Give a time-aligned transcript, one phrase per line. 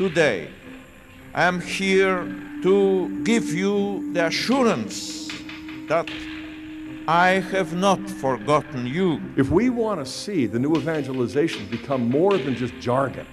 [0.00, 0.48] today,
[1.34, 2.24] I am here
[2.62, 5.28] to give you the assurance
[5.88, 6.10] that
[7.06, 9.20] I have not forgotten you.
[9.36, 13.26] If we want to see the new evangelization become more than just jargon,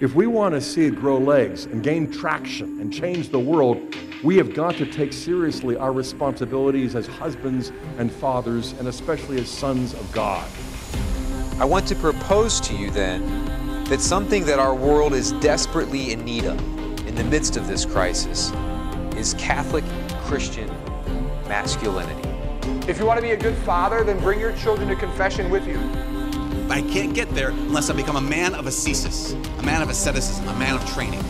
[0.00, 3.94] if we want to see it grow legs and gain traction and change the world,
[4.24, 9.50] we have got to take seriously our responsibilities as husbands and fathers, and especially as
[9.50, 10.48] sons of God.
[11.60, 13.55] I want to propose to you then
[13.88, 16.58] that something that our world is desperately in need of
[17.06, 18.52] in the midst of this crisis
[19.16, 19.84] is Catholic
[20.24, 20.68] Christian
[21.46, 22.28] masculinity.
[22.88, 25.68] If you want to be a good father, then bring your children to confession with
[25.68, 25.78] you.
[26.68, 30.48] I can't get there unless I become a man of ascesis, a man of asceticism,
[30.48, 31.20] a man of training.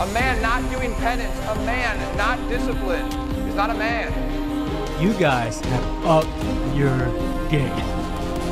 [0.00, 3.12] A man not doing penance, a man not disciplined,
[3.46, 4.10] is not a man.
[5.02, 6.96] You guys have upped your
[7.50, 7.97] game.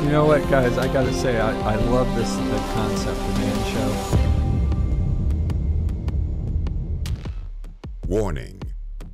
[0.07, 0.77] You know what, guys?
[0.77, 3.91] I gotta say, I, I love this the concept of man show.
[8.07, 8.61] Warning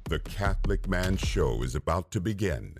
[0.04, 2.76] The Catholic Man Show is about to begin.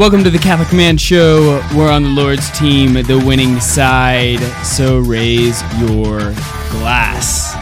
[0.00, 1.62] Welcome to the Catholic Man Show.
[1.76, 4.40] We're on the Lord's team, the winning side.
[4.64, 6.20] So raise your
[6.70, 7.52] glass.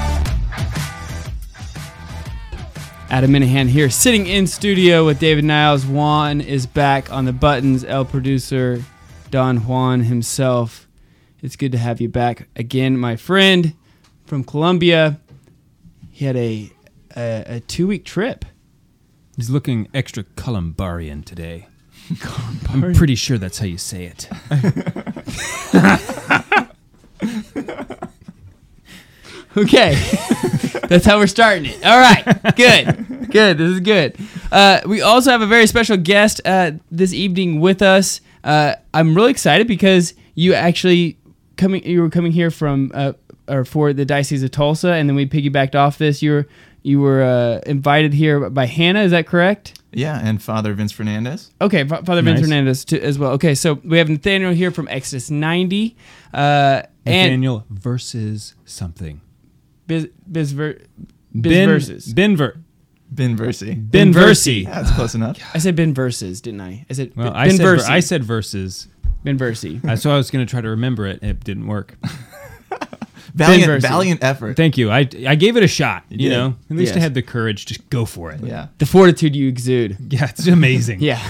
[3.11, 5.85] Adam Minihan here, sitting in studio with David Niles.
[5.85, 7.83] Juan is back on the buttons.
[7.83, 8.85] El producer,
[9.33, 10.87] Don Juan himself.
[11.43, 13.75] It's good to have you back again, my friend
[14.27, 15.19] from Colombia.
[16.13, 16.71] He had a
[17.17, 18.45] a, a two week trip.
[19.35, 21.67] He's looking extra Columbarian today.
[22.71, 24.29] I'm pretty sure that's how you say it.
[29.57, 29.95] Okay.
[30.89, 31.85] That's how we're starting it.
[31.85, 32.23] All right.
[32.55, 33.31] Good.
[33.31, 33.59] Good.
[33.59, 34.17] This is good.
[34.53, 38.21] Uh, we also have a very special guest uh, this evening with us.
[38.45, 41.19] Uh, I'm really excited because you actually
[41.57, 43.15] coming you were coming here from uh,
[43.49, 46.23] or for the Diocese of Tulsa and then we piggybacked off this.
[46.23, 46.49] You were
[46.89, 49.81] you were uh, invited here by Hannah, is that correct?
[49.93, 51.51] Yeah, and Father Vince Fernandez.
[51.61, 53.33] Okay, Fa- Father Vince Fernandez too, as well.
[53.33, 55.97] Okay, so we have Nathaniel here from Exodus 90.
[56.33, 59.21] Uh, and Nathaniel versus something.
[59.87, 60.79] Biz, Biz, Ver,
[61.33, 62.13] Biz Ben versus.
[62.13, 62.57] Ben Ver.
[63.11, 63.75] Ben Versi.
[63.91, 64.65] Ben Versi.
[64.65, 65.39] Yeah, that's close enough.
[65.55, 66.85] I said Ben versus, didn't I?
[66.91, 67.91] I said Well, Ben, I ben said ver- Versi.
[67.91, 68.89] I said versus.
[69.25, 69.83] Ben Versi.
[69.85, 71.23] Uh, so I was going to try to remember it.
[71.23, 71.97] It didn't work.
[73.39, 73.81] Valiant, Versi.
[73.83, 74.57] valiant effort.
[74.57, 74.91] Thank you.
[74.91, 76.05] I, I gave it a shot.
[76.09, 76.31] You, did.
[76.31, 77.67] know, at least I had the courage.
[77.67, 78.41] to go for it.
[78.43, 78.69] yeah.
[78.79, 79.97] The fortitude you exude.
[80.13, 81.01] Yeah, it's amazing.
[81.09, 81.23] Yeah.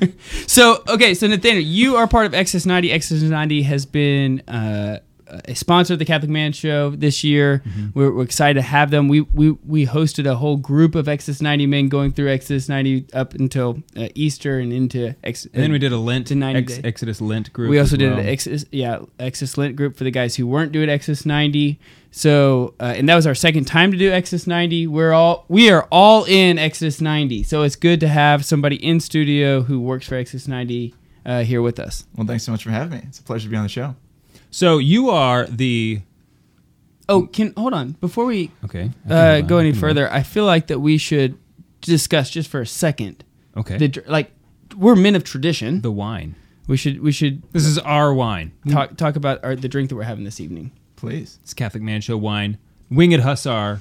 [0.46, 2.92] so okay, so Nathaniel, you are part of Exodus 90.
[2.92, 4.98] Exodus 90 has been uh,
[5.44, 7.62] a sponsor of the Catholic Man Show this year.
[7.94, 9.08] We're, we're excited to have them.
[9.08, 13.06] We, we we hosted a whole group of Exodus 90 men going through Exodus 90
[13.12, 16.58] up until uh, Easter and into Ex- And then we did a Lent, to 90
[16.74, 17.70] Ex- Exodus Lent group.
[17.70, 18.20] We also as did well.
[18.20, 21.78] an Exodus, yeah, Exodus Lent group for the guys who weren't doing Exodus 90.
[22.10, 24.86] So, uh, and that was our second time to do Exodus 90.
[24.86, 27.42] We're all we are all in Exodus 90.
[27.42, 30.94] So it's good to have somebody in studio who works for Exodus 90
[31.26, 32.06] uh, here with us.
[32.16, 33.04] Well, thanks so much for having me.
[33.08, 33.94] It's a pleasure to be on the show.
[34.50, 36.00] So you are the
[37.10, 38.90] Oh, can hold on before we okay.
[39.08, 40.12] Uh, go any can- further.
[40.12, 41.38] I feel like that we should
[41.80, 43.24] discuss just for a second.
[43.56, 43.78] Okay.
[43.78, 44.30] The like
[44.76, 45.80] we're men of tradition.
[45.80, 46.34] the wine.
[46.66, 48.52] We should we should This is our wine.
[48.70, 50.72] talk talk about our, the drink that we're having this evening.
[50.96, 51.38] Please.
[51.42, 52.58] It's Catholic Man Show wine.
[52.90, 53.80] Winged Hussar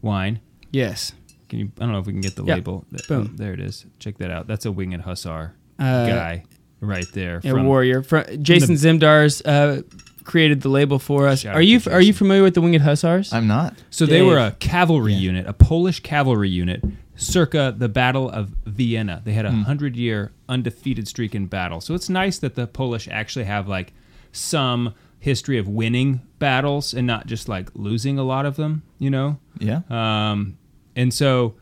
[0.00, 0.40] wine.
[0.70, 1.12] Yes.
[1.50, 1.72] Can you?
[1.76, 2.54] I don't know if we can get the Yeah.
[2.54, 2.86] label.
[2.90, 3.34] Th- Boom.
[3.36, 3.84] there it is.
[3.98, 4.46] Check that out.
[4.46, 6.44] That's a Winged Hussar Uh, guy
[6.82, 7.40] right there.
[7.42, 8.02] Yeah, from- warrior.
[8.02, 9.82] Fr- Jason Zimdars uh,
[10.24, 11.40] created the label for us.
[11.40, 13.32] Shout Are you to are you familiar with the Winged Hussars?
[13.32, 13.76] I'm not.
[13.90, 16.84] So they were a cavalry unit, a Polish cavalry unit,
[17.16, 19.22] circa the Battle of Vienna.
[19.24, 21.80] They had a hundred year undefeated streak in battle.
[21.80, 23.92] So it's nice that the Polish actually have like
[24.32, 28.82] some history of winning battles and not just like losing a lot of them.
[28.98, 29.38] You know.
[29.58, 29.82] Yeah.
[29.88, 30.58] Um,
[30.96, 31.54] and so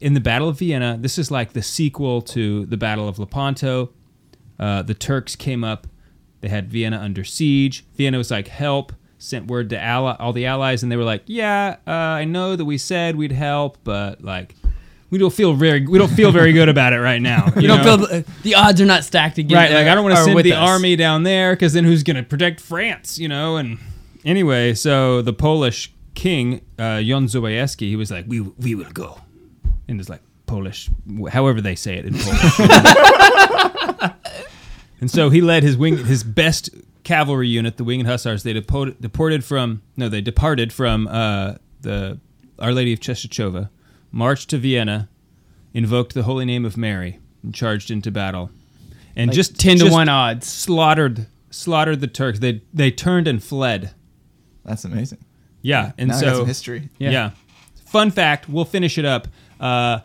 [0.00, 3.90] in the Battle of Vienna, this is like the sequel to the Battle of Lepanto.
[4.62, 5.88] Uh, the Turks came up.
[6.40, 7.84] They had Vienna under siege.
[7.96, 11.24] Vienna was like, help, sent word to ally- all the allies, and they were like,
[11.26, 14.54] yeah, uh, I know that we said we'd help, but like,
[15.10, 17.52] we don't feel very, we don't feel very good about it right now.
[17.56, 19.54] you don't feel the, the odds are not stacked against.
[19.56, 19.72] right?
[19.72, 20.70] Like, I don't want to send the us.
[20.70, 23.18] army down there because then who's going to protect France?
[23.18, 23.56] You know?
[23.56, 23.78] And
[24.24, 29.20] anyway, so the Polish king, uh, John Sobieski, he was like, we we will go,
[29.88, 30.88] and it's like Polish,
[31.30, 32.70] however they say it in Polish.
[35.02, 36.70] and so he led his wing, his best
[37.04, 38.42] cavalry unit, the Winged Hussars.
[38.44, 42.18] They deported, deported from no, they departed from uh, the
[42.58, 43.68] Our Lady of Czestochowa,
[44.10, 45.08] marched to Vienna,
[45.74, 48.50] invoked the holy name of Mary, and charged into battle,
[49.16, 50.46] and Like just 10 to just 1 odds.
[50.46, 52.38] slaughtered slaughtered the Turks.
[52.38, 53.92] They they turned and fled.
[54.64, 55.18] That's amazing.
[55.60, 56.88] Yeah, and Now so history.
[56.98, 57.10] Yeah.
[57.10, 57.30] Yeah.
[57.86, 58.48] Fun fact.
[58.48, 59.28] We'll finish it up.
[59.60, 59.98] Uh,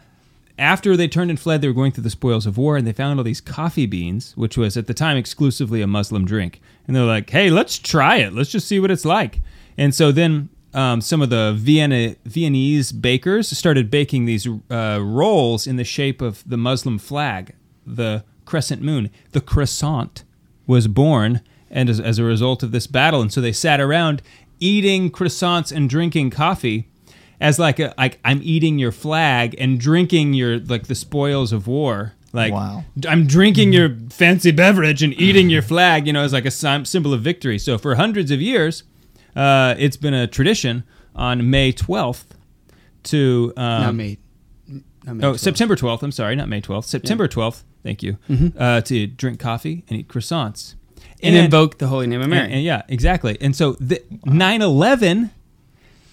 [0.58, 2.94] after they turned and fled, they were going through the spoils of war, and they
[2.94, 6.62] found all these coffee beans, which was at the time exclusively a Muslim drink.
[6.88, 8.34] And they're like, "Hey, let's try it.
[8.34, 9.42] Let's just see what it's like."
[9.78, 15.68] And so then um, some of the Vienna Viennese bakers started baking these uh, rolls
[15.68, 17.54] in the shape of the Muslim flag,
[17.86, 19.10] the crescent moon.
[19.32, 20.24] The croissant
[20.66, 24.22] was born, and as, as a result of this battle, and so they sat around
[24.60, 26.88] eating croissants and drinking coffee
[27.40, 31.68] as like a, like I'm eating your flag and drinking your like the spoils of
[31.68, 32.14] war.
[32.34, 32.84] Like Wow.
[33.08, 36.08] I'm drinking your fancy beverage and eating your flag.
[36.08, 37.58] You know, as like a symbol of victory.
[37.60, 38.84] So for hundreds of years,
[39.36, 40.84] uh, it's been a tradition
[41.16, 42.26] on May 12th
[43.04, 44.18] to um, Not May-
[45.06, 45.40] not May oh 12th.
[45.40, 46.04] September 12th.
[46.04, 46.84] I'm sorry, not May 12th.
[46.84, 47.64] September 12th.
[47.84, 48.18] Thank you.
[48.58, 50.76] Uh, to drink coffee and eat croissants
[51.24, 52.44] And invoke the holy name of Mary.
[52.46, 53.38] and- and yeah, exactly.
[53.40, 55.30] And so the 9/11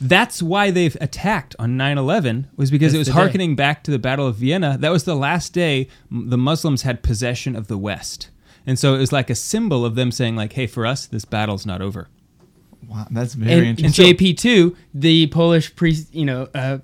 [0.01, 3.19] that's why they've attacked on 9/11 was because That's it was the day.
[3.19, 4.77] hearkening back to the Battle of Vienna.
[4.79, 8.31] That was the last day the Muslims had possession of the West.
[8.67, 11.25] And so it was like a symbol of them saying like, "Hey, for us this
[11.25, 12.09] battle's not over."
[12.89, 14.09] Wow, that's very and interesting.
[14.09, 16.79] And JP two, the Polish priest, you know, uh,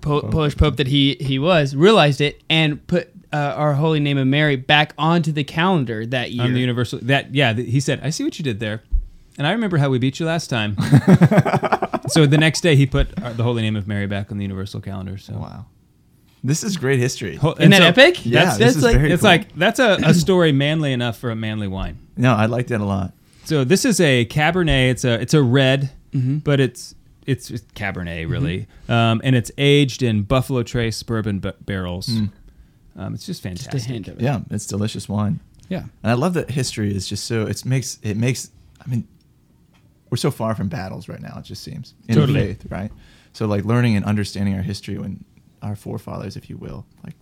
[0.00, 4.18] po- Polish pope that he he was, realized it and put uh, our holy name
[4.18, 6.44] of Mary back onto the calendar that year.
[6.44, 8.82] On the universal that yeah, th- he said, "I see what you did there."
[9.38, 10.76] And I remember how we beat you last time.
[12.08, 14.44] so the next day he put uh, the holy name of Mary back on the
[14.44, 15.18] universal calendar.
[15.18, 15.66] So Wow.
[16.42, 17.36] This is great history.
[17.36, 18.26] Ho- Isn't and that so epic?
[18.26, 19.30] Yeah, That's, this that's is like very it's cool.
[19.30, 21.98] like that's a, a story manly enough for a manly wine.
[22.18, 23.14] No, I like that a lot.
[23.44, 24.90] So this is a Cabernet.
[24.90, 26.38] It's a it's a red, Mm-hmm.
[26.38, 26.94] but it's
[27.26, 32.06] it's, it's Cabernet really, um, and it's aged in Buffalo Trace bourbon b- barrels.
[32.08, 32.30] Mm.
[32.96, 33.72] Um, it's just fantastic.
[33.72, 33.94] Just a fantastic.
[33.94, 34.22] hint of it.
[34.24, 35.40] Yeah, it's delicious wine.
[35.70, 35.84] Yeah.
[36.02, 38.50] And I love that history is just so it makes it makes
[38.84, 39.08] I mean
[40.10, 41.94] we're so far from battles right now, it just seems.
[42.08, 42.40] In Totally.
[42.40, 42.90] faith, right?
[43.32, 45.24] So like learning and understanding our history when
[45.62, 47.14] our forefathers, if you will, like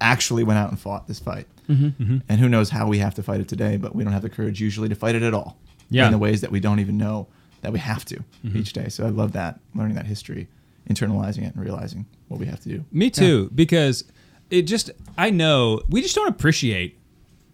[0.00, 1.46] actually went out and fought this fight.
[1.68, 2.22] Mhm.
[2.28, 4.28] And who knows how we have to fight it today, but we don't have the
[4.30, 5.58] courage usually to fight it at all.
[5.90, 6.06] Yeah.
[6.06, 7.28] In the ways that we don't even know
[7.62, 8.56] that we have to Mhm.
[8.56, 8.88] each day.
[8.88, 10.48] So I love that, learning that history,
[10.88, 12.84] internalizing it and realizing what we have to do.
[12.92, 14.04] Me too, because
[14.50, 16.98] it just I know we just don't appreciate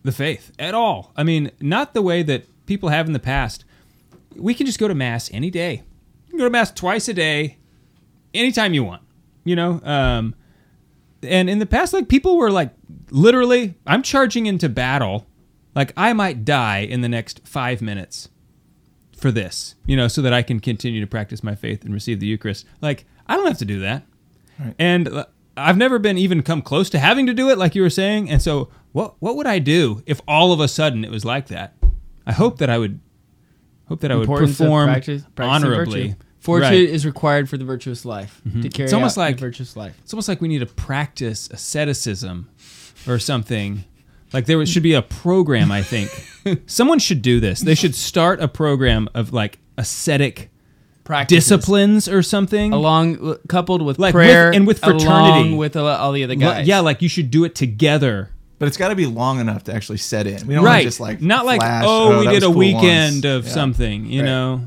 [0.02, 1.12] the faith at all.
[1.17, 3.64] I mean, not the way that people have in the past.
[4.36, 5.82] We can just go to mass any day.
[6.26, 7.58] You can go to mass twice a day,
[8.32, 9.02] anytime you want.
[9.44, 10.34] You know, um,
[11.22, 12.70] and in the past, like people were like
[13.10, 15.26] literally, I'm charging into battle.
[15.75, 18.28] Like I might die in the next five minutes
[19.16, 22.20] for this, you know, so that I can continue to practice my faith and receive
[22.20, 22.66] the Eucharist.
[22.81, 24.04] Like I don't have to do that.
[24.58, 24.75] Right.
[24.78, 25.26] And uh,
[25.56, 28.31] I've never been even come close to having to do it, like you were saying.
[28.31, 31.48] And so, what what would I do if all of a sudden it was like
[31.48, 31.75] that?
[32.26, 33.00] I hope that I would
[33.86, 36.16] hope that I would perform practice- practicing honorably.
[36.40, 36.78] Fortune Right.
[36.78, 38.60] is required for the virtuous life mm-hmm.
[38.60, 39.96] to carry It's almost out like the virtuous life.
[40.02, 42.50] It's almost like we need to practice asceticism
[43.08, 43.84] or something.
[44.32, 45.72] Like there should be a program.
[45.72, 46.10] I think
[46.66, 47.60] someone should do this.
[47.60, 50.50] They should start a program of like ascetic
[51.04, 51.44] Practices.
[51.48, 52.72] disciplines or something.
[52.72, 55.06] along coupled with Like, prayer with- and with fraternity.
[55.06, 56.67] along with all the other guys.
[56.67, 58.31] Yeah, like you should do it together.
[58.65, 60.47] But it's got to be long enough to actually set in.
[60.47, 60.71] We don't right.
[60.71, 63.44] want to just like not like flash, oh, we did a cool weekend once." of
[63.44, 63.51] Yeah.
[63.53, 64.06] something.
[64.06, 64.27] You Right.
[64.27, 64.61] know,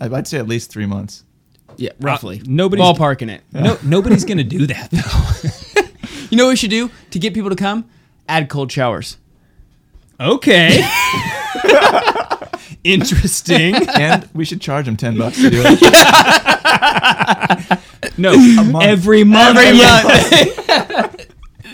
[0.00, 1.24] I'd I'd say at least three months.
[1.76, 2.38] yeah, roughly.
[2.38, 3.40] Uh, nobody's ballparking it.
[3.52, 5.82] No, nobody's gonna do that though.
[6.30, 7.84] You know what we should do to get people to come?
[8.28, 9.16] Add cold showers.
[10.20, 10.80] Okay.
[12.84, 13.74] Interesting.
[13.88, 15.80] and we should charge them ten bucks to do it.
[18.18, 18.84] No, month.
[18.84, 19.56] every month.
[19.58, 20.81] Every month.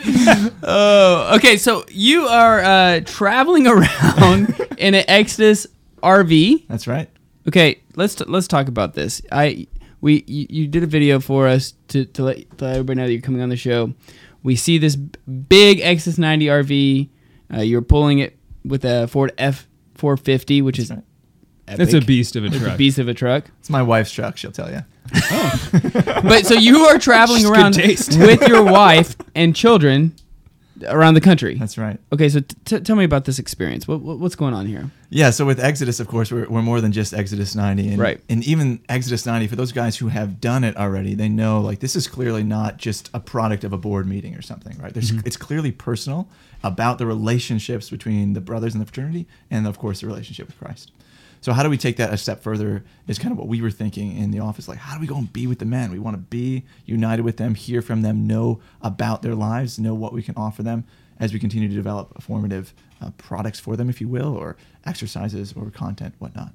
[0.62, 1.56] oh, okay.
[1.56, 5.66] So you are uh, traveling around in an Exodus
[6.02, 6.66] RV.
[6.68, 7.10] That's right.
[7.46, 9.22] Okay, let's t- let's talk about this.
[9.32, 9.66] I
[10.00, 13.06] we you, you did a video for us to to let, to let everybody know
[13.06, 13.94] that you're coming on the show.
[14.42, 17.08] We see this big Exodus 90 RV.
[17.52, 21.02] Uh, you're pulling it with a Ford F 450, which is right.
[21.68, 21.78] Epic.
[21.78, 22.78] That's a beast of a It's a truck.
[22.78, 23.44] beast of a truck.
[23.60, 24.36] It's my wife's truck.
[24.36, 24.82] She'll tell you.
[26.22, 27.42] But so you are traveling
[27.76, 30.14] Just around with your wife and children
[30.86, 31.54] around the country.
[31.56, 31.98] That's right.
[32.12, 33.88] Okay, so t- t- tell me about this experience.
[33.88, 34.90] What, what what's going on here?
[35.10, 37.88] Yeah, so with Exodus, of course, we're, we're more than just Exodus 90.
[37.88, 38.20] And, Right.
[38.28, 41.80] And even Exodus 90, for those guys who have done it already, they know like
[41.80, 44.92] this is clearly not just a product of a board meeting or something, right?
[44.94, 45.26] There's, Mm-hmm.
[45.26, 46.28] It's clearly personal
[46.62, 50.58] about the relationships between the brothers in the fraternity and, of course, the relationship with
[50.58, 50.92] Christ.
[51.40, 52.84] So how do we take that a step further?
[53.06, 54.68] Is kind of what we were thinking in the office.
[54.68, 55.90] Like, how do we go and be with the men?
[55.90, 59.94] We want to be united with them, hear from them, know about their lives, know
[59.94, 60.84] what we can offer them
[61.20, 65.52] as we continue to develop formative uh, products for them, if you will, or exercises
[65.56, 66.52] or content, whatnot.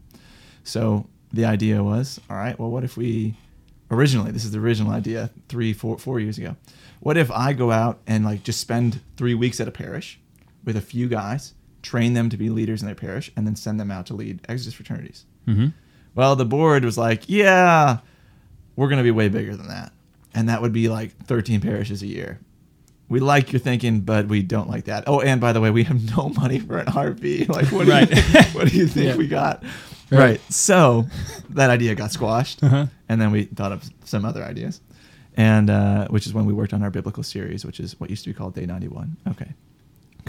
[0.64, 3.36] So the idea was, all right, well, what if we
[3.94, 6.56] originally this is the original idea three, four, four years ago.
[7.00, 10.20] What if I go out and like just spend three weeks at a parish
[10.64, 13.80] with a few guys, train them to be leaders in their parish, and then send
[13.80, 15.26] them out to lead Exodus fraternities?
[15.48, 15.68] Mm-hmm.
[16.16, 18.00] Well, the board was like, yeah,
[18.76, 19.92] we're going to be way bigger than that.
[20.34, 22.40] And that would be like 13 parishes a year.
[23.10, 25.04] We like your thinking, but we don't like that.
[25.06, 27.48] Oh, and by the way, we have no money for an RV.
[27.50, 29.16] Like, what do, you, what do you think Yeah.
[29.16, 29.64] we got?
[30.10, 30.20] Right.
[30.20, 30.42] Right.
[30.52, 31.08] So
[31.50, 32.64] that idea got squashed.
[32.64, 32.88] Uh-huh.
[33.10, 34.82] And then we thought of some other ideas.
[35.36, 38.24] And uh, which is when we worked on our biblical series, which is what used
[38.24, 39.18] to be called Day 91.
[39.30, 39.52] Okay.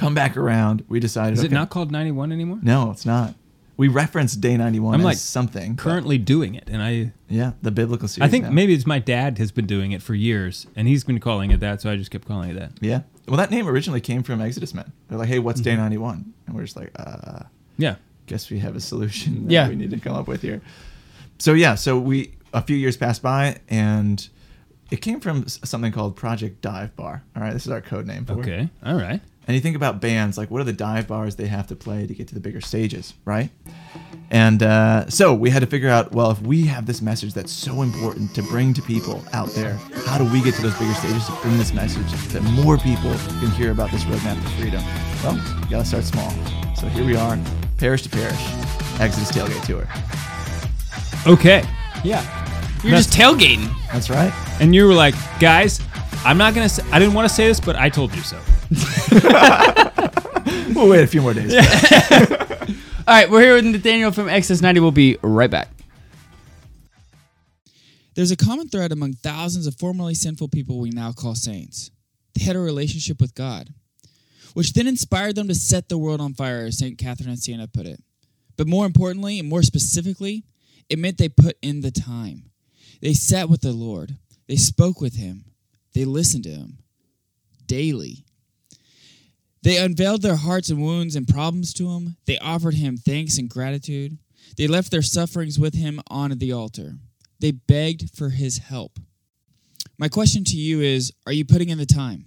[0.05, 0.85] Come back around.
[0.89, 1.39] We decided.
[1.39, 2.59] Is it okay, not called 91 anymore?
[2.63, 3.35] No, it's not.
[3.77, 5.77] We referenced Day 91 I'm as like something.
[5.77, 8.29] currently doing it, and I yeah, the biblical series.
[8.29, 8.51] I think now.
[8.51, 11.59] maybe it's my dad has been doing it for years, and he's been calling it
[11.61, 12.73] that, so I just kept calling it that.
[12.81, 13.01] Yeah.
[13.27, 14.93] Well, that name originally came from Exodus Men.
[15.09, 17.45] They're like, "Hey, what's Day 91?" And we're just like, "Uh,
[17.79, 17.97] Yeah.
[18.27, 19.69] guess we have a solution that Yeah.
[19.69, 20.61] we need to come up with here."
[21.39, 24.29] So yeah, so we a few years passed by, and
[24.93, 27.25] it came from something called Project Dive Bar.
[27.35, 28.39] All right, this is our code name for it.
[28.41, 28.69] Okay.
[28.85, 29.21] All right.
[29.47, 32.07] And you think about bands, like what are the dive bars they have to play
[32.07, 33.51] to get to the bigger stages, right?
[34.31, 37.53] And uh, so we had to figure out, well, if we have this message that's
[37.53, 39.75] so important to bring to people out there,
[40.07, 43.15] how do we get to those bigger stages to bring this message that more people
[43.41, 44.83] can hear about this roadmap to freedom?
[45.23, 46.31] Well, you gotta start small.
[46.75, 47.39] So here we are,
[47.77, 48.41] parish to parish,
[48.99, 49.87] Exodus Tailgate Tour.
[51.31, 51.65] Okay.
[52.03, 52.23] Yeah.
[52.83, 53.71] You're just tailgating.
[53.93, 54.33] That's right.
[54.61, 55.81] And you were like, guys,
[56.25, 56.69] I'm not gonna.
[56.69, 58.39] Say, I didn't want to say this, but I told you so.
[60.75, 61.55] We'll wait a few more days.
[61.55, 61.61] All
[63.07, 64.81] right, we're here with Nathaniel from Exodus 90.
[64.81, 65.69] We'll be right back.
[68.15, 71.91] There's a common thread among thousands of formerly sinful people we now call saints.
[72.35, 73.71] They had a relationship with God,
[74.55, 76.99] which then inspired them to set the world on fire, as St.
[76.99, 78.03] Catherine of Siena put it.
[78.57, 80.45] But more importantly, and more specifically,
[80.89, 82.51] it meant they put in the time.
[83.01, 84.17] They sat with the Lord,
[84.49, 85.45] they spoke with Him,
[85.95, 86.79] they listened to Him
[87.67, 88.24] daily.
[89.65, 93.49] They unveiled their hearts and wounds and problems to Him, they offered Him thanks and
[93.49, 94.19] gratitude,
[94.57, 96.95] they left their sufferings with Him on the altar.
[97.41, 98.99] They begged for his help.
[99.99, 102.25] My question to you is Are you putting in the time?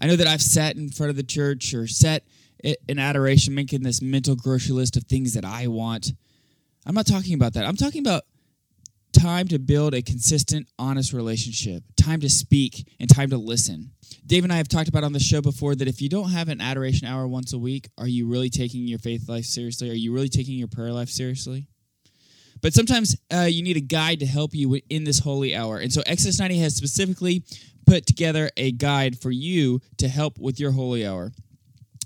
[0.00, 2.24] I know that I've sat in front of the church or sat
[2.62, 6.12] in adoration making this mental grocery list of things that I want.
[6.86, 7.66] I'm not talking about that.
[7.66, 8.22] I'm talking about
[9.12, 13.90] time to build a consistent, honest relationship, time to speak, and time to listen.
[14.26, 16.48] Dave and I have talked about on the show before that if you don't have
[16.48, 19.90] an adoration hour once a week, are you really taking your faith life seriously?
[19.90, 21.66] Are you really taking your prayer life seriously?
[22.60, 25.78] But sometimes uh, you need a guide to help you in this holy hour.
[25.78, 27.44] And so Exodus 90 has specifically
[27.86, 31.32] put together a guide for you to help with your holy hour.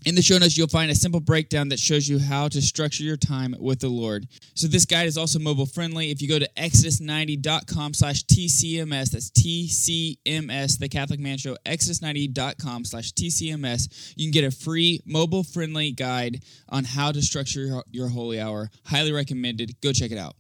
[0.07, 3.03] In the show notes, you'll find a simple breakdown that shows you how to structure
[3.03, 4.29] your time with the Lord.
[4.55, 6.13] So this guide is also mobile friendly.
[6.13, 13.15] If you go to exodus90.com slash TCMS, that's TCMS, the Catholic Man Show, exodus90.com slash
[13.15, 18.09] TCMS, you can get a free mobile friendly guide on how to structure your, your
[18.09, 18.71] holy hour.
[18.85, 19.81] Highly recommended.
[19.81, 20.37] Go check it out.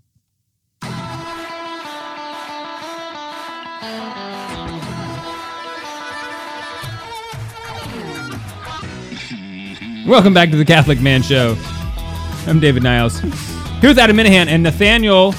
[10.07, 11.57] Welcome back to the Catholic Man Show.
[12.47, 13.19] I'm David Niles.
[13.19, 15.33] Here with Adam Minihan and Nathaniel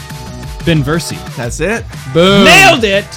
[0.65, 1.17] Binversie.
[1.38, 1.86] That's it.
[2.13, 2.43] Boom.
[2.43, 3.07] Nailed it.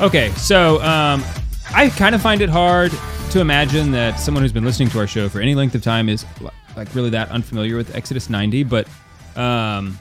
[0.00, 1.22] okay, so um,
[1.74, 2.90] I kind of find it hard
[3.32, 6.08] to imagine that someone who's been listening to our show for any length of time
[6.08, 6.24] is
[6.74, 8.88] like really that unfamiliar with Exodus 90, but
[9.36, 9.98] um,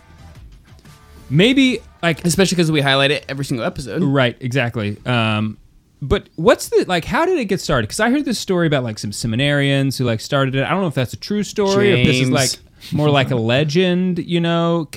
[1.30, 4.04] maybe like especially because we highlight it every single episode.
[4.04, 4.98] Right, exactly.
[5.06, 5.58] Um,
[6.02, 7.06] but what's the like?
[7.06, 7.88] How did it get started?
[7.88, 10.64] Because I heard this story about like some seminarians who like started it.
[10.64, 12.52] I don't know if that's a true story or if this is like
[12.94, 14.20] more like a legend.
[14.20, 14.90] You know,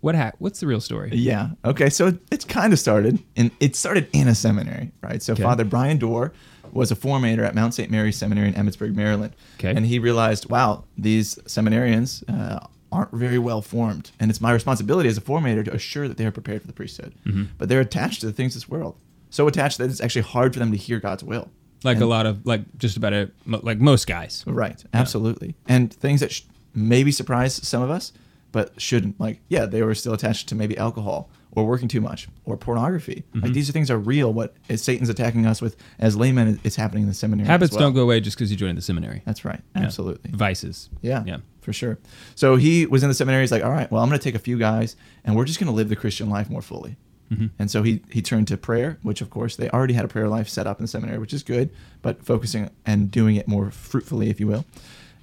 [0.00, 1.10] what ha- What's the real story?
[1.14, 1.50] Yeah.
[1.64, 1.90] Okay.
[1.90, 5.22] So it, it's kind of started, and it started in a seminary, right?
[5.22, 5.42] So Okay.
[5.42, 6.32] Father Brian Doerr
[6.72, 7.90] was a formator at Mount St.
[7.90, 9.34] Mary's Seminary in Emmitsburg, Maryland.
[9.58, 9.74] Okay.
[9.74, 15.08] And he realized, wow, these seminarians uh, aren't very well formed, and it's my responsibility
[15.08, 17.12] as a formator to assure that they are prepared for the priesthood.
[17.26, 17.48] Mhm.
[17.58, 18.96] But they're attached to the things of this world,
[19.30, 21.48] so attached that it's actually hard for them to hear God's will.
[21.82, 24.44] Like And- a lot of like just about a mo- like most guys.
[24.46, 24.82] Right.
[24.92, 25.54] Absolutely.
[25.66, 26.42] And things that sh-
[26.74, 28.12] maybe surprise some of us,
[28.52, 29.18] but shouldn't.
[29.18, 33.24] Like, yeah, they were still attached to maybe alcohol or working too much or pornography.
[33.34, 33.54] Like Mhm.
[33.54, 34.32] these are things are real.
[34.32, 36.60] What is Satan's attacking us with as laymen?
[36.64, 37.44] It's happening in the seminary.
[37.46, 37.80] as Habits well.
[37.80, 39.22] don't go away just because you joined the seminary.
[39.24, 39.60] That's right.
[39.74, 39.82] Yeah.
[39.82, 40.30] Absolutely.
[40.32, 40.90] Vices.
[41.02, 41.24] Yeah.
[41.26, 41.38] Yeah.
[41.62, 41.98] for sure.
[42.36, 43.42] So he was in the seminary.
[43.42, 45.60] He's like, all right, well, I'm going to take a few guys, and we're just
[45.60, 46.96] going to live the Christian life more fully.
[47.32, 47.50] Mhm.
[47.58, 50.28] And so he he turned to prayer, which of course they already had a prayer
[50.28, 51.70] life set up in the seminary, which is good,
[52.02, 54.64] but focusing and doing it more fruitfully, if you will.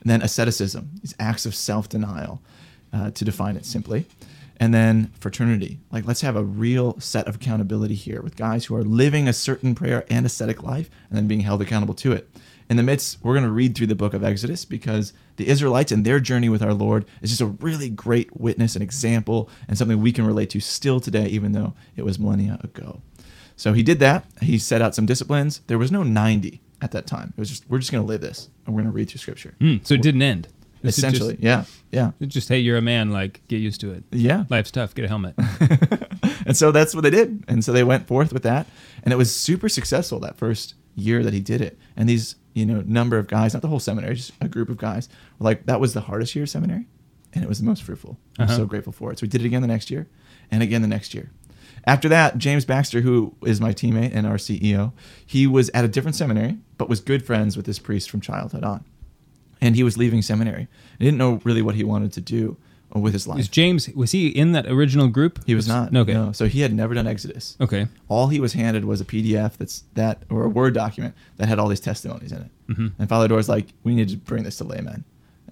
[0.01, 2.41] And then asceticism, these acts of self denial,
[2.93, 4.05] uh, to define it simply.
[4.59, 8.75] And then fraternity, like let's have a real set of accountability here with guys who
[8.75, 12.29] are living a certain prayer and ascetic life, and then being held accountable to it.
[12.69, 15.91] In the midst, we're going to read through the book of Exodus because the Israelites
[15.91, 19.77] and their journey with our Lord is just a really great witness and example and
[19.77, 23.01] something we can relate to still today, even though it was millennia ago.
[23.55, 24.25] So he did that.
[24.41, 25.61] He set out some disciplines.
[25.67, 27.33] There was no 90 at that time.
[27.37, 29.19] It was just, we're just going to live this and we're going to read through
[29.19, 29.55] scripture.
[29.61, 30.49] Mm, so it didn't end.
[30.83, 32.11] This is just- Essentially, yeah, yeah.
[32.27, 33.11] Just hey, you're a man.
[33.11, 34.03] Like get used to it.
[34.11, 34.43] Yeah.
[34.49, 34.93] life's tough.
[34.93, 35.35] Get a helmet.
[36.45, 37.43] and so that's what they did.
[37.47, 38.67] And so they went forth with that.
[39.03, 41.79] And it was super successful that first year that he did it.
[41.95, 44.77] And these, you know, number of guys, not the whole seminary, just a group of
[44.77, 45.07] guys.
[45.39, 46.87] Like that was the hardest year of seminary.
[47.33, 48.17] And it was the most fruitful.
[48.39, 48.57] I'm Uh-huh.
[48.57, 49.19] so grateful for it.
[49.19, 50.07] So we did it again the next year
[50.49, 51.29] and again the next year.
[51.85, 54.91] After that, James Baxter, who is my teammate and our CEO,
[55.25, 58.63] he was at a different seminary, but was good friends with this priest from childhood
[58.63, 58.83] on.
[59.61, 60.67] And he was leaving seminary.
[60.97, 62.57] He didn't know really what he wanted to do
[63.01, 63.39] with his life.
[63.39, 65.39] Is James was he in that original group?
[65.45, 65.95] He was not.
[65.95, 66.13] Okay.
[66.13, 66.31] No.
[66.31, 67.57] So he had never done Exodus.
[67.61, 67.87] Okay.
[68.07, 71.59] All he was handed was a PDF that's that or a Word document that had
[71.59, 72.51] all these testimonies in it.
[72.69, 72.91] Mhm.
[72.99, 75.03] And Father Doerr's like, we need to bring this to laymen.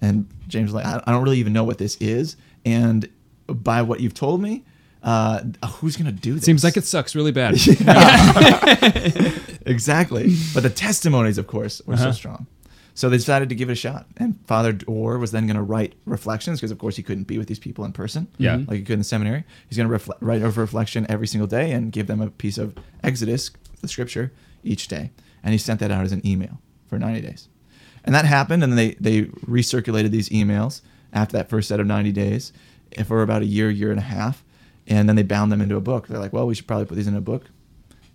[0.02, 2.36] And James was like, I, I don't really even know what this is.
[2.64, 3.08] And
[3.48, 4.64] by what you've told me,
[5.02, 5.40] uh,
[5.78, 6.44] who's gonna do this?
[6.44, 7.54] Seems like it sucks really bad.
[9.66, 10.34] exactly.
[10.54, 12.12] But the testimonies, of course, were so Uh-huh.
[12.12, 12.46] strong.
[12.96, 14.06] So they decided to give it a shot.
[14.16, 17.36] And Father Doerr was then going to write reflections because, of course, he couldn't be
[17.36, 18.26] with these people in person.
[18.38, 18.56] Yeah.
[18.56, 19.44] Like he could in the seminary.
[19.68, 22.56] He's going to refle- write a reflection every single day and give them a piece
[22.56, 22.74] of
[23.04, 23.50] Exodus,
[23.82, 24.32] the scripture,
[24.64, 25.12] each day.
[25.44, 27.48] And he sent that out as an email for 90 days.
[28.02, 28.64] And that happened.
[28.64, 30.80] And they, they recirculated these emails
[31.12, 32.52] after that first set of 90 days
[33.06, 34.42] for about a year, year and a half.
[34.86, 36.08] And then they bound them into a book.
[36.08, 37.44] They're like, well, we should probably put these in a book.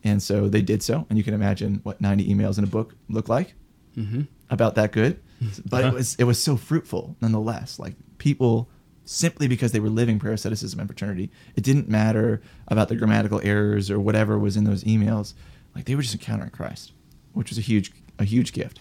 [0.03, 1.05] And so they did so.
[1.09, 3.53] And you can imagine what 90 emails in a book look like
[3.97, 4.27] Mhm.
[4.51, 5.19] About that good.
[5.65, 5.95] But it Uh-huh.
[5.95, 7.79] was it was so fruitful nonetheless.
[7.79, 8.69] Like people
[9.05, 13.41] simply because they were living prayer asceticism and fraternity, it didn't matter about the grammatical
[13.43, 15.33] errors or whatever was in those emails.
[15.75, 16.91] Like they were just encountering Christ,
[17.33, 18.79] which was a huge a huge gift.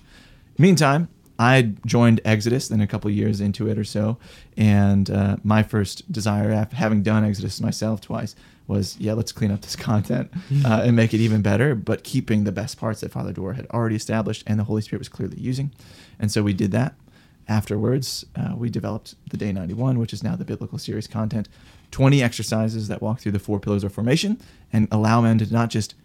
[0.58, 4.18] Meantime, I joined Exodus then a couple years into it or so,
[4.58, 8.36] and uh, my first desire, after having done Exodus myself twice,
[8.70, 10.30] was yeah, let's clean up this content
[10.64, 13.66] uh, and make it even better, but keeping the best parts that Father Doerr had
[13.66, 15.72] already established and the Holy Spirit was clearly using,
[16.18, 16.94] and so we did that.
[17.48, 21.48] Afterwards, uh, we developed the Day 91, which is now the biblical series content,
[21.90, 24.38] 20 exercises that walk through the four pillars of formation
[24.72, 25.96] and allow men to not just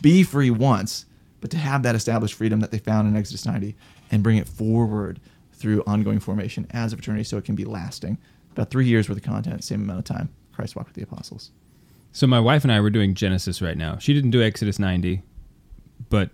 [0.00, 1.04] be free once,
[1.42, 3.76] but to have that established freedom that they found in Exodus 90
[4.10, 5.20] and bring it forward
[5.52, 8.16] through ongoing formation as a fraternity so it can be lasting.
[8.52, 11.50] About three years worth of content, same amount of time Christ walked with the apostles.
[12.12, 13.98] So my wife and I were doing Genesis right now.
[13.98, 15.22] She didn't do Exodus 90,
[16.08, 16.30] but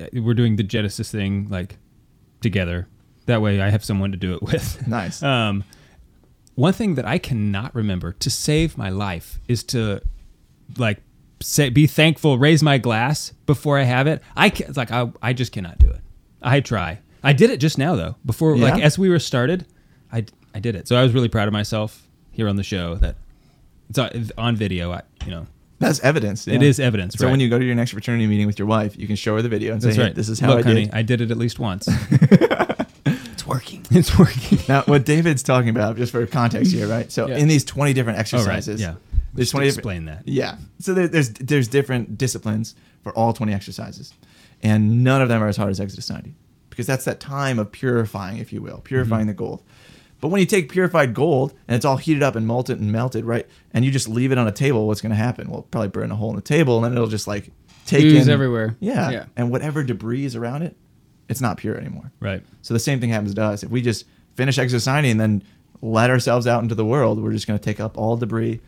[0.00, 1.76] uh, we're doing the Genesis thing like
[2.40, 2.88] together.
[3.26, 4.86] That way I have someone to do it with.
[4.86, 5.22] Nice.
[5.22, 5.64] Um,
[6.54, 10.00] one thing that I cannot remember to save my life is to
[10.78, 11.02] like
[11.40, 14.22] say be thankful, raise my glass before I have it.
[14.36, 16.00] I can, like I I just cannot do it.
[16.42, 17.00] I try.
[17.22, 18.16] I did it just now though.
[18.24, 19.66] Before like as we were started,
[20.12, 20.86] I I did it.
[20.86, 23.16] So I was really proud of myself here on the show that
[23.90, 24.92] it's on, on video.
[24.92, 25.46] I you know
[25.78, 26.46] That's evidence.
[26.46, 26.68] It yeah.
[26.68, 27.14] is evidence.
[27.14, 27.30] So right.
[27.30, 29.42] when you go to your next fraternity meeting with your wife, you can show her
[29.42, 30.94] the video and That's say, hey, this is how Look, I honey, did.
[30.94, 31.88] I did it at least once.
[33.44, 33.84] It's working.
[33.90, 34.58] it's working.
[34.68, 37.12] now, what David's talking about, just for context here, right?
[37.12, 37.36] So Yeah.
[37.36, 38.20] in these 20 different Oh, right.
[38.20, 38.94] exercises, Yeah.
[39.34, 40.22] there's 20 different- explain that.
[40.24, 40.56] Yeah.
[40.78, 44.14] So there, there's there's different disciplines for all 20 exercises,
[44.62, 46.34] and none of them are as hard as Exodus 90
[46.70, 49.28] because that's that time of purifying, if you will, purifying mm-hmm.
[49.28, 49.62] the gold.
[50.24, 53.26] But when you take purified gold and it's all heated up and melted and melted,
[53.26, 55.50] right, and you just leave it on a table, what's going to happen?
[55.50, 57.50] Well, probably burn a hole in the table, and then it'll just like
[57.84, 58.74] take Ooze in everywhere.
[58.80, 59.10] Yeah.
[59.10, 59.24] Yeah.
[59.36, 60.78] And whatever debris is around it,
[61.28, 62.10] it's not pure anymore.
[62.20, 62.42] Right.
[62.62, 63.64] So the same thing happens to us.
[63.64, 65.42] If we just finish 90 and then
[65.82, 68.62] let ourselves out into the world, we're just going to take up all debris,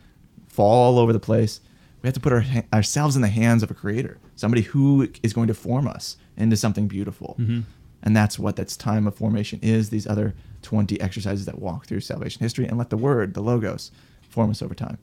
[0.47, 1.59] fall all over the place.
[2.03, 5.33] We have to put our, ourselves in the hands of a creator, somebody who is
[5.33, 7.35] going to form us into something beautiful.
[7.39, 7.63] Mhm.
[8.03, 10.35] And that's what that's time of formation is these other
[10.67, 13.89] 20 exercises that walk through salvation history and let the word, the logos,
[14.27, 14.97] form us over time.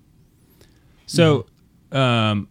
[1.06, 1.46] So,
[1.90, 2.48] um,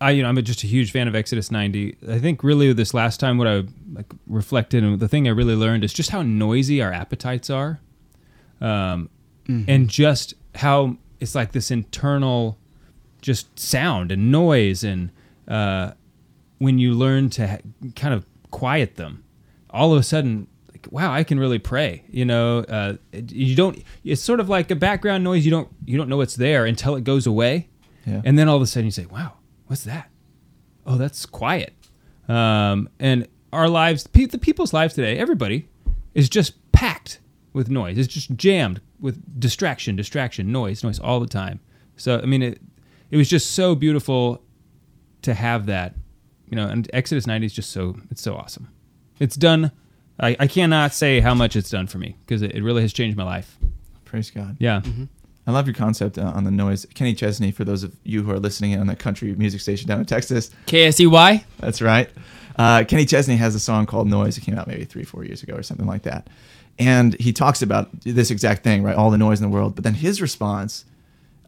[0.00, 1.96] I you know I'm just a huge fan of Exodus 90.
[2.10, 5.54] I think really this last time what I like reflected and the thing I really
[5.54, 7.78] learned is just how noisy our appetites are,
[8.60, 9.08] um,
[9.46, 9.64] Mhm.
[9.68, 12.58] and just how it's like this internal
[13.22, 15.10] just sound and noise and
[15.46, 15.92] uh,
[16.58, 17.58] when you learn to ha-
[17.94, 19.22] kind of quiet them,
[19.70, 20.48] all of a sudden
[20.86, 22.04] like wow, I can really pray.
[22.08, 23.82] You know, uh, you don't.
[24.04, 25.44] It's sort of like a background noise.
[25.44, 27.68] You don't you don't know it's there until it goes away,
[28.06, 28.22] Yeah.
[28.24, 29.34] and then all of a sudden you say, wow,
[29.66, 30.10] what's that?
[30.86, 31.74] Oh, that's quiet.
[32.28, 35.68] Um, and our lives, pe- the people's lives today, everybody
[36.14, 37.20] is just packed
[37.52, 37.98] with noise.
[37.98, 41.60] It's just jammed with distraction, distraction, noise, noise all the time.
[41.96, 42.60] So I mean, it
[43.10, 44.42] it was just so beautiful
[45.22, 45.94] to have that,
[46.50, 46.66] you know.
[46.66, 48.68] And Exodus 90 is just so it's so awesome.
[49.18, 49.70] It's done.
[50.18, 52.92] I, I cannot say how much it's done for me because it, it really has
[52.92, 53.58] changed my life.
[54.04, 54.56] Praise God.
[54.58, 54.82] Yeah.
[55.46, 56.86] I love your concept uh, on the noise.
[56.94, 60.00] Kenny Chesney, for those of you who are listening on that country music station down
[60.00, 60.50] in Texas.
[60.66, 61.44] KSEY?
[61.58, 62.10] That's right.
[62.56, 64.38] Uh, Kenny Chesney has a song called Noise.
[64.38, 66.28] It came out maybe three, four years ago or something like that.
[66.78, 68.96] And he talks about this exact thing, right?
[68.96, 69.74] All the noise in the world.
[69.74, 70.84] But then his response,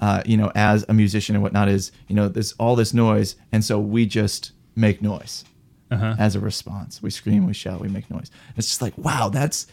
[0.01, 3.35] uh, you know, as a musician and whatnot is, you know, there's all this noise.
[3.51, 5.45] And so we just make noise
[5.91, 6.15] Uh-huh.
[6.19, 7.03] as a response.
[7.03, 8.31] We scream, we shout, we make noise.
[8.57, 9.67] It's just like, wow, that's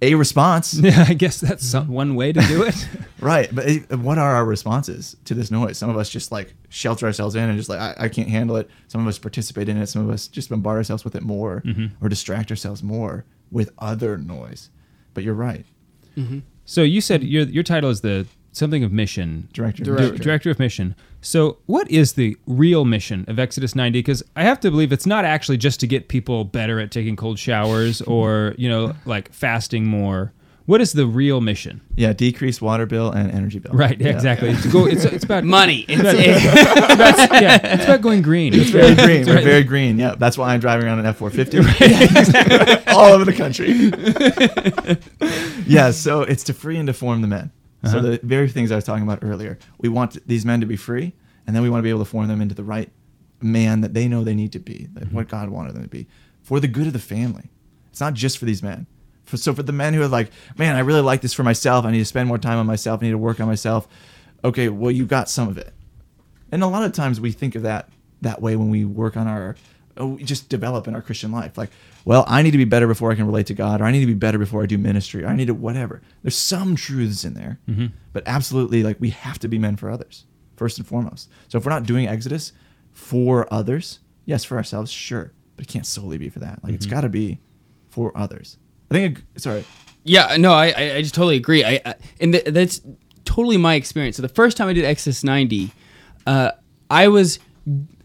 [0.00, 0.74] a response.
[0.82, 2.88] Yeah, I guess that's some, one way to do it.
[3.20, 5.78] Right, but it, what are our responses to this noise?
[5.78, 8.56] Some of us just like shelter ourselves in and just like I, I can't handle
[8.56, 8.68] it.
[8.88, 9.86] Some of us participate in it.
[9.86, 11.92] Some of us just bombard ourselves with it more, Mhm.
[12.00, 14.70] or distract ourselves more with other noise.
[15.14, 15.64] But you're right.
[16.64, 20.16] So you said your your title is the something of mission Director of Dir- Mission.
[20.24, 20.94] director of mission.
[21.20, 23.98] So what is the real mission of Exodus 90?
[24.00, 27.16] Because I have to believe it's not actually just to get people better at taking
[27.16, 30.32] cold showers or you know like fasting more.
[30.64, 31.80] What is the real mission?
[31.96, 33.72] Yeah, decrease water bill and energy bill.
[33.74, 34.10] Right, Yeah.
[34.10, 34.50] exactly.
[34.50, 35.84] It's, go, it's, it's about Money.
[35.88, 38.54] It's about, it's about- yeah, it's about going green.
[38.54, 39.06] It's very green.
[39.24, 39.44] That's We're right.
[39.44, 39.98] very green.
[39.98, 43.72] Yeah, that's why I'm driving around an F four fifty all over the country.
[45.66, 47.50] yeah, so it's to free and to form the men.
[47.84, 48.10] So Uh-huh.
[48.12, 49.58] the very things I was talking about earlier.
[49.78, 51.14] We want these men to be free,
[51.46, 52.90] and then we want to be able to form them into the right
[53.40, 55.16] man that they know they need to be, that Mm-hmm.
[55.16, 56.06] what God wanted them to be,
[56.42, 57.50] for the good of the family.
[57.90, 58.86] It's not just for these men.
[59.24, 61.84] For, so for the men who are like, man, I really like this for myself.
[61.84, 63.00] I need to spend more time on myself.
[63.02, 63.86] I need to work on myself.
[64.44, 65.72] Okay, well, you got some of it.
[66.50, 67.88] And a lot of times we think of that
[68.20, 69.56] that way when we work on our
[69.96, 71.56] oh, we just develop in our Christian life.
[71.58, 71.70] Like,
[72.04, 74.00] well, I need to be better before I can relate to God, or I need
[74.00, 76.00] to be better before I do ministry, or I need to whatever.
[76.22, 77.92] There's some truths in there, Mhm.
[78.12, 80.24] but absolutely, like we have to be men for others
[80.56, 81.28] first and foremost.
[81.48, 82.52] So if we're not doing Exodus
[82.92, 86.62] for others, yes, for ourselves, sure, but it can't solely be for that.
[86.62, 86.90] Like it's Mhm.
[86.90, 87.40] got to be
[87.88, 88.58] for others.
[88.90, 89.24] I think.
[89.36, 89.64] Sorry.
[90.04, 91.64] Yeah, no, I I, I just totally agree.
[91.64, 92.80] I, I and th- that's
[93.24, 94.16] totally my experience.
[94.16, 95.70] So the first time I did Exodus 90,
[96.26, 96.50] uh,
[96.90, 97.38] I was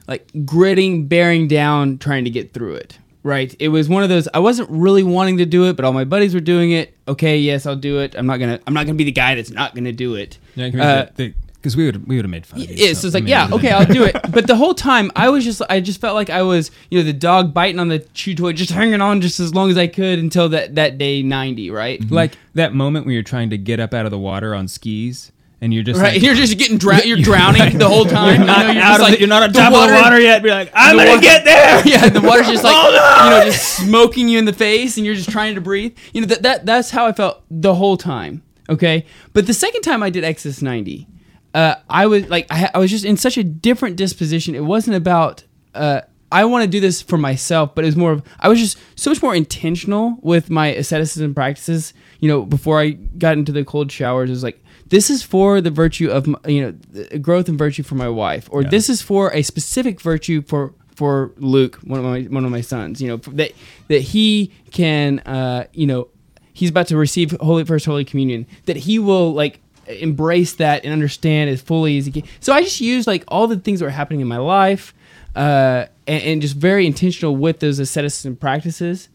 [0.07, 2.97] like gritting, bearing down, trying to get through it.
[3.23, 3.53] Right.
[3.59, 4.27] It was one of those.
[4.33, 6.95] I wasn't really wanting to do it, but all my buddies were doing it.
[7.09, 8.15] Okay, yes, I'll do it.
[8.15, 8.59] I'm not gonna.
[8.65, 10.37] I'm not gonna be the guy that's not gonna do it.
[10.55, 11.07] Yeah, Uh,
[11.57, 12.75] because we would we would have made fun of you.
[12.87, 14.15] yeah, so it's I like, mean, yeah, okay, I'll do it.
[14.31, 17.03] But the whole time, I was just, I just felt like I was, you know,
[17.03, 19.87] the dog biting on the chew toy, just hanging on just as long as I
[19.87, 21.99] could until that that day ninety, right?
[22.09, 25.33] Like that moment when you're trying to get up out of the water on skis
[25.61, 28.37] and you're just Right, like, you're just getting drow- you're drowning the whole time.
[28.39, 29.95] You're not you know, you're out of like the- you're not on top of the
[29.95, 33.29] water yet, be like, "I'm gonna wa- get there!" Yeah, the water's just like you
[33.29, 35.97] know, just smoking you in the face, and you're just trying to breathe.
[36.13, 38.43] You know that, that that's how I felt the whole time.
[38.69, 41.07] Okay, but the second time I did Exodus 90,
[41.53, 44.55] uh, I was like, I, I was just in such a different disposition.
[44.55, 45.43] It wasn't about.
[45.73, 48.59] Uh, I want to do this for myself, but it was more of I was
[48.59, 51.93] just so much more intentional with my asceticism practices.
[52.19, 55.61] You know, before I got into the cold showers, it was like this is for
[55.61, 59.01] the virtue of you know the growth and virtue for my wife, or this is
[59.01, 63.01] for a specific virtue for for Luke, one of my one of my sons.
[63.01, 63.51] You know that
[63.87, 66.07] that he can uh, you know
[66.53, 70.91] he's about to receive holy first holy communion that he will like embrace that and
[70.91, 72.23] understand as fully as he can.
[72.39, 74.93] So I just used like all the things that were happening in my life
[75.35, 79.09] uh, and, and just very intentional with those asceticism practices.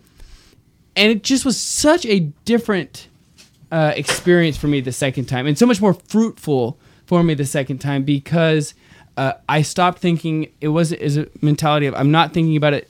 [0.95, 3.09] And it just was such a different
[3.73, 7.45] uh, experience for me the second time, and so much more fruitful for me the
[7.47, 8.75] second time because
[9.17, 12.89] uh, I stopped thinking it was is a mentality of I'm not thinking about it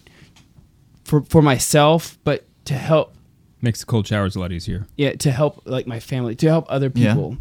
[1.05, 3.15] for for myself, but to help
[3.61, 4.87] Makes the cold showers a lot easier.
[4.97, 7.13] yeah to help like my family to help other Yeah.
[7.15, 7.37] people.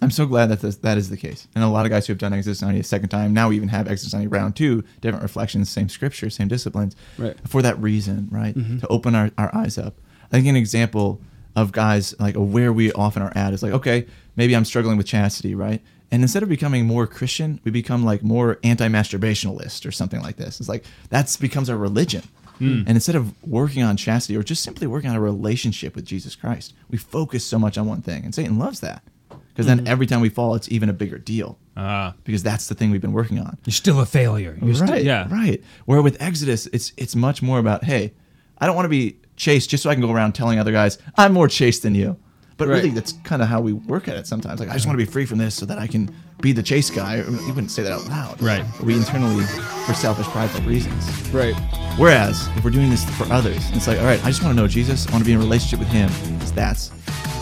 [0.00, 1.48] I'm so glad that this, that is the case.
[1.56, 3.56] And a lot of guys who have done Exodus 90 a second time now we
[3.56, 6.94] even have Exodus 90 round two, different reflections, same scripture, same disciplines.
[7.18, 7.36] Right.
[7.48, 8.54] For that reason, right?
[8.56, 8.80] Mhm.
[8.80, 9.94] To open our, our eyes up.
[10.26, 11.20] I think an example
[11.62, 15.06] of guys like where we often are at is like, okay, maybe I'm struggling with
[15.06, 15.82] chastity, right?
[16.10, 20.60] And instead of becoming more Christian, we become like more anti-masturbationalist or something like this.
[20.60, 22.22] It's like that's becomes our religion.
[22.58, 22.78] Hmm.
[22.86, 26.34] And instead of working on chastity or just simply working on a relationship with Jesus
[26.34, 28.24] Christ, we focus so much on one thing.
[28.24, 29.02] And Satan loves that.
[29.28, 29.88] Because then Mhm.
[29.88, 31.58] every time we fall, it's even a bigger deal.
[31.76, 32.14] Ah.
[32.24, 33.58] Because that's the thing we've been working on.
[33.64, 34.56] You're still a failure.
[34.60, 34.88] You're right.
[34.88, 35.28] still, yeah.
[35.30, 35.62] Right.
[35.84, 38.12] Where with Exodus, it's it's much more about, hey,
[38.58, 40.98] I don't want to be chaste just so I can go around telling other guys
[41.16, 42.16] I'm more chaste than you.
[42.58, 42.76] But Right.
[42.82, 44.58] really, that's kind of how we work at it sometimes.
[44.58, 46.10] Like I just want to be free from this so that I can
[46.42, 47.16] be the chase guy.
[47.18, 48.64] You wouldn't say that out loud, Right.
[48.82, 49.44] We internally,
[49.86, 51.06] for selfish, prideful reasons.
[51.32, 51.54] Right.
[51.98, 54.60] Whereas if we're doing this for others, it's like, all right, I just want to
[54.60, 55.06] know Jesus.
[55.06, 56.10] I want to be in a relationship with Him.
[56.34, 56.90] Because that's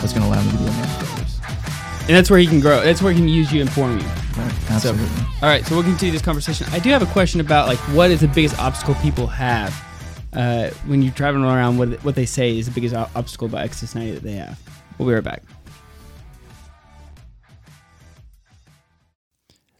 [0.01, 1.39] what's going to allow me to be a man for others.
[2.07, 2.81] And that's where he can grow.
[2.83, 4.05] That's where he can use you and form you.
[4.05, 4.53] Right.
[4.69, 5.05] Absolutely.
[5.07, 6.67] So, all right, so we'll continue this conversation.
[6.71, 9.73] I do have a question about like what is the biggest obstacle people have
[10.33, 11.77] uh, when you're traveling around.
[11.77, 14.59] What what they say is the biggest obstacle about Exodus 90 that they have.
[14.97, 15.43] We'll be right back.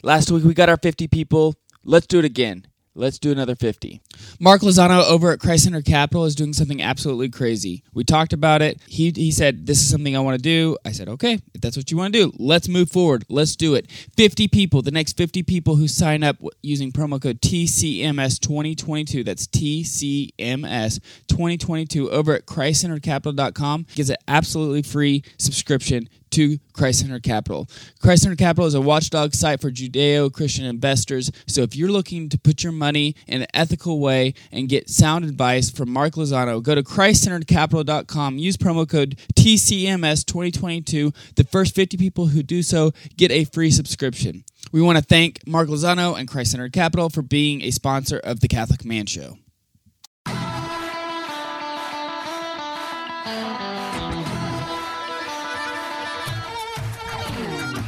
[0.02, 1.54] Last week we got our 50 people.
[1.84, 2.66] Let's do it again.
[2.98, 4.00] Let's do another 50.
[4.40, 7.84] Mark Lozano over at Christ Center Capital is doing something absolutely crazy.
[7.94, 8.80] We talked about it.
[8.88, 10.76] He, he said, This is something I want to do.
[10.84, 13.24] I said, Okay, if that's what you want to do, let's move forward.
[13.28, 13.88] Let's do it.
[14.16, 22.08] 50 people, the next 50 people who sign up using promo code TCMS2022, that's TCMS2022
[22.08, 27.68] over at ChristCenteredCapital.com gets an absolutely free subscription to Christ Center Capital.
[28.00, 31.30] Christ Center Capital is a watchdog site for Judeo Christian investors.
[31.46, 35.24] So if you're looking to put your money in an ethical way and get sound
[35.24, 38.38] advice from Mark Lozano, go to ChristCenteredCapital.com.
[38.38, 41.34] Use promo code TCMS2022.
[41.34, 44.44] The first 50 people who do so get a free subscription.
[44.72, 48.40] We want to thank Mark Lozano and Christ Centered Capital for being a sponsor of
[48.40, 49.38] the Catholic Man Show.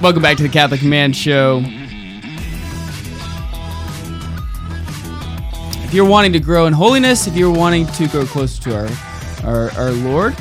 [0.01, 1.63] Welcome back to the Catholic Man Show.
[5.85, 8.89] If you're wanting to grow in holiness, if you're wanting to grow closer to our,
[9.45, 10.35] our, our Lord,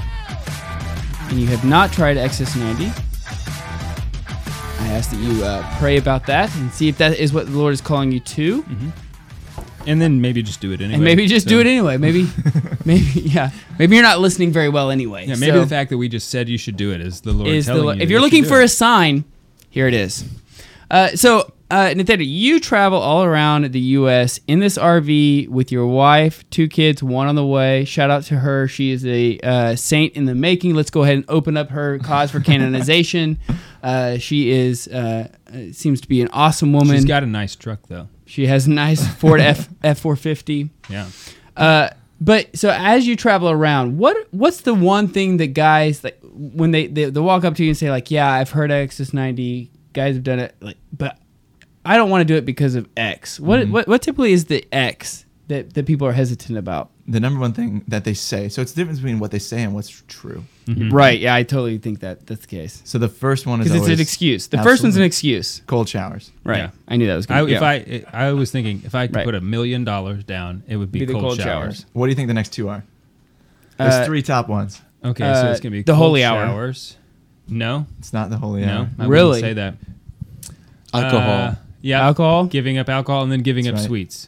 [1.29, 2.91] and you have not tried Exodus 90, I
[4.91, 7.73] ask that you uh, pray about that and see if that is what the Lord
[7.73, 8.63] is calling you to.
[9.87, 10.93] And then maybe just do it anyway.
[10.95, 11.97] And maybe just So- do it anyway.
[11.97, 12.29] Maybe,
[12.85, 13.49] maybe, yeah.
[13.77, 15.25] Maybe you're not listening very well anyway.
[15.25, 17.33] Yeah, maybe So- the fact that we just said you should do it is the
[17.33, 18.01] Lord is telling lo- you.
[18.01, 19.25] if you're you looking for do a sign,
[19.69, 20.23] here it is.
[20.91, 24.39] Uh, so, uh, Nathaniel, you travel all around the U.S.
[24.47, 27.85] in this RV with your wife, two kids, one on the way.
[27.85, 28.67] Shout out to her.
[28.67, 30.73] She is a uh, saint in the making.
[30.73, 33.39] Let's go ahead and open up her cause for canonization.
[33.81, 36.97] Uh, she is uh, uh, seems to be an awesome woman.
[36.97, 38.09] She's got a nice truck though.
[38.25, 40.69] She has a nice Ford F F four fifty.
[40.89, 41.07] Yeah.
[42.21, 46.71] But so as you travel around, what what's the one thing that guys like when
[46.71, 49.71] they, they they walk up to you and say like, yeah, I've heard Exodus ninety,
[49.93, 51.17] guys have done it, like, but
[51.85, 53.39] I don't want to do it because of X.
[53.39, 53.71] What Mhm.
[53.71, 56.89] what what typically is the X that that people are hesitant about?
[57.07, 58.49] The number one thing that they say.
[58.49, 60.43] So it's the difference between what they say and what's true.
[60.67, 61.19] Right?
[61.19, 62.81] Yeah, I totally think that that's the case.
[62.85, 64.47] So the first one is because it's an excuse.
[64.47, 65.61] The first one's an excuse.
[65.67, 66.31] Cold showers.
[66.43, 66.57] Right.
[66.59, 66.69] Yeah.
[66.87, 67.47] I knew that was I, going.
[67.49, 69.25] to if I I was thinking if I could Right.
[69.25, 71.77] put a million dollars down, it would be, Be the cold, cold showers.
[71.77, 71.85] showers.
[71.93, 72.83] What do you think the next two are?
[73.77, 74.81] There's Uh, three top ones.
[75.03, 76.45] Okay, Uh, so it's gonna be the cold holy hour.
[76.45, 76.95] showers.
[77.47, 78.89] No, It's not the holy no, hour.
[78.99, 79.39] I Really?
[79.41, 79.75] say that.
[80.93, 81.29] Alcohol.
[81.47, 82.45] Uh, yeah, Alcohol?
[82.45, 83.87] giving up alcohol, and then giving That's up right.
[83.87, 84.27] sweets.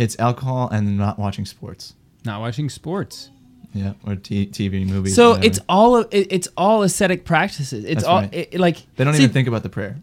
[0.00, 1.94] It's alcohol and not watching sports.
[2.24, 3.30] Not watching sports.
[3.74, 5.14] Yeah, or t- TV movies.
[5.14, 5.46] So whatever.
[5.46, 7.84] it's all of it, it's all ascetic practices.
[7.84, 8.34] It's That's all right.
[8.34, 9.96] it, like they don't see, even think about the prayer.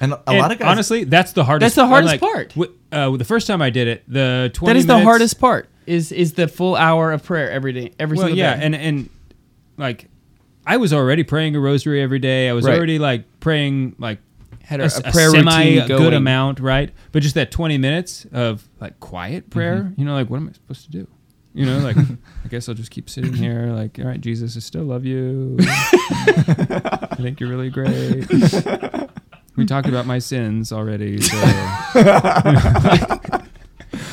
[0.00, 1.74] And a And lot of guys honestly, that's the hardest.
[1.74, 2.48] That's the hardest like, part.
[2.54, 5.68] wi- uh, the first time I did it, the twenty That is the hardest part.
[5.86, 8.62] Is is the full hour of prayer every day, every well, single yeah, day.
[8.64, 9.10] and and
[9.76, 10.08] like
[10.66, 12.48] I was already praying a rosary every day.
[12.48, 12.76] I was Right.
[12.76, 14.18] already like praying like
[14.70, 16.90] Had a, a- a prayer semi good amount, right?
[17.12, 20.00] But just that twenty minutes of like quiet prayer, Mm-hmm.
[20.00, 21.06] you know, like what am I supposed to do?
[21.52, 21.96] You know, like
[22.44, 25.56] I guess I'll just keep sitting here, like, all right, Jesus, I still love you.
[25.60, 28.30] I think you're really great.
[29.56, 31.36] we talked about my sins already, so.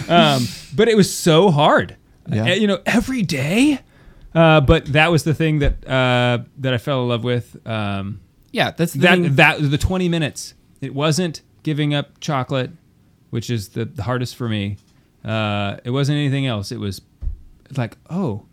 [0.10, 0.44] um,
[0.76, 1.96] but it was so hard.
[2.30, 2.44] Yeah.
[2.44, 3.80] Uh, you know, every day.
[4.34, 7.56] Uh, but that was the thing that uh, that I fell in love with.
[7.66, 8.20] Um,
[8.52, 9.36] yeah, that's the that thing.
[9.36, 10.54] that the 20 minutes.
[10.82, 12.72] It wasn't giving up chocolate,
[13.30, 14.78] which is the, the hardest for me.
[15.26, 16.72] Uh, it wasn't anything else.
[16.72, 17.02] It was
[17.76, 18.46] like, oh,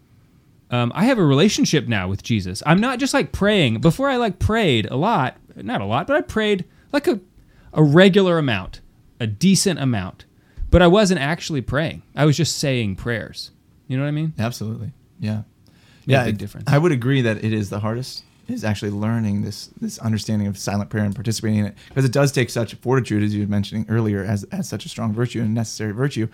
[0.71, 2.63] um, I have a relationship now with Jesus.
[2.67, 3.81] I'm not just like praying.
[3.81, 7.21] Before I like prayed a lot, not a lot, but I prayed like a
[7.73, 8.81] a regular amount,
[9.21, 10.25] a decent amount.
[10.71, 12.03] But I wasn't actually praying.
[12.17, 13.51] I was just saying prayers.
[13.87, 14.33] You know what I mean?
[14.39, 14.93] Absolutely.
[15.21, 15.43] Yeah.
[16.07, 16.69] Made a yeah, big it- difference.
[16.69, 20.59] I would agree that it is the hardest is actually learning this this understanding of
[20.59, 21.75] silent prayer and participating in it.
[21.89, 24.89] Because it does take such fortitude as you were mentioning earlier as as such a
[24.89, 26.29] strong virtue and necessary virtue.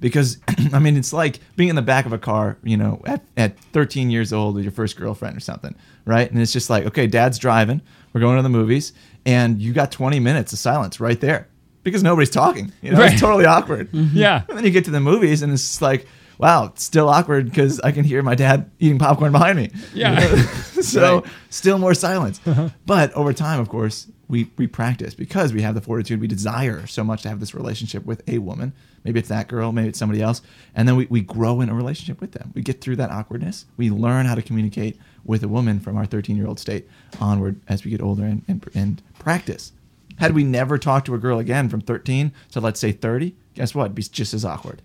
[0.00, 0.38] Because
[0.72, 3.58] I mean it's like being in the back of a car you know at, at
[3.72, 5.74] 13 years old with your first girlfriend or something
[6.04, 6.30] right?
[6.30, 7.80] And it's just like okay dad's driving
[8.12, 8.92] we're going to the movies
[9.24, 11.48] and you got 20 minutes of silence right there
[11.82, 12.98] because nobody's talking you know?
[12.98, 13.12] Right.
[13.12, 13.88] it's totally awkward.
[13.92, 14.42] Yeah.
[14.48, 16.06] and then you get to the movies and it's like
[16.38, 19.70] wow, it's still awkward because I can hear my dad eating popcorn behind me.
[19.94, 20.20] Yeah.
[20.80, 21.32] so Right.
[21.50, 22.40] still more silence.
[22.46, 22.68] Uh-huh.
[22.84, 26.20] But over time, of course, we, we practice because we have the fortitude.
[26.20, 28.72] We desire so much to have this relationship with a woman.
[29.04, 30.42] Maybe it's that girl, maybe it's somebody else.
[30.74, 32.50] And then we, we grow in a relationship with them.
[32.54, 33.66] We get through that awkwardness.
[33.76, 36.88] We learn how to communicate with a woman from our 13 year old state
[37.20, 39.72] onward as we get older and, and, and practice.
[40.18, 43.74] Had we never talked to a girl again from 13 to let's say 30, guess
[43.74, 43.84] what?
[43.84, 44.82] It'd be just as awkward.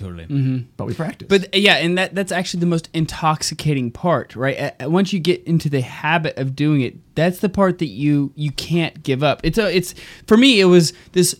[0.00, 0.24] Totally.
[0.24, 0.64] Mhm.
[0.78, 1.28] But we practice.
[1.28, 4.72] But uh, yeah, and that that's actually the most intoxicating part, right?
[4.88, 8.50] Once you get into the habit of doing it, that's the part that you you
[8.52, 9.40] can't give up.
[9.44, 9.94] It's a it's
[10.26, 11.38] for me it was this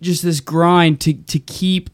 [0.00, 1.90] just this grind to to keep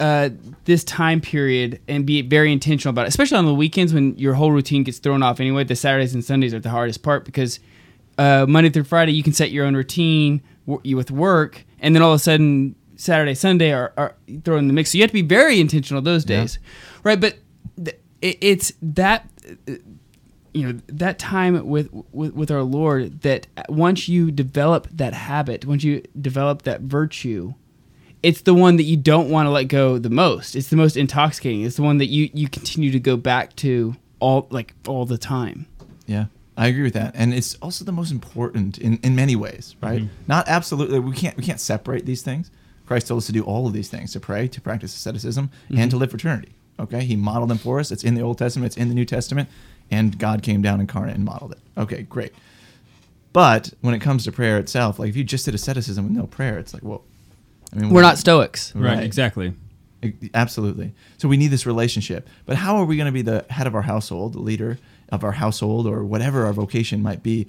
[0.00, 0.30] uh,
[0.64, 4.34] this time period and be very intentional about it, especially on the weekends when your
[4.34, 5.62] whole routine gets thrown off anyway.
[5.62, 7.60] The Saturdays and Sundays are the hardest part because
[8.18, 12.02] uh, Monday through Friday you can set your own routine w- with work, and then
[12.02, 14.90] all of a sudden Saturday, Sunday are, are thrown in the mix.
[14.92, 16.40] So you have to be very intentional those Yeah.
[16.42, 16.58] days,
[17.02, 17.20] right?
[17.20, 17.38] But
[17.82, 19.28] th- it's that
[20.52, 25.66] you know that time with, with with our Lord that once you develop that habit,
[25.66, 27.54] once you develop that virtue,
[28.22, 30.54] it's the one that you don't want to let go the most.
[30.54, 31.62] It's the most intoxicating.
[31.62, 35.18] It's the one that you you continue to go back to all like all the
[35.18, 35.66] time.
[36.06, 36.26] Yeah,
[36.56, 40.02] I agree with that, and it's also the most important in, in many ways, right?
[40.02, 40.08] Mhm.
[40.28, 41.00] Not absolutely.
[41.00, 42.50] We can't we can't separate these things.
[42.86, 45.78] Christ told us to do all of these things: to pray, to practice asceticism, and
[45.78, 45.88] mm-hmm.
[45.88, 46.54] to live fraternity.
[46.78, 47.90] Okay, He modeled them for us.
[47.90, 48.66] It's in the Old Testament.
[48.66, 49.48] It's in the New Testament,
[49.90, 51.58] and God came down incarnate and modeled it.
[51.76, 52.32] Okay, great.
[53.32, 56.26] But when it comes to prayer itself, like if you just did asceticism with no
[56.26, 57.02] prayer, it's like, well,
[57.74, 58.74] I mean, We're not Stoics.
[58.74, 59.54] Right, exactly.
[60.02, 60.92] E- Absolutely.
[61.18, 62.28] So we need this relationship.
[62.46, 64.78] But how are we going to be the head of our household, the leader
[65.10, 67.48] of our household, or whatever our vocation might be?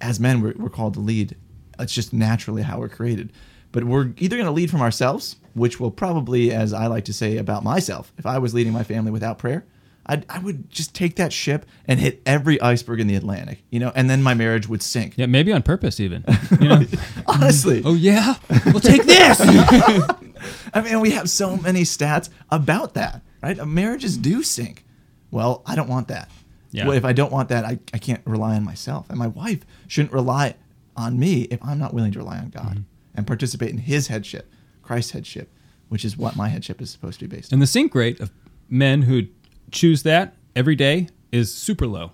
[0.00, 1.36] As men, we're, we're called to lead.
[1.78, 3.32] It's just naturally how we're created.
[3.72, 7.12] But we're either going to lead from ourselves, which will probably, as I like to
[7.12, 9.64] say about myself, if I was leading my family without prayer,
[10.06, 13.78] I'd, I would just take that ship and hit every iceberg in the Atlantic, you
[13.78, 15.14] know, and then my marriage would sink.
[15.16, 16.24] Yeah, maybe on purpose even.
[16.60, 16.82] You know?
[17.26, 17.80] Honestly.
[17.84, 18.34] Oh yeah.
[18.66, 19.40] We'll take this.
[20.74, 23.58] I mean, we have so many stats about that, right?
[23.58, 24.84] Uh, Marriages do sink.
[25.30, 26.28] Well, I don't want that.
[26.72, 26.86] Yeah.
[26.86, 29.08] Well, if I don't want that, I, I can't rely on myself.
[29.08, 30.56] And my wife shouldn't rely
[30.96, 32.84] on me if I'm not willing to rely on God
[33.20, 35.52] and participate in his headship, Christ's headship,
[35.90, 37.56] which is what my headship is supposed to be based on.
[37.56, 38.30] And the sink rate of
[38.70, 39.26] men who
[39.70, 42.12] choose that every day is super low.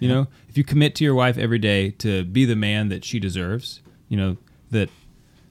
[0.00, 3.04] You know, if you commit to your wife every day to be the man that
[3.04, 4.36] she deserves, you know
[4.72, 4.88] that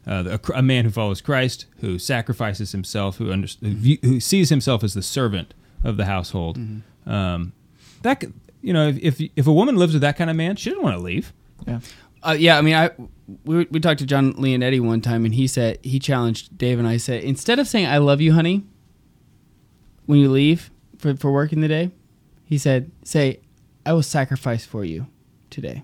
[0.05, 4.49] uh, a, a man who follows Christ, who sacrifices himself, who, under, who, who sees
[4.49, 5.53] himself as the servant
[5.85, 6.57] of the household,
[7.05, 7.53] um,
[8.01, 8.25] that
[8.61, 10.83] you know, if, if if a woman lives with that kind of man, she doesn't
[10.83, 11.31] want to leave.
[11.65, 11.79] Yeah.
[12.23, 12.91] Uh, yeah, I mean, I
[13.45, 16.87] we, we talked to John Leonetti one time, and he said he challenged Dave and
[16.87, 18.63] I said instead of saying "I love you, honey,"
[20.05, 21.91] when you leave for for work in the day,
[22.45, 23.39] he said, "Say,
[23.85, 25.07] I will sacrifice for you
[25.49, 25.83] today."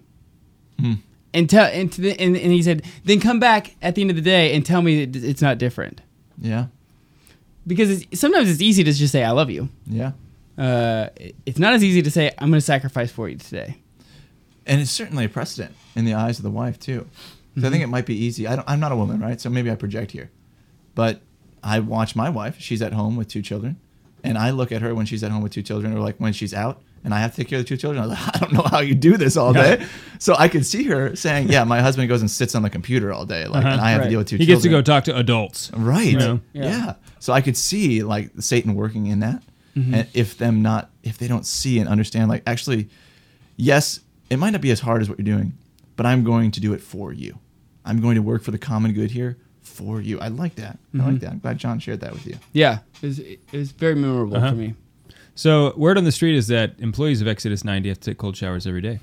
[0.80, 0.94] Hmm.
[1.34, 4.10] And tell and, to the, and and he said, then come back at the end
[4.10, 6.02] of the day and tell me that it's not different
[6.42, 6.68] Yeah.
[7.68, 10.12] because it's, sometimes it's easy to just say "I love you." Yeah.
[10.58, 13.78] Uh, it- it's not as easy to say "I'm going to sacrifice for you today."
[14.68, 17.08] And it's certainly a precedent in the eyes of the wife too.
[17.60, 18.46] So I think it might be easy.
[18.48, 19.42] I don't, I'm not a woman, right?
[19.42, 20.30] So maybe I project here,
[20.94, 21.22] but
[21.64, 22.58] I watch my wife.
[22.60, 23.78] She's at home with two children,
[24.24, 26.34] and I look at her when she's at home with two children, or like when
[26.34, 28.04] she's out, and I have to take care of the two children.
[28.04, 29.84] I, was like, I don't know how you do this all day.
[30.20, 33.12] so I could see her saying, "Yeah, my husband goes and sits on the computer
[33.12, 33.74] all day, like, Uh-huh.
[33.74, 34.04] and I have Right.
[34.06, 35.72] to deal with two He children." gets to go talk to adults.
[35.74, 36.12] Right.
[36.12, 36.40] You know?
[36.54, 36.64] Yeah.
[36.64, 36.94] Yeah.
[37.20, 39.42] So I could see like Satan working in that.
[39.76, 39.94] Mhm.
[39.94, 42.90] And if them not if they don't see and understand like actually
[43.56, 45.54] yes, it might not be as hard as what you're doing,
[45.96, 47.40] but I'm going to do it for you.
[47.86, 50.20] I'm going to work for the common good here for you.
[50.20, 50.80] I like that.
[50.94, 51.20] I like Mhm.
[51.22, 51.32] that.
[51.32, 52.36] I'm glad John shared that with you.
[52.54, 54.50] Yeah, it was, it was very memorable Uh-huh.
[54.52, 54.74] for me.
[55.36, 58.36] So word on the street is that employees of Exodus 90 have to take cold
[58.36, 59.00] showers every day.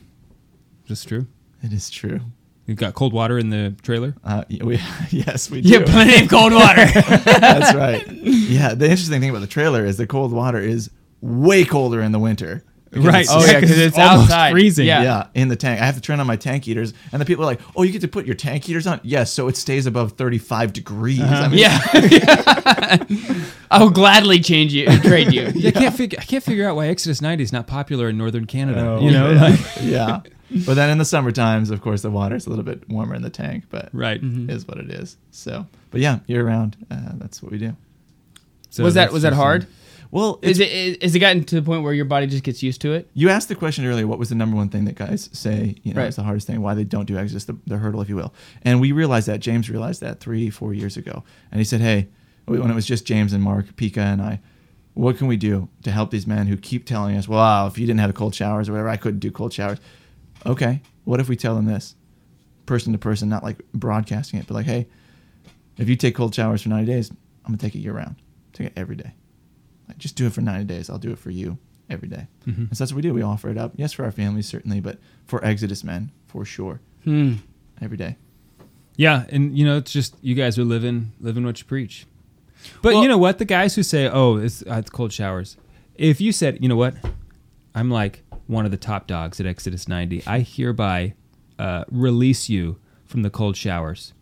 [0.84, 1.26] Is this true?
[1.62, 2.20] It is true.
[2.66, 4.14] You've got cold water in the trailer?
[4.24, 5.84] Uh, we, yes, we Yeah, do.
[5.84, 6.84] plenty of cold water.
[7.24, 8.06] That's right.
[8.10, 12.12] Yeah, the interesting thing about the trailer is the cold water is way colder in
[12.12, 12.64] the winter.
[12.94, 13.22] Because Right.
[13.24, 14.52] it's- Oh, yeah, 'cause it's almost outside.
[14.52, 14.87] freezing.
[14.87, 15.02] Yeah.
[15.02, 15.27] Yeah.
[15.35, 15.81] in the tank.
[15.81, 17.92] I have to turn on my tank heaters, and the people are like, "Oh, you
[17.92, 21.21] get to put your tank heaters on?" Yes, so it stays above 35 degrees.
[21.21, 21.35] Uh-huh.
[21.44, 21.79] I mean, Yeah.
[23.71, 25.46] I will gladly change you, trade you.
[25.66, 26.19] I can't figure.
[26.21, 28.81] I can't figure out why Exodus 90 is not popular in northern Canada.
[28.81, 29.40] Oh, you know, yeah.
[29.42, 30.21] like- yeah.
[30.66, 33.23] But then in the summer times, of course, the water's a little bit warmer in
[33.23, 34.23] the tank, but Right.
[34.23, 34.48] Mhm.
[34.48, 35.16] is what it is.
[35.33, 37.75] So, but yeah, year round, uh, that's what we do.
[38.79, 39.66] was that was that hard?
[40.15, 42.81] Well, is it is, it gotten to the point where your body just gets used
[42.83, 43.10] to it?
[43.15, 44.06] You asked the question earlier.
[44.06, 45.75] What was the number one thing that guys say?
[45.83, 46.08] You know, Right.
[46.08, 46.62] is the hardest thing.
[46.62, 48.33] Why they don't do Exodus, the, the hurdle, if you will.
[48.62, 49.40] And we realized that.
[49.40, 52.06] James realized that three, four years ago, and he said, "Hey,
[52.44, 54.40] when it was just James and Mark, Pika, and I,
[54.92, 57.85] What can we do to help these men who keep telling us, "Well, if you
[57.85, 59.81] didn't have cold showers or whatever, I couldn't do cold showers."
[60.46, 61.96] Okay, what if we tell them this,
[62.67, 64.87] person to person, not like broadcasting it, but like, "Hey,
[65.77, 68.15] if you take cold showers for 90 days, I'm gonna take it year round.
[68.52, 69.15] Take it every day.
[69.88, 70.88] Like, just do it for 90 days.
[70.90, 71.58] I'll do it for you
[71.90, 72.56] every day." Mhm.
[72.68, 73.12] And so that's what we do.
[73.14, 73.72] We offer it up.
[73.76, 76.80] Yes, for our families certainly, but for Exodus men for sure.
[77.04, 77.35] Hmm.
[77.80, 78.16] Every day.
[78.96, 82.06] Yeah, and you know, it's just you guys are living living what you preach.
[82.80, 83.38] But Well- you know what?
[83.38, 85.56] The guys who say, "Oh, it's, uh, it's cold showers,"
[85.96, 86.94] if you said, "You know what?
[87.74, 90.22] I'm like one of the top dogs at Exodus 90.
[90.26, 91.14] I hereby
[91.58, 94.12] uh, release you from the cold showers.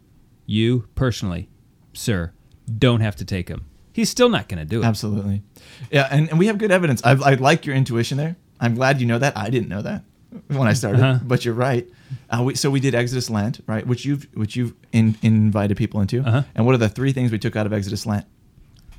[0.46, 1.48] You personally,
[1.92, 2.32] sir,
[2.78, 4.84] don't have to take them." He's still not going to do it.
[4.86, 5.42] Absolutely.
[5.90, 7.02] Yeah, and, and we have good evidence.
[7.04, 8.36] I, I like your intuition there.
[8.60, 9.36] I'm glad you know that.
[9.36, 10.04] I didn't know that
[10.48, 11.18] when I started, Uh-huh.
[11.24, 11.86] but you're right.
[12.30, 13.86] Uh, we, so we did Exodus Lent, right?
[13.86, 16.20] Which you've which you've in, invited people into.
[16.20, 16.42] Uh-huh.
[16.54, 18.26] And what are the three things we took out of Exodus Lent?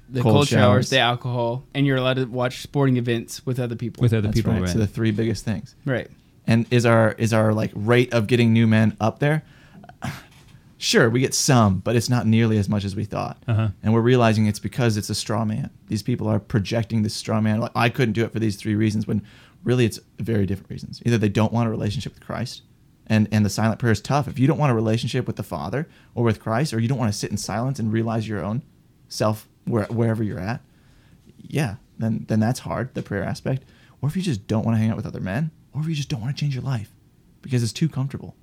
[0.09, 4.01] The cold, showers, the alcohol, and you're allowed to watch sporting events with other people.
[4.01, 4.69] With other That's right.
[4.69, 5.75] So the three biggest things.
[5.85, 6.07] Right.
[6.45, 9.43] And is our is our like rate of getting new men up there?
[10.83, 13.41] Sure, we get some, but it's not nearly as much as we thought.
[13.47, 13.69] Uh-huh.
[13.81, 15.69] And we're realizing it's because it's a straw man.
[15.87, 17.61] These people are projecting this straw man.
[17.61, 19.21] Like I couldn't do it for these three reasons, when
[19.63, 21.01] really it's very different reasons.
[21.05, 22.63] Either they don't want a relationship with Christ,
[23.07, 24.27] and and the silent prayer is tough.
[24.27, 26.97] If you don't want a relationship with the Father or with Christ, or you don't
[26.97, 28.61] want to sit in silence and realize your own
[29.07, 30.59] self where, wherever you're at,
[31.37, 32.93] yeah, then then that's hard.
[32.93, 33.63] The prayer aspect.
[34.01, 35.95] Or if you just don't want to hang out with other men, or if you
[35.95, 36.91] just don't want to change your life
[37.41, 38.35] because it's too comfortable.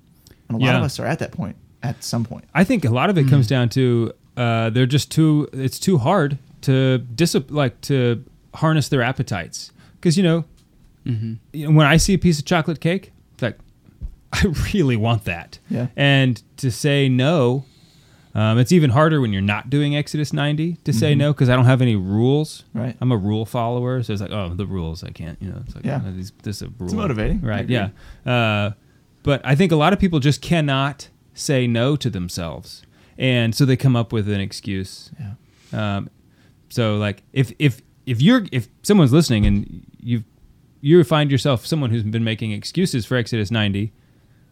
[0.49, 0.77] And a lot Yeah.
[0.79, 2.45] of us are at that point at some point.
[2.53, 3.29] I think a lot of it Hmm.
[3.29, 5.47] comes down to uh, they're just too.
[5.53, 8.23] It's too hard to dis like to
[8.55, 10.45] harness their appetites because you know,
[11.05, 11.33] Mm-hmm.
[11.51, 13.57] you know, when I see a piece of chocolate cake, it's like
[14.33, 15.57] I really want that.
[15.69, 15.87] Yeah.
[15.95, 17.65] And to say no,
[18.35, 21.17] um, it's even harder when you're not doing Exodus 90 to say Mhm.
[21.17, 22.63] no because I don't have any rules.
[22.73, 22.95] Right.
[23.01, 25.37] I'm a rule follower, so it's like, oh, the rules, I can't.
[25.41, 26.01] You know, it's like, Yeah.
[26.05, 26.85] oh, these, this is a rule.
[26.85, 27.41] It's motivating.
[27.41, 27.67] Right?
[27.67, 27.89] Yeah.
[28.25, 28.71] Uh,
[29.23, 32.83] but I think a lot of people just cannot say no to themselves,
[33.17, 35.11] and so they come up with an excuse.
[35.19, 35.97] Yeah.
[35.97, 36.09] Um,
[36.69, 40.23] so like if if if you're if someone's listening and you
[40.81, 43.91] you find yourself someone who's been making excuses for Exodus 90,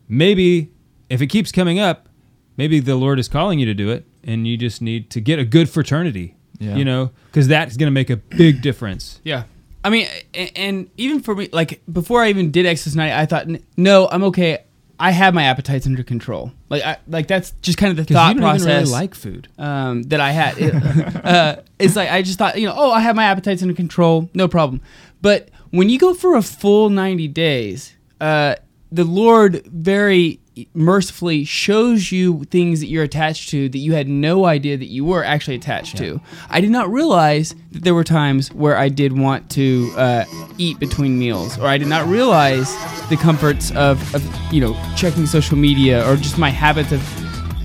[0.08, 0.72] maybe
[1.10, 2.08] if it keeps coming up,
[2.56, 5.40] maybe the Lord is calling you to do it, and you just need to get
[5.40, 6.36] a good fraternity.
[6.60, 6.76] Yeah.
[6.76, 9.22] You know, because that is going to make a big difference.
[9.24, 9.46] Yeah.
[9.84, 13.26] I mean, and, and even for me, like before I even did Exodus night, I
[13.26, 14.66] thought, no, I'm okay.
[15.00, 16.52] I have my appetites under control.
[16.70, 18.88] Like, I, like that's just kind of the thought you don't even process.
[18.90, 19.48] really like food.
[19.58, 20.58] um, that I had.
[20.58, 20.76] It-
[21.26, 24.30] uh, it's like I just thought, you know, oh, I have my appetites under control,
[24.34, 24.82] no problem.
[25.22, 28.56] But when you go for a full 90 days, uh,
[28.92, 30.40] the Lord very
[30.74, 35.06] mercifully shows you things that you're attached to that you had no idea that you
[35.06, 36.20] were actually attached to.
[36.50, 40.26] I did not realize that there were times where I did want to uh,
[40.58, 42.70] eat between meals, or I did not realize
[43.10, 47.02] the comforts of, of, you know, checking social media or just my habits of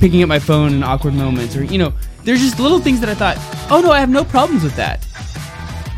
[0.01, 1.93] picking up my phone in awkward moments or you know
[2.25, 3.39] there's just little things that i thought
[3.71, 5.07] oh no i have no problems with that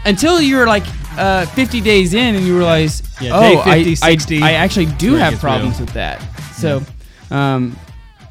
[0.04, 0.84] until you're like
[1.18, 4.52] uh, 50 days in and you realize Yeah, oh day I- 50, I, 60, I,
[4.52, 5.86] actually do have problems real.
[5.86, 6.20] with that
[6.54, 6.82] so
[7.30, 7.76] um,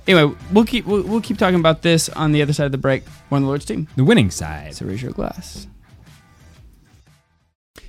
[0.08, 2.78] anyway we'll keep we'll, we'll keep talking about this on the other side of the
[2.78, 4.76] break we're on the lord's team The winning side.
[4.76, 5.68] so raise your glass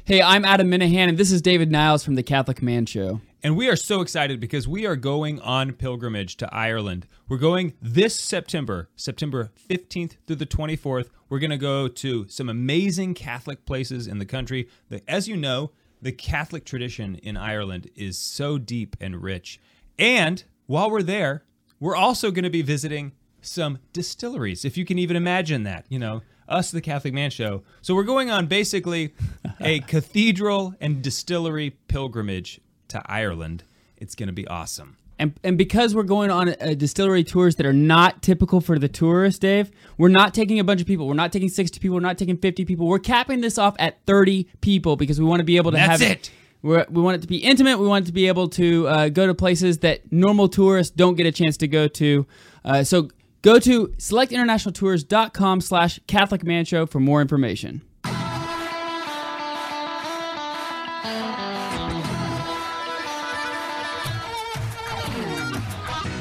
[0.05, 3.57] hey i'm adam Minihan and this is david niles from the catholic man show And
[3.57, 7.07] we are so excited because we are going on pilgrimage to Ireland.
[7.29, 11.11] We're going this September, September 15th through the 24th.
[11.29, 14.69] We're going to go to some amazing Catholic places in the country.
[14.89, 19.61] The, as you know, the Catholic tradition in Ireland is so deep and rich.
[19.99, 21.45] And while we're there,
[21.81, 25.87] we're also going to be visiting some distilleries, if you can even imagine that.
[25.89, 27.63] You know, us, the Catholic Man Show.
[27.83, 29.15] So we're going on basically
[29.61, 33.65] a cathedral and distillery pilgrimage to Ireland.
[33.97, 34.97] It's going to be awesome.
[35.19, 38.89] And, and because we're going on uh, distillery tours that are not typical for the
[38.89, 41.07] tourist, Dave, we're not taking a bunch of people.
[41.07, 41.95] We're not taking 60 people.
[41.95, 42.87] We're not taking 50 people.
[42.87, 46.03] We're capping this off at 30 people because we want to be able to That's
[46.03, 46.31] have it.
[46.63, 47.79] We're, we want it to be intimate.
[47.79, 51.15] We want it to be able to uh, go to places that normal tourists don't
[51.15, 52.27] get a chance to go to.
[52.65, 53.09] Uh, so
[53.43, 57.83] go to selectinternationaltours.com slash Catholic Man Show for more information.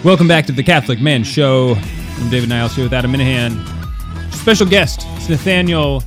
[0.06, 1.74] Welcome back to the Catholic Man Show.
[1.74, 3.60] I'm David Niles here with Adam Minihan.
[4.32, 6.01] Special guest, it's Nathaniel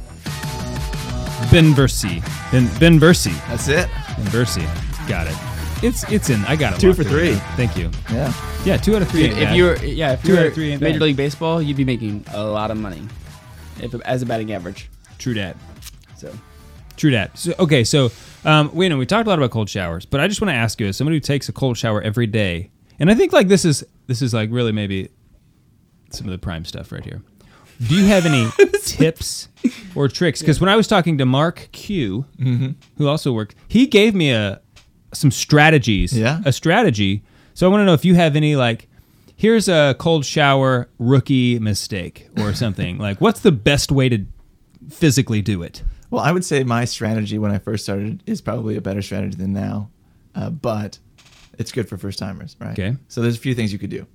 [1.51, 2.23] Binversie.
[2.53, 3.35] Ben Ben Versi.
[3.49, 3.89] That's it.
[3.89, 4.63] Benversi.
[5.09, 5.35] Got it.
[5.85, 6.45] It's it's in.
[6.45, 6.81] I got it.
[6.81, 7.09] Two for in.
[7.09, 7.35] three.
[7.57, 7.91] Thank you.
[8.09, 8.33] Yeah.
[8.65, 9.25] Yeah, two out of three.
[9.25, 11.03] If, if you were, yeah, if Two you out were of three Major bad.
[11.03, 13.03] League Baseball, you'd be making a lot of money
[13.81, 14.89] if, as a batting average.
[15.19, 15.57] True dat.
[16.17, 16.33] So
[16.97, 17.37] True that.
[17.37, 18.13] So, okay, so
[18.45, 20.57] um, we know we talked a lot about cold showers, but I just want to
[20.57, 23.49] ask you, as somebody who takes a cold shower every day, and I think like
[23.49, 25.09] this is this is like really maybe
[26.11, 27.23] some of the prime stuff right here.
[27.87, 28.49] Do you have any
[28.85, 29.49] tips
[29.95, 30.41] or tricks?
[30.41, 32.75] Because when I was talking to Mark Q, Mhm.
[32.97, 34.61] who also worked, he gave me a
[35.13, 36.13] some strategies.
[36.17, 36.41] Yeah.
[36.45, 37.23] a strategy.
[37.55, 38.89] So I want to know if you have any like.
[39.37, 42.99] Here's a cold shower rookie mistake or something.
[43.07, 44.27] like, what's the best way to
[44.91, 45.85] physically do it?
[46.11, 49.37] Well, I would say my strategy when I first started is probably a better strategy
[49.37, 49.91] than now,
[50.35, 50.99] uh, but
[51.59, 52.79] it's good for first timers, right?
[52.79, 52.97] Okay.
[53.09, 54.07] So there's a few things you could do.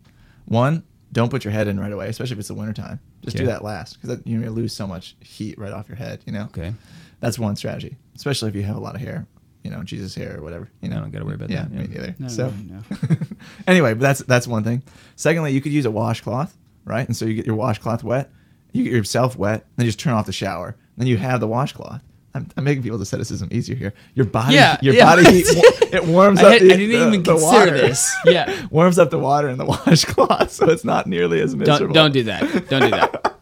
[0.45, 2.99] One, don't put your head in right away, especially if it's the wintertime.
[3.21, 5.95] Just do that last because you're going to lose so much heat right off your
[5.95, 6.45] head, you know?
[6.45, 6.73] Okay.
[7.19, 9.27] That's one strategy, especially if you have a lot of hair,
[9.63, 10.69] you know, Jesus hair or whatever.
[10.81, 12.15] You know, I don't gotta worry about yeah, that, Me neither.
[12.19, 12.81] No, so, no,
[13.67, 14.83] anyway, but that's that's one thing.
[15.15, 17.07] Secondly, you could use a washcloth, right?
[17.07, 18.29] And so you get your washcloth wet,
[18.73, 21.47] you get yourself wet, then you just turn off the shower, then you have the
[21.47, 22.01] washcloth.
[22.36, 23.93] I'm, I'm making people's asceticism easier here.
[24.15, 25.05] Your body, Yeah, your yeah.
[25.05, 26.51] body heat—it warms I up.
[26.53, 27.71] had- the, I didn't the- even the consider water.
[27.77, 28.11] this.
[28.25, 28.65] Yeah.
[28.71, 31.93] warms up the water in the washcloth, so it's not nearly as miserable.
[31.93, 32.41] don't do that.
[32.69, 33.36] Don't do that.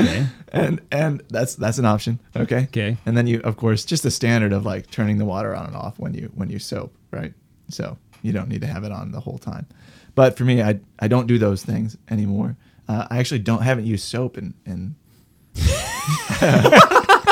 [0.00, 0.26] Okay.
[0.52, 2.20] and and that's that's an option.
[2.36, 2.64] Okay.
[2.64, 2.96] Okay.
[3.04, 5.74] And then you, of course, just the standard of like turning the water on and
[5.76, 7.34] off when you when you soap, right?
[7.68, 9.66] So you don't need to have it on the whole time.
[10.14, 12.56] But for me, I I don't do those things anymore.
[12.88, 14.94] Uh, I actually don't haven't used soap in in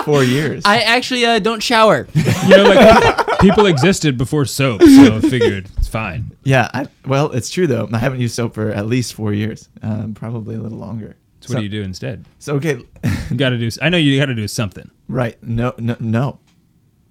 [0.07, 0.62] four years.
[0.64, 2.09] I actually uh, don't shower.
[2.46, 6.30] You know, like people existed before soap, so I figured it's fine.
[6.44, 6.70] yeah.
[6.72, 7.88] I, well, it's true though.
[7.92, 11.16] I haven't used soap for at least four years, um, probably a little longer.
[11.40, 12.24] So what do you do instead?
[12.38, 12.80] So okay,
[13.30, 13.68] You got to do.
[13.82, 14.88] I know you got to do something.
[15.09, 15.36] right?
[15.42, 16.38] No, no, no.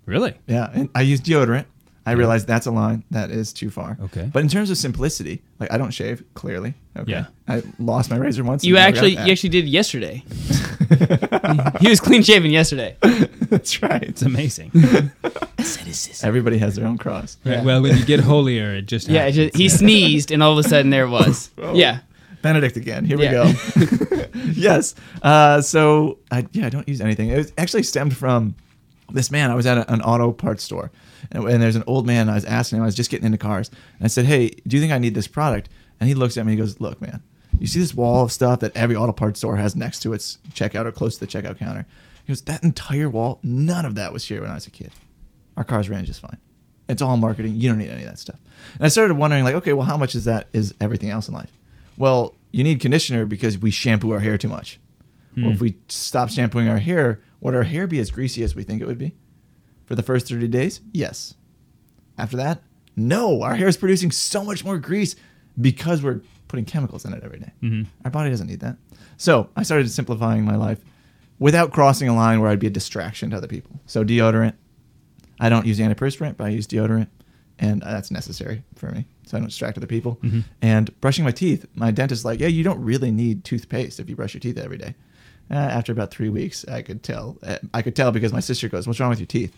[0.06, 0.34] Really?
[0.48, 1.66] Yeah, and I use deodorant.
[2.06, 3.98] I realize that's a line that is too far.
[4.00, 4.30] Okay.
[4.32, 6.76] But in terms of simplicity, like I don't shave clearly.
[6.96, 7.12] Okay.
[7.12, 7.26] Yeah.
[7.48, 8.64] I lost my razor once.
[8.64, 10.24] You and never got actually you actually did yesterday.
[11.80, 12.96] he was clean shaven yesterday.
[13.02, 14.04] that's right.
[14.04, 14.72] It's amazing.
[16.24, 17.38] Everybody has their own cross.
[17.44, 20.58] Right, Well, when you get holier, it just Yeah, it just, he sneezed and all
[20.58, 21.50] of a sudden there it was.
[21.74, 22.00] Yeah.
[22.42, 23.06] Benedict again.
[23.06, 23.52] Here Yeah.
[23.76, 24.26] we go.
[24.52, 24.94] yes.
[25.24, 27.30] Uh, so I yeah, I don't use anything.
[27.30, 28.56] It was actually stemmed from
[29.12, 29.50] this man.
[29.50, 30.92] I was at a, an auto parts store,
[31.32, 32.30] and, and there's an old man.
[32.30, 32.84] I was asking him.
[32.84, 33.70] I was just getting into cars,
[34.00, 35.70] and I said, "Hey, do you think I need this product?"
[36.00, 36.54] And he looks at me.
[36.54, 37.22] and He goes, "Look, man,
[37.60, 40.38] you see this wall of stuff that every auto parts store has next to its
[40.54, 41.86] checkout or close to the checkout counter."
[42.26, 44.92] He goes, "That entire wall, none of that was here when I was a kid.
[45.58, 46.38] Our cars ran just fine.
[46.90, 47.56] It's all marketing.
[47.56, 48.40] You don't need any of that stuff."
[48.76, 50.48] And I started wondering, like, okay, well, how much is that?
[50.54, 51.52] Is everything else in life?
[51.98, 54.80] Well, you need conditioner because we shampoo our hair too much.
[55.38, 55.52] Well, Hmm.
[55.52, 58.82] if we stop shampooing our hair, would our hair be as greasy as we think
[58.82, 59.14] it would be?
[59.86, 60.82] For the first 30 days?
[60.92, 61.36] Yes.
[62.18, 62.62] After that?
[62.96, 63.42] No.
[63.44, 65.16] Our hair is producing so much more grease
[65.60, 67.52] because we're putting chemicals in it every day.
[67.62, 67.86] Mhm.
[68.04, 68.78] Our body doesn't need that.
[69.18, 70.80] So I started simplifying my life
[71.40, 73.80] without crossing a line where I'd be a distraction to other people.
[73.86, 74.54] So deodorant.
[75.40, 77.08] I don't use antiperspirant, but I use deodorant,
[77.60, 80.18] and that's necessary for me, so I don't distract other people.
[80.24, 80.44] Mhm.
[80.62, 84.16] And brushing my teeth, my dentist's like, yeah, you don't really need toothpaste if you
[84.16, 84.96] brush your teeth every day.
[85.52, 87.38] Uh, after about three weeks, I could tell.
[87.44, 89.56] Uh, I could tell because my sister goes, "What's wrong with your teeth?"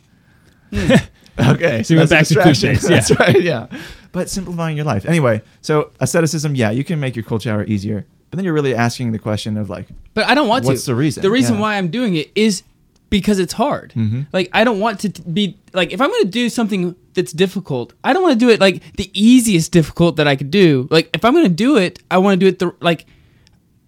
[1.40, 2.90] okay, So you went back to toothpaste, yeah.
[2.90, 3.42] That's right.
[3.42, 3.68] Yeah,
[4.12, 5.06] but simplifying your life.
[5.06, 8.76] Anyway, so asceticism, yeah, you can make your cold shower easier, but then you're really
[8.76, 10.70] asking the question of like, But I don't want to.
[10.72, 11.22] What's the reason?
[11.22, 11.62] The reason Yeah.
[11.62, 12.64] why I'm doing it is
[13.10, 13.94] because it's hard.
[13.96, 14.28] Mhm.
[14.34, 17.94] Like I don't want to be like if I'm going to do something that's difficult,
[18.04, 20.88] I don't want to do it like the easiest difficult that I could do.
[20.92, 23.06] Like if I'm going to do it, I want to do it the like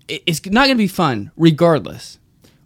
[0.08, 2.19] it's not going to be fun regardless.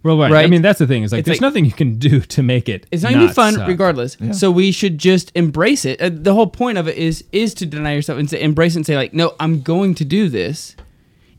[0.04, 0.44] Well, right.
[0.44, 1.02] I mean, that's the thing.
[1.02, 2.86] Is like It's there's like- nothing you can do to make it.
[2.92, 3.66] It's not going to be fun suck.
[3.66, 4.16] regardless.
[4.20, 4.32] Yeah.
[4.32, 6.00] So we should just embrace it.
[6.00, 8.80] Uh, the whole point of it is is to deny yourself and say embrace it
[8.80, 10.76] and say like no, I'm going to do this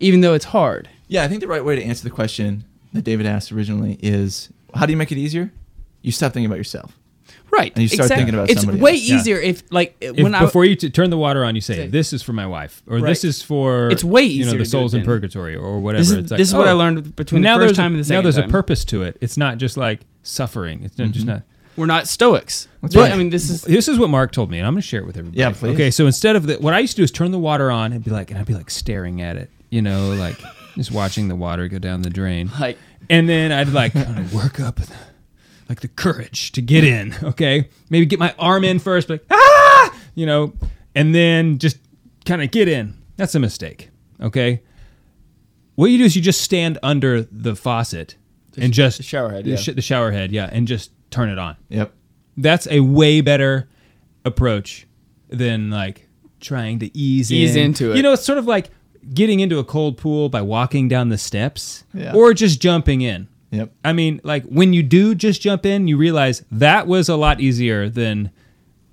[0.01, 0.89] even though it's hard.
[1.07, 4.49] yeah, I think the right way to answer the question that David asked originally is,
[4.73, 5.51] how do you make it easier?
[6.01, 6.97] You stop thinking about yourself.
[7.55, 7.71] Right.
[7.73, 8.15] And you start exactly.
[8.25, 9.01] thinking about it's somebody way else.
[9.03, 9.15] Yeah.
[9.15, 11.75] easier if like If when I before you t- turn the water on, you say,
[11.75, 13.05] Say- "This is for my wife," or Right.
[13.09, 16.01] "This is for It's way you know easier the souls in purgatory," or whatever.
[16.01, 17.71] This is- it's like, this is what I oh, learned between the now first there's
[17.77, 18.17] a- time and the same time.
[18.17, 18.49] Now there's time.
[18.49, 19.17] a purpose to it.
[19.21, 20.81] It's not just like suffering.
[20.83, 21.29] It's not just Mhm.
[21.29, 21.41] not.
[21.77, 22.67] we're not stoics.
[22.81, 23.11] That's But, right.
[23.11, 25.01] I mean, this is This is what Mark told me, and I'm going to share
[25.01, 25.39] it with everybody.
[25.39, 25.73] Yeah, please.
[25.73, 27.91] Okay, so instead of the, what I used to do is turn the water on
[27.91, 30.37] and be like, and I'd be like staring at it, you know, like
[30.75, 32.49] just watching the water go down the drain.
[32.59, 32.77] like
[33.09, 34.87] and then I'd like kind of work up the,
[35.69, 37.13] like the courage to get in.
[37.23, 40.53] Okay, maybe get my arm in first, but like, ah, you know,
[40.93, 41.77] and then just
[42.25, 42.95] kind of get in.
[43.17, 43.89] That's a mistake.
[44.21, 44.61] Okay,
[45.75, 48.15] what you do is you just stand under the faucet
[48.57, 49.55] and just the shower head, the, yeah.
[49.57, 51.57] sh- the shower head, yeah, and just turn it on.
[51.69, 51.93] Yep.
[52.37, 53.67] That's a way better
[54.23, 54.87] approach
[55.29, 56.07] than like
[56.39, 57.65] trying to ease Ease in.
[57.65, 57.97] into it.
[57.97, 58.69] You know, it's sort of like
[59.13, 62.13] getting into a cold pool by walking down the steps Yeah.
[62.13, 63.27] or just jumping in.
[63.55, 63.71] Yep.
[63.83, 67.39] I mean, like when you do just jump in, you realize that was a lot
[67.39, 68.31] easier than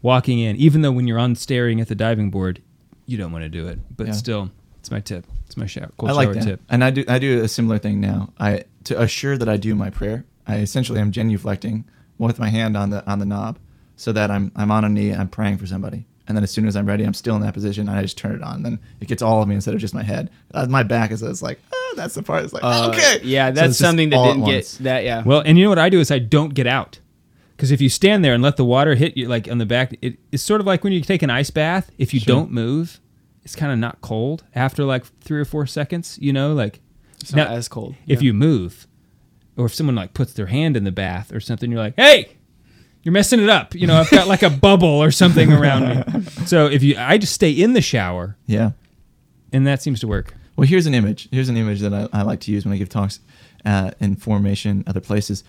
[0.03, 0.57] walking in.
[0.57, 2.61] Even though when you're on staring at the diving board,
[3.07, 3.79] you don't want to do it.
[3.97, 4.13] But Yeah.
[4.13, 4.51] still,
[4.81, 5.27] it's my tip.
[5.47, 6.61] It's my shower, cold I like shower that, tip.
[6.71, 8.33] and I do I do a similar thing now.
[8.41, 10.25] I to assure that I do my prayer.
[10.47, 11.85] I essentially am genuflecting
[12.19, 13.59] with my hand on the on the knob,
[13.97, 16.07] so that I'm I'm on a knee and I'm praying for somebody.
[16.29, 17.89] And then as soon as I'm ready, I'm still in that position.
[17.89, 18.63] And I just turn it on.
[18.63, 20.31] Then it gets all of me instead of just my head.
[20.55, 22.45] Uh, my back is it's like oh, that's the part.
[22.45, 25.05] It's like Uh, okay, yeah, that's it's just something that didn't get that.
[25.05, 25.23] Yeah.
[25.25, 27.01] Well, and you know what I do is I don't get out.
[27.57, 29.95] Because if you stand there and let the water hit you like on the back,
[30.03, 31.91] it, it's sort of like when you take an ice bath.
[31.99, 32.35] If you Sure.
[32.37, 33.01] don't move,
[33.45, 36.19] it's kind of not cold after like three or four seconds.
[36.21, 36.81] You know, like
[37.21, 37.95] It's not as cold.
[38.07, 38.27] If Yeah.
[38.27, 38.87] you move,
[39.57, 42.31] or if someone like puts their hand in the bath or something, you're like, hey,
[43.03, 43.75] you're messing it up.
[43.75, 46.25] You know, I've got like a bubble or something around me.
[46.47, 48.37] So if you, I just stay in the shower.
[48.47, 48.73] Yeah.
[49.53, 50.35] And that seems to work.
[50.57, 51.29] Well, here's an image.
[51.31, 53.21] Here's an image that I, I like to use when I give talks
[53.65, 55.45] uh, in formation, other places.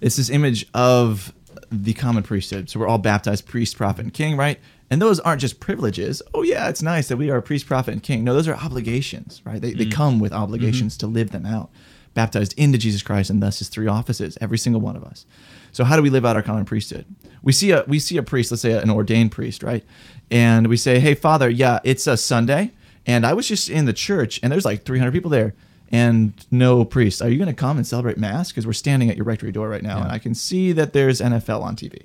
[0.00, 1.32] It's this image of
[1.70, 2.70] the common priesthood.
[2.70, 4.58] So we're all baptized priest, prophet, and king, right?
[4.88, 6.22] And those aren't just privileges.
[6.32, 8.22] Oh, yeah, it's nice that we are a priest, prophet, and king.
[8.24, 9.60] No, those are obligations, right?
[9.60, 9.92] They, they Mm.
[9.92, 11.70] come with obligations to live them out.
[12.16, 15.26] Baptized into Jesus Christ and thus his three offices, every single one of us.
[15.70, 17.04] So how do we live out our common priesthood?
[17.42, 19.84] We see a we see a priest, let's say an ordained priest, right?
[20.30, 22.72] And we say, "Hey, Father, yeah, it's a Sunday,
[23.06, 25.52] and I was just in the church, and there's like 300 people there,
[25.92, 27.20] and no priest.
[27.20, 28.48] Are you going to come and celebrate mass?
[28.48, 31.20] Because we're standing at your rectory door right now, and I can see that there's
[31.20, 32.02] NFL on TV.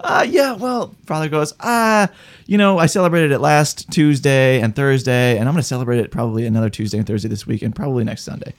[0.00, 2.10] Uh, yeah, well, Father goes, ah,
[2.46, 6.10] you know, I celebrated it last Tuesday and Thursday, and I'm going to celebrate it
[6.10, 8.52] probably another Tuesday and Thursday this week, and probably next Sunday.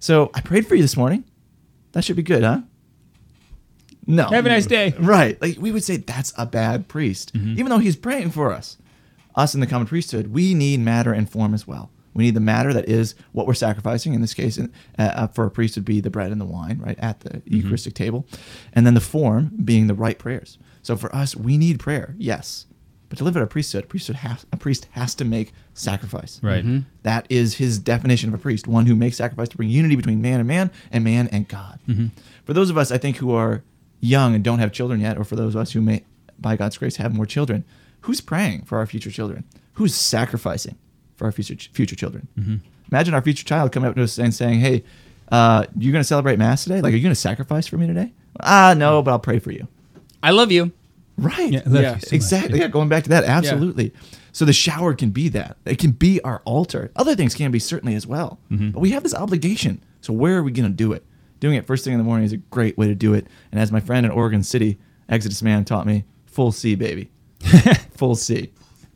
[0.00, 1.24] So I prayed for you this morning.
[1.92, 2.62] That should be good, huh?
[4.06, 4.24] No.
[4.24, 4.94] Have a nice day.
[4.98, 5.40] Right.
[5.40, 8.78] Like we would say that's a bad priest, even though he's praying for us.
[9.36, 11.90] Us in the common priesthood, we need matter and form as well.
[12.14, 14.14] We need the matter that is what we're sacrificing.
[14.14, 14.66] In this case, uh,
[14.98, 17.94] uh, for a priest would be the bread and the wine, right, at the Eucharistic
[17.94, 18.26] table,
[18.72, 20.58] and then the form being the right prayers.
[20.82, 22.66] So for us, we need prayer, yes,
[23.08, 26.38] but to live in a priesthood, a priesthood has, a priest has to make sacrifice.
[26.42, 26.64] Right.
[26.64, 26.84] Mhm.
[27.02, 30.20] That is his definition of a priest: one who makes sacrifice to bring unity between
[30.22, 31.78] man and man, and man and God.
[31.88, 32.10] Mhm.
[32.44, 33.62] For those of us, I think, who are
[34.00, 36.02] young and don't have children yet, or for those of us who may,
[36.38, 37.64] by God's grace, have more children,
[38.02, 39.44] who's praying for our future children?
[39.74, 40.76] Who's sacrificing
[41.16, 42.28] for our future future children?
[42.38, 42.60] Mhm.
[42.90, 44.82] Imagine our future child coming up to us and saying, "Hey,
[45.30, 46.80] uh, you're going to celebrate Mass today?
[46.80, 49.52] Like, are you going to sacrifice for me today?" Ah, no, but I'll pray for
[49.52, 49.68] you.
[50.22, 50.72] I love you.
[51.18, 51.52] Right.
[51.52, 52.58] Yeah, I love you so exactly.
[52.58, 52.64] yeah.
[52.64, 53.92] Yeah, going back to that, absolutely.
[54.32, 55.56] So the shower can be that.
[55.64, 56.90] It can be our altar.
[56.96, 58.38] Other things can be certainly as well.
[58.50, 58.72] Mhm.
[58.72, 59.80] But we have this obligation.
[60.00, 61.04] So where are we going to do it?
[61.40, 63.26] Doing it first thing in the morning is a great way to do it.
[63.50, 64.78] And as my friend in Oregon City,
[65.08, 67.10] Exodus Man, taught me, full C, baby.
[67.96, 68.52] full C.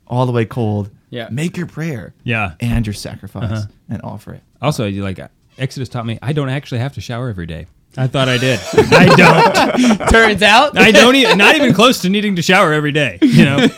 [0.07, 0.91] All the way cold.
[1.11, 1.29] Yeah.
[1.31, 2.15] Make your prayer.
[2.25, 2.55] Yeah.
[2.61, 3.67] And your sacrifice Uh-huh.
[3.89, 4.43] and offer it.
[4.61, 5.19] Also, you like
[5.59, 7.67] Exodus taught me I don't actually have to shower every day.
[7.97, 8.61] I thought I did.
[8.75, 10.09] I don't.
[10.11, 11.15] Turns out I don't.
[11.15, 13.19] Even, not even close to needing to shower every day.
[13.23, 13.67] You know.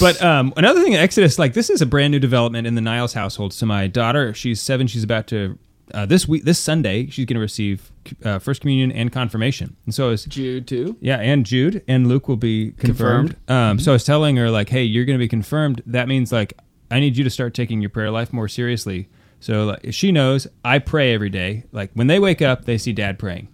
[0.00, 3.14] But um, another thing, Exodus, like this is a brand new development in the Niles
[3.14, 3.52] household.
[3.52, 4.86] So my daughter, she's seven.
[4.86, 5.58] She's about to
[5.94, 7.90] uh, this week, this Sunday, she's going to receive
[8.24, 9.76] uh, first communion and confirmation.
[9.86, 10.96] And so is Jude too.
[11.00, 13.36] Yeah, and Jude and Luke will be confirmed.
[13.46, 13.50] Confirmed.
[13.50, 15.82] Um, So I was telling her like, hey, you're going to be confirmed.
[15.86, 16.54] That means like
[16.90, 19.08] I need you to start taking your prayer life more seriously.
[19.40, 21.64] So like, she knows I pray every day.
[21.72, 23.48] Like when they wake up, they see Dad praying.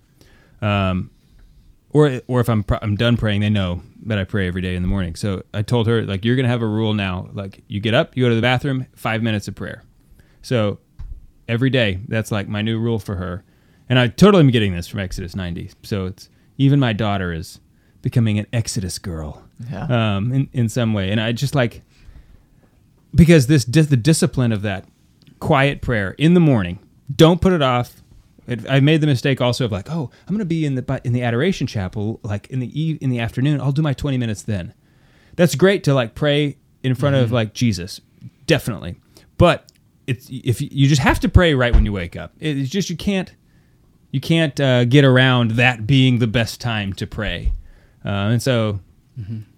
[0.62, 1.10] Um,
[1.90, 4.82] or or if I'm I'm done praying, they know that I pray every day in
[4.82, 5.14] the morning.
[5.14, 7.28] So I told her like you're gonna have a rule now.
[7.32, 9.82] Like you get up, you go to the bathroom, five minutes of prayer.
[10.42, 10.78] So
[11.48, 13.44] every day, that's like my new rule for her.
[13.88, 15.70] And I totally am getting this from Exodus 90.
[15.82, 17.60] So it's even my daughter is
[18.02, 20.16] becoming an Exodus girl, Yeah.
[20.16, 21.10] um, in in some way.
[21.10, 21.82] And I just like
[23.14, 24.84] because this the discipline of that
[25.44, 26.78] quiet prayer in the morning.
[27.14, 28.02] Don't put it off.
[28.46, 30.82] It, I made the mistake also of like, oh, I'm going to be in the
[30.82, 33.60] but in the adoration chapel like in the eve in the afternoon.
[33.60, 34.74] I'll do my 20 minutes then.
[35.36, 37.32] That's great to like pray in front of Mhm.
[37.32, 38.00] like Jesus,
[38.46, 38.96] definitely.
[39.38, 39.70] But
[40.06, 42.32] it's if you, you just have to pray right when you wake up.
[42.38, 43.34] It's just you can't
[44.12, 47.52] you can't uh, get around that being the best time to pray.
[48.04, 48.80] Uh, and so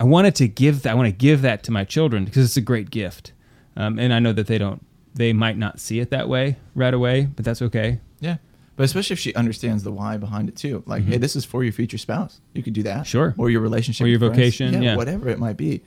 [0.00, 2.56] I wanted to give that, I want to give that to my children because it's
[2.56, 3.32] a great gift.
[3.76, 4.85] Um, and I know that they don't,
[5.16, 7.98] they might not see it that way right away, but that's okay.
[8.20, 8.36] Yeah.
[8.76, 10.82] But especially if she understands the why behind it too.
[10.86, 11.20] Like, hey, Mhm.
[11.20, 12.40] this is for your future spouse.
[12.54, 13.06] You could do that.
[13.06, 13.34] Sure.
[13.38, 14.04] Or your relationship.
[14.04, 14.38] Or your with friends.
[14.58, 14.96] vocation, yeah.
[14.96, 15.80] Whatever it might be.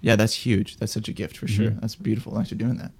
[0.00, 0.76] Yeah, that's huge.
[0.78, 1.70] That's such a gift for sure.
[1.70, 1.80] Mhm.
[1.80, 2.34] That's beautiful.
[2.34, 2.90] Thanks for doing that.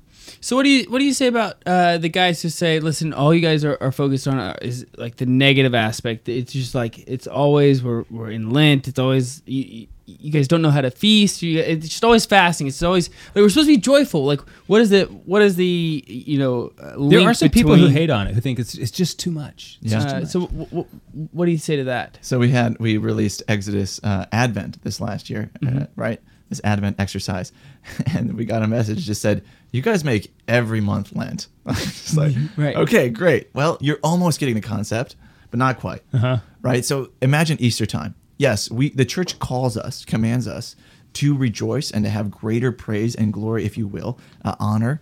[0.40, 3.12] So what do you what do you say about uh, the guys who say, listen,
[3.12, 6.28] all you guys are, are focused on uh, is like the negative aspect.
[6.28, 8.86] It's just like it's always we're we're in Lent.
[8.86, 11.42] It's always you, you- you guys don't know how to feast.
[11.42, 12.66] You, it's just always fasting.
[12.66, 14.24] It's always like we're supposed to be joyful.
[14.24, 16.72] Like what is the what is the you know?
[16.80, 19.30] Uh, There are some people who hate on it, who think it's it's just too
[19.30, 19.78] much.
[19.82, 19.98] It's Yeah.
[19.98, 20.28] just too Uh, much.
[20.28, 20.86] so w- w-
[21.32, 22.18] what do you say to that?
[22.22, 25.88] So we had we released Exodus uh, Advent this last year, uh, Mhm.
[25.96, 26.20] right?
[26.48, 27.50] This Advent exercise,
[28.14, 29.42] and we got a message just said,
[29.72, 32.76] "You guys make every month Lent." Just like, Right.
[32.76, 33.48] okay, great.
[33.54, 35.16] Well, you're almost getting the concept,
[35.50, 36.38] but not quite, Uh-huh.
[36.60, 36.84] right?
[36.84, 38.14] So imagine Easter time.
[38.36, 40.76] Yes, we the church calls us, commands us
[41.14, 45.00] to rejoice and to have greater praise and glory, if you will, uh, honor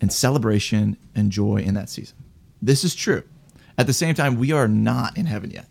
[0.00, 2.16] and celebration and joy in that season.
[2.62, 3.22] This is true.
[3.76, 5.66] At the same time, we are not in heaven yet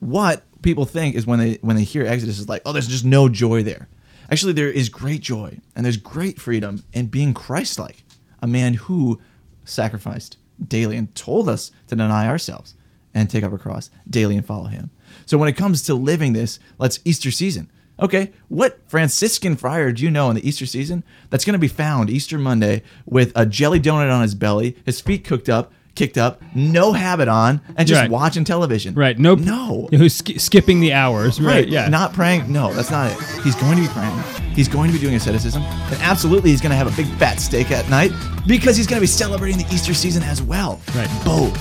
[0.00, 3.04] what people think is when they when they hear Exodus is like, oh, there's just
[3.04, 3.88] no joy there.
[4.30, 8.02] Actually, there is great joy and there's great freedom in being Christ-like,
[8.42, 9.20] a man who
[9.64, 10.36] sacrificed
[10.66, 12.74] daily and told us to deny ourselves
[13.14, 14.90] and take up a cross daily and follow him.
[15.26, 17.70] So when it comes to living this, let's Easter season.
[18.00, 21.68] Okay, what Franciscan friar do you know in the Easter season that's going to be
[21.68, 26.18] found Easter Monday with a jelly donut on his belly, his feet cooked up, kicked
[26.18, 28.10] up, no habit on, and just Right.
[28.10, 28.94] watching television?
[28.94, 29.18] Right.
[29.18, 29.34] No.
[29.34, 29.88] No.
[29.90, 31.40] Who's sk- skipping the hours?
[31.40, 31.66] Right.
[31.66, 31.88] Yeah.
[31.88, 32.52] Not praying.
[32.52, 33.18] No, that's not it.
[33.42, 34.14] He's going to be praying.
[34.54, 35.62] He's going to be doing asceticism.
[35.62, 38.12] And absolutely, he's going to have a big fat steak at night
[38.46, 40.82] because he's going to be celebrating the Easter season as well.
[40.94, 41.08] Right.
[41.24, 41.56] Both.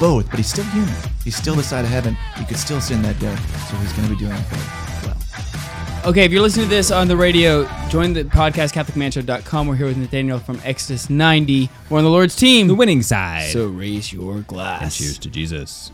[0.00, 0.28] Both.
[0.30, 0.94] But he's still human.
[1.24, 2.16] He's still the side of heaven.
[2.36, 3.34] He could still sin that day.
[3.70, 4.44] So he's going to be doing it
[5.04, 5.16] well.
[6.04, 9.68] Okay, if you're listening to this on the radio, join the podcast CatholicManShow.com.
[9.68, 11.68] We're here with Nathaniel from Exodus 90.
[11.90, 12.66] We're on the Lord's team.
[12.66, 13.50] the winning side.
[13.52, 14.82] So raise your glass.
[14.82, 15.92] And cheers to Jesus.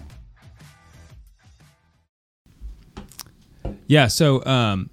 [3.86, 4.06] Yeah.
[4.06, 4.88] So, um,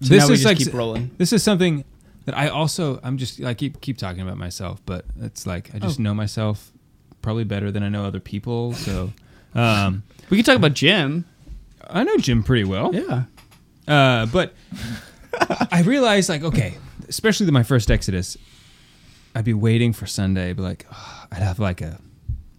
[0.00, 1.10] So now we just keep rolling.
[1.18, 1.84] This is something
[2.24, 5.78] that I also I'm just I keep keep talking about myself, but it's like I
[5.78, 6.02] just Oh.
[6.04, 6.72] know myself
[7.22, 8.72] probably better than I know other people.
[8.74, 9.12] So,
[9.54, 11.24] um, we can talk about Jim.
[11.88, 12.94] I know Jim pretty well.
[12.94, 13.24] Yeah.
[13.88, 14.54] Uh, but
[15.72, 16.76] I realized, like, okay,
[17.08, 18.36] especially my first Exodus,
[19.34, 22.00] I'd be waiting for Sunday, be like, oh, I'd have like a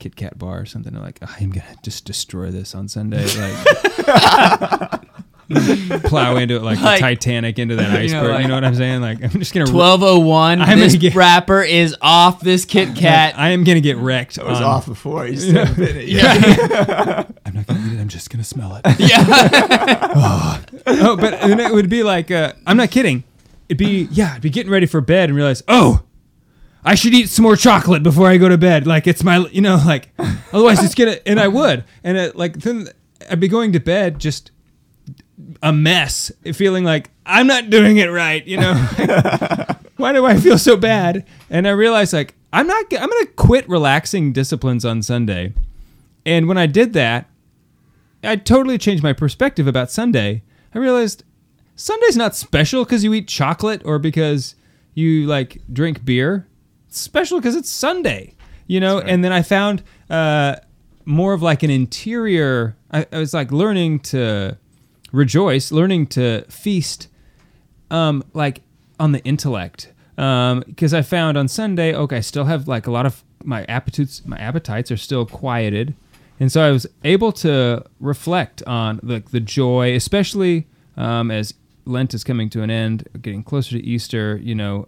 [0.02, 0.96] Kit Kat bar or something.
[0.96, 5.02] I'm like, "Oh, I'm gonna just destroy this on Sunday, like
[6.04, 8.42] plow into it like, Like, the Titanic into that you know, iceberg.
[8.42, 9.02] You know, like- what I'm saying?
[9.02, 10.62] Like, I'm just gonna 1201.
[10.62, 13.38] I'm this gonna get- wrapper is off this Kit Kat.
[13.38, 14.38] I am gonna get wrecked.
[14.38, 15.26] It was on- off before.
[15.28, 16.34] You just haven't been it Yeah.
[16.36, 17.32] yet.
[17.46, 18.00] I'm not gonna eat it.
[18.02, 19.00] I'm just gonna smell it.
[19.00, 19.26] Yeah.
[20.16, 20.62] oh.
[20.88, 23.24] Oh, but then it would be like, uh, I'm not kidding.
[23.70, 26.02] It'd be yeah, I'd be getting ready for bed and realize, oh,
[26.84, 28.88] I should eat some more chocolate before I go to bed.
[28.88, 30.10] Like it's my, you know, like
[30.52, 31.18] otherwise it's gonna.
[31.26, 32.90] And I would, and it, like then
[33.30, 34.52] I'd be going to bed just
[35.62, 38.46] a mess, feeling like I'm not doing it right.
[38.46, 38.74] You know,
[39.98, 41.26] why do I feel so bad?
[41.50, 42.86] And I realized like I'm not.
[42.94, 45.54] I'm gonna quit relaxing disciplines on Sunday.
[46.26, 47.30] And when I did that,
[48.24, 50.44] I totally changed my perspective about Sunday.
[50.74, 51.24] I realized
[51.76, 54.56] Sunday's not special because you eat chocolate or because
[54.94, 56.48] you like drink beer.
[56.88, 58.36] It's special because it's Sunday,
[58.68, 59.00] you know.
[59.00, 60.58] And then I found uh,
[61.06, 62.76] more of like an interior.
[62.92, 64.58] I, I was like learning to
[65.12, 67.08] rejoice, learning to feast,
[67.90, 68.62] um, like
[69.00, 69.92] on the intellect.
[70.16, 74.24] Because I found on Sunday, okay, I still have like a lot of my appetites.
[74.26, 75.96] My appetites are still quieted,
[76.40, 81.54] and so I was able to reflect on like the joy, especially um, as
[81.86, 84.40] Lent is coming to an end, getting closer to Easter.
[84.44, 84.88] You know,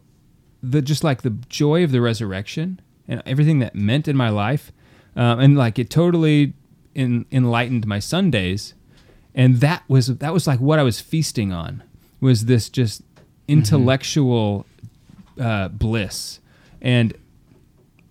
[0.61, 4.71] the just like the joy of the resurrection and everything that meant in my life,
[5.15, 6.53] um, and like it totally
[6.93, 8.75] in, enlightened my Sundays,
[9.35, 11.83] and that was that was like what I was feasting on
[12.21, 13.01] was this just
[13.47, 14.65] intellectual
[15.39, 16.39] uh, bliss,
[16.81, 17.13] and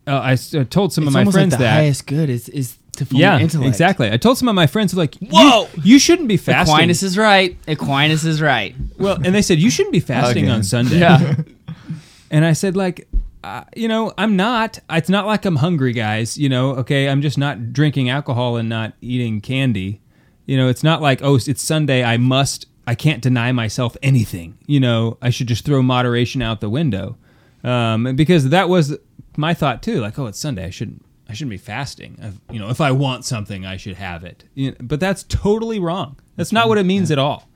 [0.07, 2.29] uh, I s- uh, told some It's of my friends like the that highest good
[2.31, 3.69] is is to form yeah, intellect.
[3.69, 4.11] exactly.
[4.11, 5.69] I told some of my friends like, Whoa!
[5.77, 6.75] you, you shouldn't be fasting.
[6.75, 7.57] Aquinas is right.
[7.67, 8.75] Aquinas is right.
[8.99, 10.57] Well, and they said you shouldn't be fasting Again.
[10.57, 10.99] on Sunday.
[10.99, 11.37] Yeah.
[12.31, 13.09] and I said like,
[13.45, 14.79] uh, you know, I'm not.
[14.91, 16.37] It's not like I'm hungry, guys.
[16.37, 20.01] You know, okay, I'm just not drinking alcohol and not eating candy.
[20.47, 22.03] You know, it's not like oh, it's Sunday.
[22.05, 22.67] I must.
[22.87, 24.59] I can't deny myself anything.
[24.67, 27.17] You know, I should just throw moderation out the window.
[27.63, 28.97] Um, because that was
[29.37, 30.01] my thought too.
[30.01, 30.65] Like, oh, it's Sunday.
[30.65, 31.05] I shouldn't.
[31.29, 32.19] I shouldn't be fasting.
[32.23, 34.45] I've, you know, if I want something, I should have it.
[34.55, 36.17] You know, but that's totally wrong.
[36.37, 37.49] That's not what it means at all.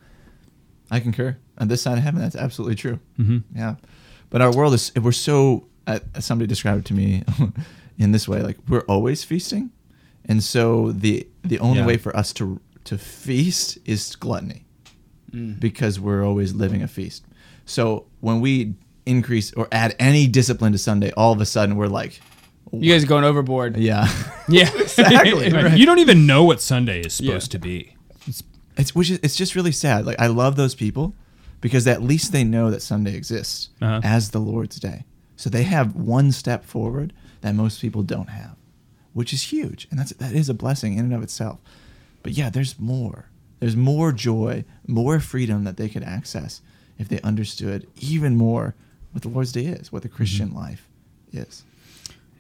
[0.91, 1.37] I concur.
[1.59, 3.01] On this side of heaven, that's absolutely true.
[3.18, 3.43] Mhm.
[3.55, 3.74] Yeah.
[4.30, 7.22] But our world is, we're so, uh, somebody described it to me
[7.99, 9.70] in this way like, we're always feasting.
[10.26, 11.87] And so the the only Yeah.
[11.87, 14.62] way for us to to feast is gluttony
[15.32, 15.59] Mm.
[15.59, 17.24] because we're always living a feast.
[17.64, 18.74] So when we
[19.05, 22.20] increase or add any discipline to Sunday, all of a sudden we're like,
[22.72, 23.76] You guys are going overboard.
[23.76, 24.07] yeah.
[24.49, 24.70] Yeah.
[24.76, 25.51] exactly.
[25.51, 25.64] Right.
[25.64, 25.78] right.
[25.78, 27.59] You don't even know what Sunday is supposed Yeah.
[27.59, 27.97] to be.
[28.28, 28.43] It's,
[28.76, 30.07] It's which is it's just really sad.
[30.07, 31.14] Like I love those people
[31.61, 34.01] because at least they know that Sunday exists Uh-huh.
[34.05, 35.05] as the Lord's day.
[35.37, 38.55] So they have one step forward that most people don't have,
[39.12, 41.59] which is huge, and that's that is a blessing in and of itself.
[42.26, 43.30] But yeah, there's more.
[43.60, 46.60] There's more joy, more freedom that they could access
[46.98, 48.74] if they understood even more
[49.12, 50.88] what the Lord's day is, what the Christian life
[51.32, 51.62] is.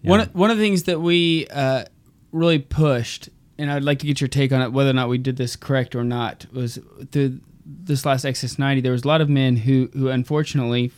[0.02, 1.84] One of, one of the things that we uh,
[2.32, 3.28] really pushed,
[3.58, 5.54] and I'd like to get your take on it, whether or not we did this
[5.54, 6.80] correct or not, was
[7.12, 8.80] through this last Exodus 90.
[8.80, 10.90] There was a lot of men who, who unfortunately,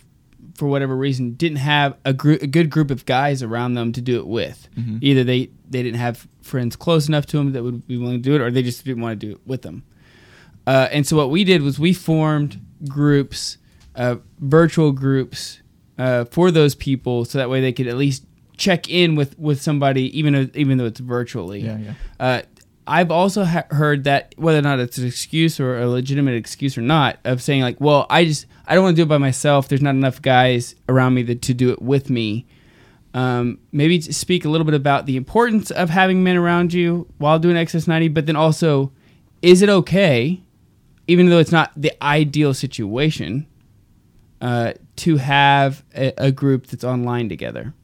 [0.59, 4.01] for whatever reason, didn't have a, group, a good group of guys around them to
[4.01, 4.69] do it with.
[4.77, 4.99] Mhm.
[5.01, 8.23] Either they, they didn't have friends close enough to them that would be willing to
[8.23, 9.85] do it, or they just didn't want to do it with them.
[10.67, 13.57] Uh, and so what we did was we formed groups,
[13.95, 15.61] uh, virtual groups,
[15.97, 18.25] uh, for those people, so that way they could at least
[18.57, 21.61] check in with with somebody, even though, even though it's virtually.
[21.61, 22.43] Yeah, yeah.
[22.89, 26.79] I've also ha- heard that whether or not it's an excuse or a legitimate excuse
[26.79, 29.19] or not, of saying like, well, I just I don't want to do it by
[29.19, 29.69] myself.
[29.69, 32.47] There's not enough guys around me that, to do it with me.
[33.15, 37.39] Um, maybe speak a little bit about the importance of having men around you while
[37.39, 38.93] doing XS90, but then also,
[39.43, 40.43] is it okay,
[41.07, 43.47] even though it's not the ideal situation,
[44.41, 47.75] uh, to have a, a group that's online together?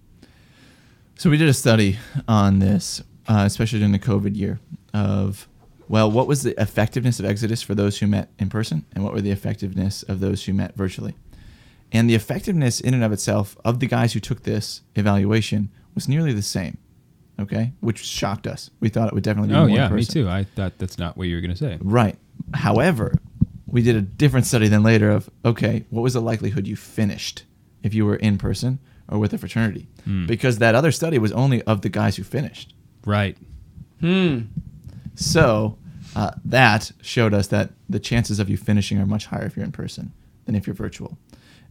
[1.16, 1.98] So we did a study
[2.28, 4.61] on this, uh, especially during the COVID year,
[4.95, 5.47] of
[5.86, 9.12] well, what was the effectiveness of Exodus for those who met in person, and what
[9.12, 11.14] were the effectiveness of those who met virtually?
[11.92, 16.09] And the effectiveness in and of itself of the guys who took this evaluation was
[16.09, 16.78] nearly the same.
[17.38, 18.70] Okay, which shocked us.
[18.80, 20.28] We thought it would definitely be Oh more Oh yeah, in me too.
[20.28, 21.78] I thought that's not what you were going to say.
[21.80, 22.16] Right.
[22.55, 23.12] However,
[23.66, 27.45] we did a different study then later of okay, what was the likelihood you finished
[27.82, 28.78] if you were in person
[29.09, 29.88] or with a fraternity?
[30.05, 30.26] Hmm.
[30.26, 32.72] Because that other study was only of the guys who finished.
[33.05, 33.36] Right.
[34.01, 34.42] Hmm.
[35.15, 35.79] So
[36.17, 39.65] uh, that showed us that the chances of you finishing are much higher if you're
[39.65, 40.12] in person
[40.45, 41.19] than if you're virtual.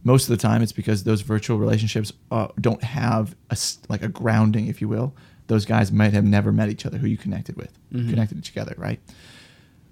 [0.02, 3.56] Most of the time, it's because those virtual relationships uh, don't have a
[3.88, 5.14] like a grounding, if you will.
[5.46, 8.10] Those guys might have never met each other who you connected with, Mhm.
[8.10, 9.00] connected together, right?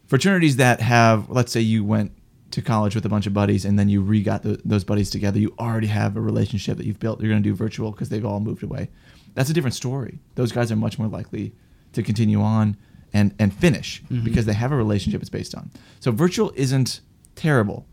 [0.06, 2.12] Fraternities that have, let's say, you went
[2.50, 5.38] to college with a bunch of buddies and then you re-got the, those buddies together.
[5.38, 7.20] You already have a relationship that you've built.
[7.20, 8.90] You're going to do virtual because they've all moved away.
[9.34, 10.18] That's a different story.
[10.34, 11.54] Those guys are much more likely
[11.94, 12.76] to continue on
[13.12, 14.24] and and finish Mhm.
[14.24, 15.70] because they have a relationship it's based on.
[16.00, 17.00] So virtual isn't
[17.36, 17.86] terrible.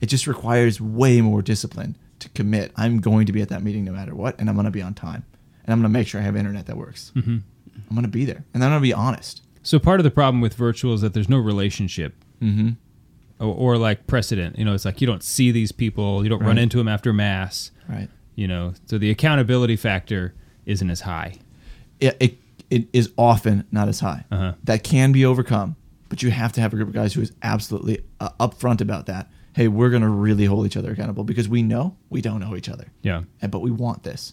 [0.00, 2.72] It just requires way more discipline to commit.
[2.76, 4.82] I'm going to be at that meeting no matter what, and I'm going to be
[4.82, 5.24] on time,
[5.64, 7.12] and I'm going to make sure I have internet that works.
[7.14, 7.42] Mhm.
[7.88, 9.42] I'm going to be there, and I'm going to be honest.
[9.62, 12.14] So part of the problem with virtual is that there's no relationship.
[12.42, 12.76] Mhm.
[13.38, 14.58] Or, or like precedent.
[14.58, 17.12] You know, it's like you don't see these people, you don't run into them after
[17.12, 17.70] mass.
[17.88, 18.08] Right.
[18.36, 20.34] You know, so the accountability factor
[20.66, 21.34] isn't as high.
[22.00, 22.38] It it,
[22.72, 24.24] it is often not as high.
[24.30, 24.54] Uh-huh.
[24.64, 25.76] That can be overcome,
[26.08, 29.06] but you have to have a group of guys who is absolutely uh, upfront about
[29.06, 29.30] that.
[29.54, 32.56] Hey, we're going to really hold each other accountable because we know we don't know
[32.56, 32.86] each other.
[33.02, 33.22] Yeah.
[33.42, 34.32] And, but we want this,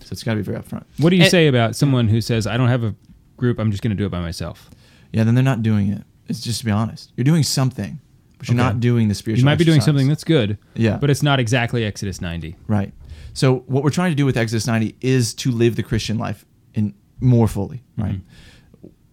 [0.00, 0.84] so it's got to be very upfront.
[0.98, 2.94] What do you And- say about someone who says, I don't have a
[3.38, 4.68] group, I'm just going to do it by myself?
[5.12, 6.02] Yeah, then they're not doing it.
[6.28, 7.12] It's just to be honest.
[7.16, 7.98] You're doing something,
[8.38, 8.62] but you're Okay.
[8.66, 9.40] not doing the spiritual.
[9.40, 10.98] You might be doing something that's good, Yeah.
[10.98, 12.56] but it's not exactly Exodus 90.
[12.66, 12.92] Right.
[13.32, 16.44] So what we're trying to do with Exodus 90 is to live the Christian life
[16.74, 18.20] in more fully, right?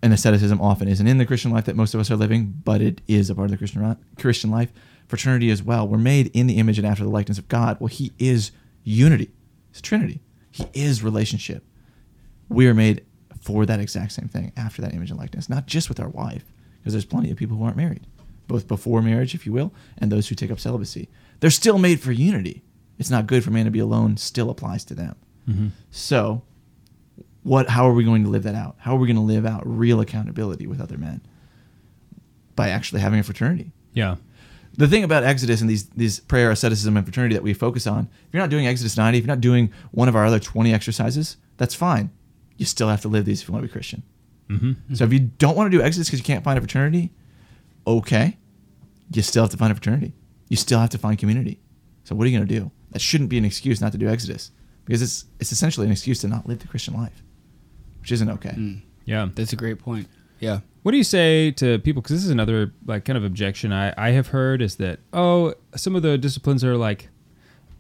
[0.04, 2.82] And asceticism often isn't in the Christian life that most of us are living, but
[2.82, 4.72] it is a part of the Christian Christian life.
[5.08, 5.88] Fraternity as well.
[5.88, 7.78] We're made in the image and after the likeness of God.
[7.80, 8.52] Well, He is
[8.84, 9.30] unity.
[9.70, 10.22] It's Trinity.
[10.50, 11.64] He is relationship.
[12.50, 13.06] We are made
[13.42, 16.46] for that exact same thing after that image and likeness, not just with our wife,
[16.80, 18.06] because there's plenty of people who aren't married,
[18.48, 21.10] both before marriage, if you will, and those who take up celibacy.
[21.40, 22.64] They're still made for unity.
[22.98, 25.16] It's not good for man to be alone, still applies to them.
[25.50, 25.72] Mhm.
[25.90, 26.44] So,
[27.44, 27.70] what?
[27.70, 28.76] How are we going to live that out?
[28.80, 31.22] How are we going to live out real accountability with other men?
[32.56, 33.72] By actually having a fraternity.
[33.94, 34.16] Yeah.
[34.78, 38.08] The thing about Exodus and these these prayer, asceticism, and fraternity that we focus on,
[38.28, 40.74] if you're not doing Exodus 90, if you're not doing one of our other 20
[40.74, 42.10] exercises, that's fine.
[42.58, 44.04] You still have to live these if you want to be Christian.
[44.50, 44.76] Mhm.
[44.94, 47.12] So if you don't want to do Exodus because you can't find a fraternity,
[47.88, 48.38] okay,
[49.14, 50.14] you still have to find a fraternity.
[50.50, 51.60] You still have to find community.
[52.04, 52.72] So what are you going to do?
[52.92, 54.52] That shouldn't be an excuse not to do Exodus
[54.86, 57.24] because it's it's essentially an excuse to not live the Christian life,
[58.02, 58.50] which isn't okay.
[58.52, 58.82] Mm.
[59.06, 59.30] Yeah.
[59.34, 60.08] That's a great point.
[60.40, 60.60] Yeah.
[60.84, 62.02] What do you say to people?
[62.02, 65.54] Because this is another like kind of objection I, I have heard is that oh
[65.76, 67.10] some of the disciplines are like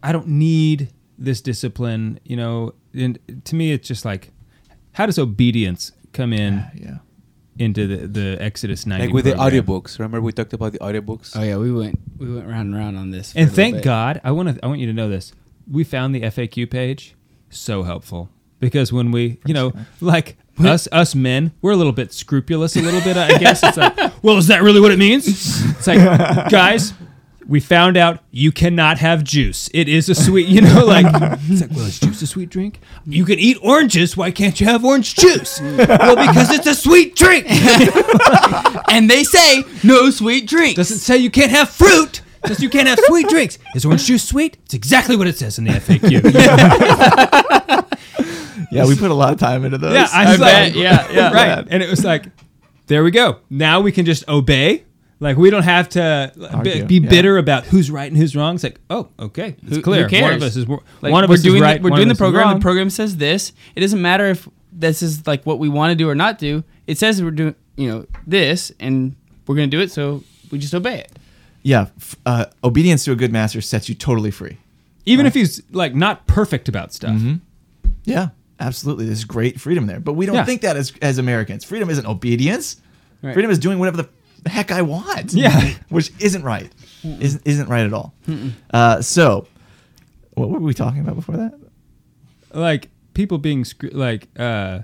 [0.03, 2.19] I don't need this discipline.
[2.23, 4.31] You know, and to me it's just like
[4.93, 6.63] how does obedience come in?
[6.75, 6.97] Yeah.
[7.59, 9.51] Into the, the Exodus 90 Like with the program?
[9.65, 9.99] audiobooks.
[9.99, 11.35] Remember we talked about the audiobooks?
[11.35, 13.33] Oh yeah, we went we went round and round on this.
[13.33, 13.83] for And little thank bit.
[13.83, 15.33] God, I want to I want you to know this.
[15.69, 17.15] We found the FAQ page
[17.49, 18.29] so helpful
[18.61, 22.81] because when we, you know, like us us men, we're a little bit scrupulous, a
[22.81, 23.17] little bit.
[23.17, 25.27] I guess it's like, well, is that really what it means?
[25.27, 25.97] It's like,
[26.49, 26.93] guys,
[27.47, 29.69] we found out you cannot have juice.
[29.73, 31.05] It is a sweet, you know, like
[31.49, 32.79] it's like, well, is juice a sweet drink?
[33.05, 34.15] You can eat oranges.
[34.15, 35.59] Why can't you have orange juice?
[35.59, 37.45] well, because it's a sweet drink.
[38.89, 40.75] and they say no sweet drinks.
[40.75, 42.21] Doesn't say you can't have fruit.
[42.43, 43.59] It Says you can't have sweet drinks.
[43.75, 44.57] Is orange juice sweet?
[44.65, 46.21] It's exactly what it says in the FAQ.
[48.71, 49.93] Yeah, we put a lot of time into those.
[49.93, 50.75] Yeah, I, was like, bet.
[50.75, 51.31] Yeah, yeah.
[51.33, 51.67] right.
[51.69, 52.25] And it was like,
[52.87, 53.39] there we go.
[53.49, 54.83] Now we can just obey.
[55.21, 57.09] Like we don't have to be, Argue, be yeah.
[57.09, 58.55] bitter about who's right and who's wrong.
[58.55, 60.03] It's like, oh, okay, it's Who- clear.
[60.03, 60.23] Who cares?
[60.23, 61.81] One of us is Like, one of we're us doing is right.
[61.81, 62.55] The, we're doing the program.
[62.55, 63.53] The program says this.
[63.75, 66.63] It doesn't matter if this is like what we want to do or not do.
[66.87, 69.91] It says we're doing, you know, this, and we're gonna do it.
[69.91, 71.11] So we just obey it.
[71.61, 71.87] Yeah,
[72.25, 74.57] uh, obedience to a good master sets you totally free.
[75.05, 77.15] Even if he's like not perfect about stuff.
[77.15, 77.35] Mm-hmm.
[78.05, 78.29] Yeah,
[78.61, 79.05] absolutely.
[79.05, 80.45] There's great freedom there, but we don't Yeah.
[80.45, 81.63] think that as as Americans.
[81.65, 82.77] Freedom isn't obedience.
[83.21, 83.33] Right.
[83.33, 83.97] Freedom is doing whatever
[84.43, 85.33] the heck I want.
[85.33, 85.73] Yeah.
[85.89, 86.71] which isn't right.
[87.03, 88.13] Isn't isn't right at all.
[88.73, 89.47] Uh, so,
[90.35, 91.53] what were we talking about before that?
[92.53, 94.79] like people being scr- like uh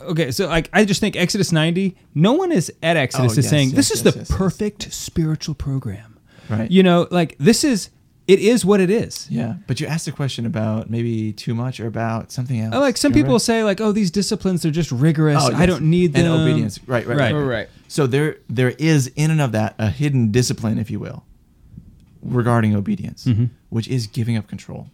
[0.00, 3.44] okay so like i just think exodus 90 no one is at exodus Oh, is
[3.44, 4.38] yes, saying yes, this is yes, the yes, yes.
[4.38, 6.18] perfect spiritual program
[6.48, 6.70] Right.
[6.70, 7.90] you know like this is
[8.32, 11.80] it is what it is Yeah, but you asked a question about maybe too much
[11.80, 12.74] or about something else.
[12.74, 13.26] Uh, like some Remember?
[13.28, 16.40] people say like oh these disciplines are just rigorous Oh, i don't need them and
[16.42, 16.78] obedience.
[16.86, 17.42] Right, right, right, Right.
[17.56, 17.68] Right.
[17.88, 21.24] So there, there is in and of that a hidden discipline, if you will,
[22.22, 23.46] regarding obedience, Mm-hmm.
[23.70, 24.90] which is giving up control.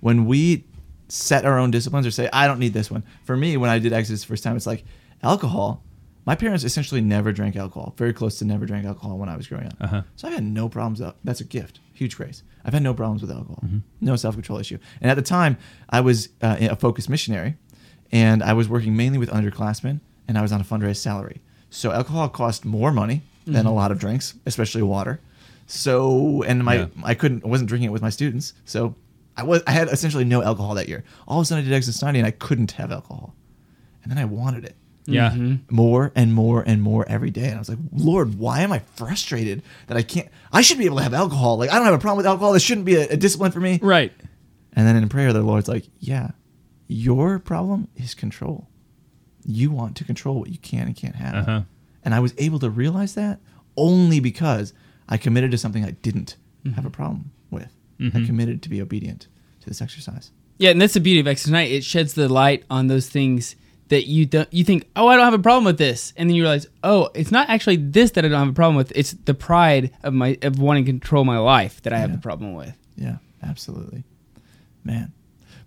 [0.00, 0.64] When we
[1.08, 3.78] set our own disciplines or say, "I don't need this one," for me, when I
[3.78, 4.84] did Exodus the first time, it's like
[5.22, 5.82] alcohol.
[6.26, 9.46] My parents essentially never drank alcohol, very close to never drank alcohol when I was
[9.46, 9.74] growing up.
[9.80, 10.02] Uh-huh.
[10.16, 11.00] So I had no problems.
[11.00, 11.18] Up.
[11.24, 12.42] That's a gift, huge grace.
[12.64, 13.78] I've had no problems with alcohol, Mm-hmm.
[14.00, 14.78] no self control issue.
[15.00, 15.56] And at the time,
[15.88, 17.54] I was uh, a focused missionary,
[18.10, 21.40] and I was working mainly with underclassmen, and I was on a fundraised salary.
[21.70, 25.20] So alcohol cost more money than a lot of drinks, especially water.
[25.66, 26.86] So and my Yeah.
[27.04, 28.52] I couldn't I wasn't drinking it with my students.
[28.64, 28.94] So
[29.36, 31.04] I was I had essentially no alcohol that year.
[31.28, 33.34] All of a sudden I did Exodus 90 and I couldn't have alcohol.
[34.02, 34.74] And then I wanted it
[35.06, 35.74] yeah mm-hmm.
[35.74, 37.46] more and more and more every day.
[37.46, 40.28] And I was like, Lord, why am I frustrated that I can't?
[40.52, 41.58] I should be able to have alcohol.
[41.58, 42.52] Like, I don't have a problem with alcohol.
[42.52, 43.78] This shouldn't be a, a discipline for me.
[43.82, 44.12] right
[44.72, 46.30] And then in prayer, the Lord's like, Yeah,
[46.88, 48.68] your problem is control.
[49.44, 51.34] You want to control what you can and can't have.
[51.34, 51.60] Uh-huh.
[52.02, 53.40] And I was able to realize that
[53.76, 54.72] only because
[55.08, 56.74] I committed to something I didn't mm-hmm.
[56.74, 57.72] have a problem with.
[57.98, 58.26] I mm-hmm.
[58.26, 59.28] committed to be obedient
[59.60, 60.30] to this exercise.
[60.58, 61.74] Yeah, and that's the beauty of Exodus 90.
[61.76, 63.56] It sheds the light on those things
[63.88, 66.34] that you don't, you think, oh, I don't have a problem with this, and then
[66.34, 68.92] you realize, oh, it's not actually this that I don't have a problem with.
[68.94, 72.16] It's the pride of my of wanting to control my life that I have Yeah.
[72.16, 72.74] a problem with.
[72.96, 74.04] Yeah, absolutely,
[74.84, 75.12] man.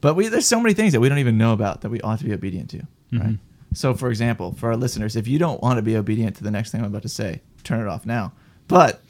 [0.02, 2.20] But we there's so many things that we don't even know about that we ought
[2.20, 2.78] to be obedient to,
[3.12, 3.22] right?
[3.22, 3.34] Mm-hmm.
[3.74, 6.50] So, for example, for our listeners, if you don't want to be obedient to the
[6.52, 8.34] next thing I'm about to say, turn it off now.
[8.68, 9.02] But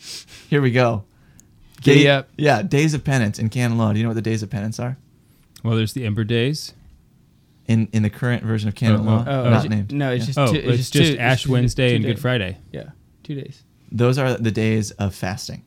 [0.49, 1.03] here we go.
[1.82, 2.30] Giddy Day- up.
[2.38, 3.91] Yeah, days of penance in canon law.
[3.93, 4.97] Do you know what the days of penance are?
[5.64, 6.74] well there's the ember days
[7.70, 9.93] In in the current version of canon Oh, law, oh, Oh, not it's- named.
[9.93, 10.26] No, it's Yeah.
[10.26, 12.57] just oh two, it's, it's just, just two- ash two- wednesday two and good friday
[12.74, 12.89] Yeah,
[13.24, 13.63] two days.
[13.91, 15.63] Those are the days of fasting.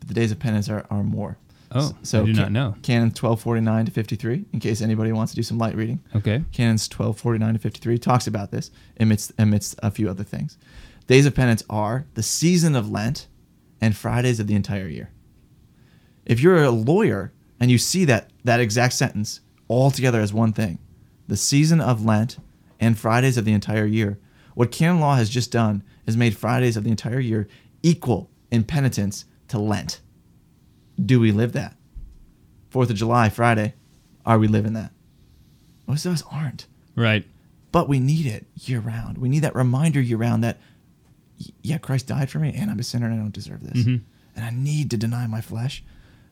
[0.00, 1.38] But the days of penance are, are more.
[1.74, 2.74] Oh, I do not know.
[2.82, 6.00] Canon 1249 to 53, in case anybody wants to do some light reading.
[6.16, 10.58] okay Canons 1249 to 53 talks about this amidst, amidst a few other things.
[11.06, 13.26] Days of penance are the season of Lent
[13.80, 15.10] and Fridays of the entire year.
[16.26, 20.52] If you're a lawyer and you see that, that exact sentence all together as one
[20.52, 20.78] thing,
[21.32, 22.36] the season of Lent
[22.78, 24.18] and Fridays of the entire year,
[24.54, 27.48] what canon law has just done is made Fridays of the entire year
[27.82, 30.02] equal in penitence to Lent.
[31.02, 31.74] Do we live that?
[32.68, 33.72] Fourth of July, Friday,
[34.26, 34.92] are we living that?
[35.86, 36.66] Most of us aren't.
[36.94, 37.24] right
[37.70, 39.16] But we need it year round.
[39.16, 40.60] We need that reminder year round that,
[41.62, 43.86] yeah, Christ died for me and I'm a sinner and I don't deserve this.
[43.86, 44.02] Mhm.
[44.36, 45.82] And I need to deny my flesh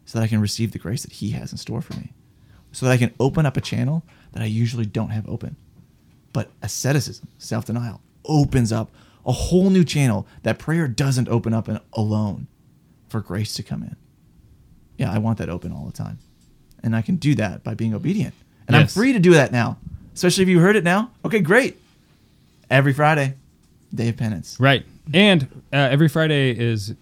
[0.04, 2.12] so that I can receive the grace that He has in store for me.
[2.70, 5.56] So that I can open up a channel that I usually don't have open.
[6.32, 8.90] But asceticism, self denial, opens up
[9.26, 12.46] a whole new channel that prayer doesn't open up alone
[13.08, 13.96] for grace to come in.
[14.96, 16.18] Yeah, I want that open all the time.
[16.82, 18.34] And I can do that by being obedient.
[18.66, 19.78] And I'm free to do that now.
[20.14, 21.10] Especially if you heard it now.
[21.24, 21.78] Okay, great.
[22.70, 23.34] Every Friday,
[23.94, 24.56] day of penance.
[24.60, 24.84] Right.
[25.12, 26.94] And uh, every Friday is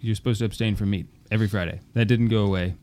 [0.00, 1.80] you're supposed to abstain from meat every Friday.
[1.92, 2.74] That didn't go away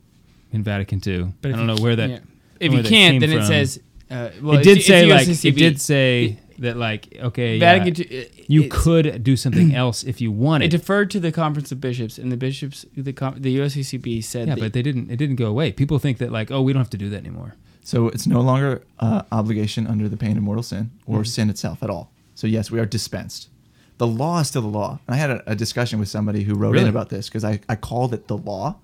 [0.52, 1.34] in Vatican II.
[1.42, 2.10] But I don't you- know where that.
[2.10, 2.20] yeah.
[2.62, 5.56] If you can't, came then it says, uh, well, it did it's say like it
[5.56, 10.22] did say that like okay Vatican yeah, II, it- you could do something else if
[10.22, 10.66] you wanted.
[10.66, 14.56] It deferred to the Conference of Bishops, and the bishops, the the USCCB said, yeah,
[14.56, 15.10] that- but they didn't.
[15.10, 15.72] It didn't go away.
[15.72, 17.56] People think that like oh we don't have to do that anymore.
[17.84, 21.22] So it's no longer uh, obligation under the pain of mortal sin or Mm-hmm.
[21.24, 21.28] Mhm.
[21.28, 22.12] sin itself at all.
[22.36, 23.50] So yes, we are dispensed.
[23.98, 25.00] The law is still the law.
[25.08, 26.84] And I had a, a discussion with somebody who wrote Really?
[26.86, 28.76] in about this because I, I called it the law.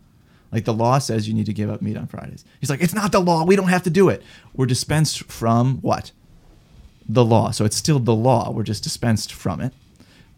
[0.51, 2.45] Like the law says you need to give up meat on Fridays.
[2.59, 3.43] He's like, it's not the law.
[3.43, 4.23] We don't have to do it.
[4.53, 6.11] We're dispensed from what?
[7.07, 7.51] The law.
[7.51, 8.51] So it's still the law.
[8.51, 9.73] We're just dispensed from it.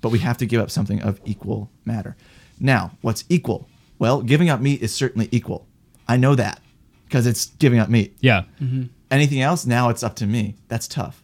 [0.01, 2.15] But we have to give up something of equal matter.
[2.59, 3.67] Now, what's equal?
[3.99, 5.67] Well, giving up meat is certainly equal.
[6.07, 6.61] I know that
[7.05, 8.17] because it's giving up meat.
[8.21, 8.43] Yeah.
[8.61, 8.83] Mm-hmm.
[9.11, 9.65] Anything else?
[9.65, 10.55] Now it's up to me.
[10.67, 11.23] That's tough.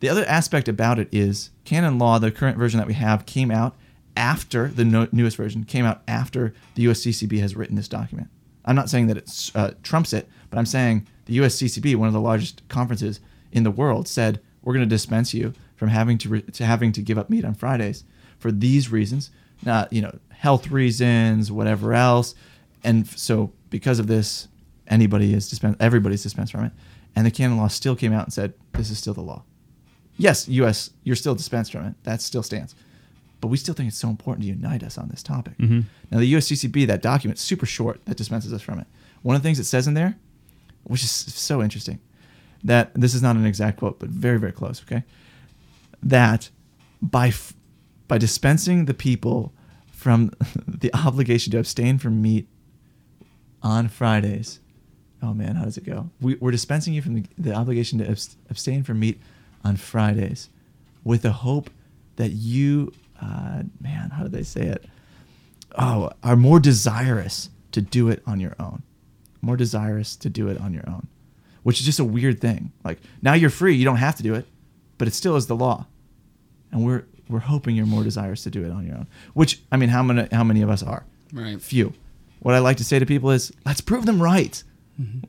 [0.00, 3.50] The other aspect about it is canon law, the current version that we have, came
[3.50, 3.74] out
[4.16, 8.28] after the no- newest version came out after the USCCB has written this document.
[8.64, 12.14] I'm not saying that it uh, trumps it, but I'm saying the USCCB, one of
[12.14, 13.20] the largest conferences
[13.52, 16.92] in the world, said we're going to dispense you from having to, re- to having
[16.92, 18.04] to give up meat on Fridays
[18.38, 19.30] for these reasons,
[19.62, 22.34] not you know health reasons, whatever else,
[22.82, 24.48] and so because of this,
[24.86, 26.72] anybody is dispensed, everybody's dispensed from it,
[27.16, 29.42] and the canon law still came out and said this is still the law.
[30.16, 31.94] Yes, U.S., you're still dispensed from it.
[32.04, 32.74] That still stands.
[33.44, 35.58] But we still think it's so important to unite us on this topic.
[35.58, 35.84] Mhm.
[36.10, 38.86] Now, the USCCB, that document, super short, that dispenses us from it.
[39.20, 40.16] One of the things it says in there,
[40.84, 41.98] which is so interesting,
[42.62, 45.04] that this is not an exact quote, but very, very close, okay?
[46.02, 46.48] That
[47.02, 47.52] by, f-
[48.08, 49.52] by dispensing the people
[49.92, 50.30] from
[50.66, 52.48] the obligation to abstain from meat
[53.62, 54.58] on Fridays,
[55.22, 56.08] oh man, how does it go?
[56.18, 59.20] We, we're dispensing you from the, the obligation to abs- abstain from meat
[59.62, 60.48] on Fridays
[61.04, 61.68] with the hope
[62.16, 62.90] that you,
[63.20, 64.84] uh, man, how do they say it?
[65.76, 68.82] Oh, are more desirous to do it on your own.
[69.40, 71.08] More desirous to do it on your own,
[71.64, 72.72] which is just a weird thing.
[72.84, 74.46] Like now you're free, you don't have to do it,
[74.98, 75.86] but it still is the law.
[76.72, 79.06] And we're we're hoping you're more desirous to do it on your own.
[79.34, 81.04] Which I mean, how many how many of us are?
[81.32, 81.60] Right.
[81.60, 81.92] Few.
[82.40, 84.62] What I like to say to people is, let's prove them right.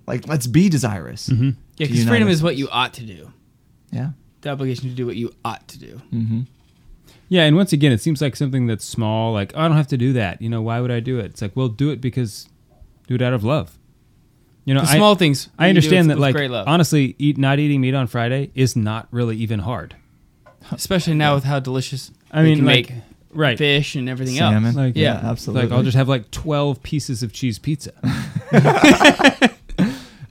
[0.06, 1.28] Like let's be desirous.
[1.30, 3.32] Yeah, because freedom is what you ought to do.
[3.92, 4.12] Yeah.
[4.42, 6.02] The obligation to do what you ought to do.
[6.14, 6.42] Mm-hmm.
[7.28, 9.34] Yeah, and once again, it seems like something that's small.
[9.34, 10.42] Like, oh, I don't have to do that.
[10.42, 11.26] You know, why would I do it?
[11.26, 12.48] It's like, well, do it because
[13.08, 13.78] do it out of love.
[14.66, 16.68] You know, The I- small things I understand with- that, with like, great love.
[16.68, 19.96] honestly, eat not eating meat on Friday is not really even hard.
[20.72, 22.98] Especially now with how delicious I mean, can like, make
[23.32, 24.66] right, fish and everything Salmon.
[24.66, 24.76] else.
[24.76, 25.68] Like, Yeah, absolutely.
[25.70, 27.92] Like, I'll just have like twelve pieces of cheese pizza.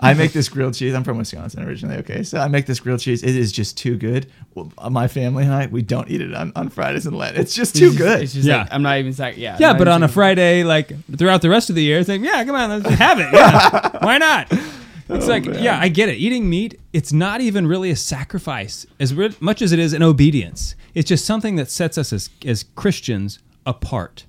[0.04, 0.94] I make this grilled cheese.
[0.94, 1.96] I'm from Wisconsin originally.
[1.98, 3.22] Okay, so I make this grilled cheese.
[3.22, 4.30] It is just too good.
[4.54, 7.36] Well, uh, my family and I, we don't eat it on, on Fridays and Lent.
[7.36, 8.22] It's just too It's just- good.
[8.22, 8.58] It's just Yeah.
[8.58, 9.56] like, I'm not even saying, yeah.
[9.58, 12.44] yeah, but on a Friday, like throughout the rest of the year, it's like, yeah,
[12.44, 13.28] come on, let's just have it.
[13.32, 14.48] Yeah, why not?
[14.52, 15.62] It's Oh, like, man.
[15.62, 16.14] yeah, I get it.
[16.16, 20.02] Eating meat, it's not even really a sacrifice as re- much as it is an
[20.02, 20.74] obedience.
[20.94, 24.24] It's just something that sets us as as Christians apart,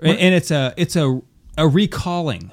[0.00, 1.22] and and it's a it's a
[1.56, 2.50] a recalling.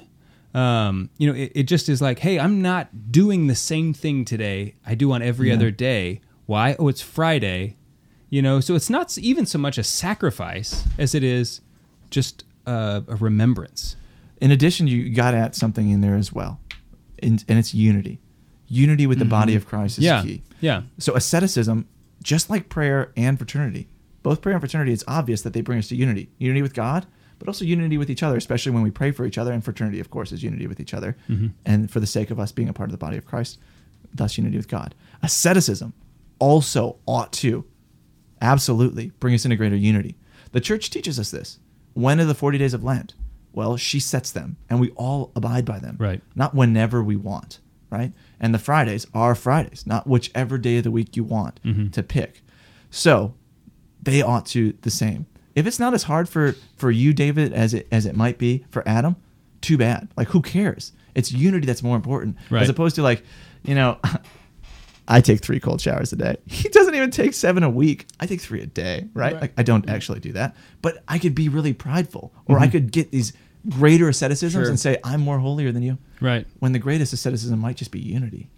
[0.54, 4.24] Um, you know, it, it just is like, hey, I'm not doing the same thing
[4.24, 5.54] today I do on every Yeah.
[5.54, 6.20] other day.
[6.46, 6.74] Why?
[6.78, 7.76] Oh, it's Friday.
[8.30, 11.60] You know, so it's not even so much a sacrifice as it is
[12.10, 13.96] just a, a remembrance.
[14.40, 16.60] In addition, you got at something in there as well,
[17.22, 18.20] and, and it's unity.
[18.68, 20.42] Unity with the body of Christ is Yeah, key.
[20.60, 20.82] yeah.
[20.98, 21.88] So asceticism,
[22.22, 23.88] just like prayer and fraternity,
[24.22, 26.28] both prayer and fraternity, it's obvious that they bring us to unity.
[26.38, 27.06] Unity with God,
[27.38, 29.52] but also unity with each other, especially when we pray for each other.
[29.52, 31.16] And fraternity, of course, is unity with each other.
[31.28, 31.52] Mhm.
[31.64, 33.58] And for the sake of us being a part of the body of Christ,
[34.14, 34.94] thus unity with God.
[35.22, 35.92] Asceticism
[36.38, 37.64] also ought to
[38.40, 40.16] absolutely bring us into greater unity.
[40.52, 41.58] The church teaches us this.
[41.94, 43.14] When are the 40 days of Lent?
[43.52, 45.96] Well, she sets them, and we all abide by them.
[45.98, 46.22] Right.
[46.36, 47.58] Not whenever we want,
[47.90, 48.12] right?
[48.38, 51.90] And the Fridays are Fridays, not whichever day of the week you want Mhm.
[51.92, 52.42] to pick.
[52.90, 53.34] So
[54.00, 55.26] they ought to the same.
[55.58, 58.64] If it's not as hard for for you, David, as it as it might be
[58.70, 59.16] for Adam,
[59.60, 60.08] too bad.
[60.16, 60.92] Like who cares?
[61.14, 62.62] It's unity that's more important, Right.
[62.62, 63.22] as opposed to like,
[63.64, 63.98] you know,
[65.08, 66.36] I take three cold showers a day.
[66.46, 68.06] He doesn't even take seven a week.
[68.20, 69.32] I take three a day, right?
[69.32, 69.40] Right.
[69.40, 72.72] Like I don't actually do that, but I could be really prideful, or I Mhm.
[72.72, 73.32] could get these
[73.68, 74.68] greater asceticisms Sure.
[74.70, 75.98] and say I'm more holier than you.
[76.20, 76.46] Right.
[76.60, 78.48] When the greatest asceticism might just be unity,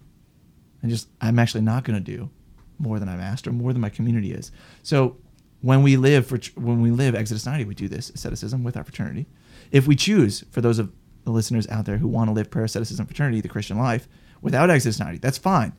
[0.81, 2.29] and just I'm actually not going to do
[2.77, 4.51] more than I'm asked or more than my community is.
[4.83, 5.17] So
[5.61, 8.83] when we live for when we live Exodus 90, we do this asceticism with our
[8.83, 9.27] fraternity.
[9.71, 10.91] If we choose, for those of
[11.23, 14.07] the listeners out there who want to live prayer, asceticism, fraternity, the Christian life,
[14.41, 15.73] without Exodus 90, that's fine.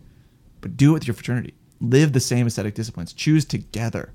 [0.61, 1.55] But do it with your fraternity.
[1.81, 3.13] Live the same ascetic disciplines.
[3.13, 4.13] Choose together.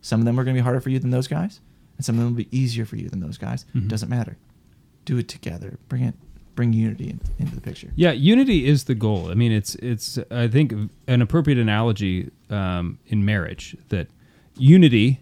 [0.00, 1.60] Some of them are going to be harder for you than those guys,
[1.96, 3.66] and some of them will be easier for you than those guys.
[3.74, 3.88] Mhm.
[3.88, 4.38] Doesn't matter.
[5.04, 5.78] Do it together.
[5.88, 6.14] Bring it.
[6.54, 7.90] Bring unity in, into the picture.
[7.96, 9.30] Yeah, unity is the goal.
[9.30, 10.72] I mean, it's it's I think
[11.08, 14.08] an appropriate analogy um, in marriage that
[14.60, 15.20] unity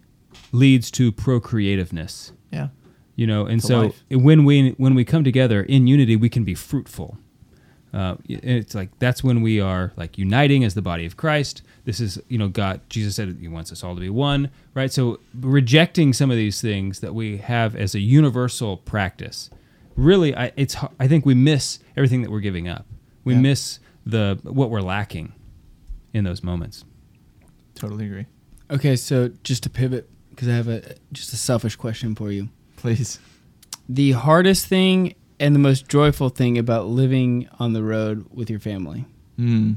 [0.52, 2.32] leads to procreativeness.
[2.52, 2.69] Yeah.
[3.16, 6.44] You know, and To so when we when we come together in unity, we can
[6.44, 7.19] be fruitful.
[7.93, 11.62] Uh, it's like that's when we are like uniting as the body of Christ.
[11.85, 12.81] This is you know God.
[12.90, 14.93] Jesus said He wants us all to be one, right?
[14.93, 19.48] So rejecting some of these things that we have as a universal practice,
[19.97, 22.86] really, I, it's I think we miss everything that we're giving up.
[23.24, 23.40] We Yeah.
[23.40, 25.32] miss the what we're lacking
[26.12, 26.85] in those moments.
[27.74, 28.27] Totally agree.
[28.70, 32.48] Okay, so just to pivot, because I have a just a selfish question for you.
[32.76, 33.18] Please.
[33.88, 38.60] The hardest thing and the most joyful thing about living on the road with your
[38.60, 39.06] family.
[39.38, 39.76] Mm.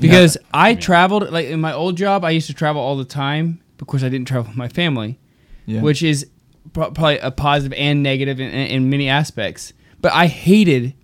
[0.00, 3.60] Because I traveled like in my old job, I used to travel all the time.
[3.80, 5.18] Of course, I didn't travel with my family,
[5.66, 5.82] Yeah.
[5.82, 6.26] which is
[6.72, 9.72] probably a positive and negative in, in many aspects.
[10.00, 10.94] But I hated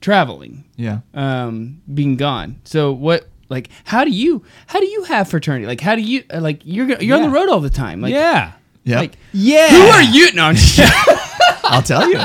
[0.00, 0.64] traveling.
[0.76, 1.00] Yeah.
[1.14, 2.60] Um, being gone.
[2.64, 3.28] So what?
[3.52, 5.66] Like, how do you how do you have fraternity?
[5.66, 8.00] Like, how do you uh, like you're you're on the road all the time?
[8.00, 8.52] Like, yeah.
[8.84, 8.98] Yeah.
[8.98, 9.68] Like, yeah.
[9.70, 10.32] Who are you?
[10.32, 10.80] No, I'm just
[11.64, 12.18] I'll tell you.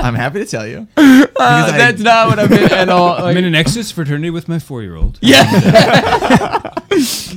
[0.00, 0.88] I'm happy to tell you.
[1.40, 3.12] Uh, Because I- that's not what I meant at all.
[3.24, 5.18] I'm in an Exodus fraternity with my four-year-old.
[5.22, 5.44] Yeah.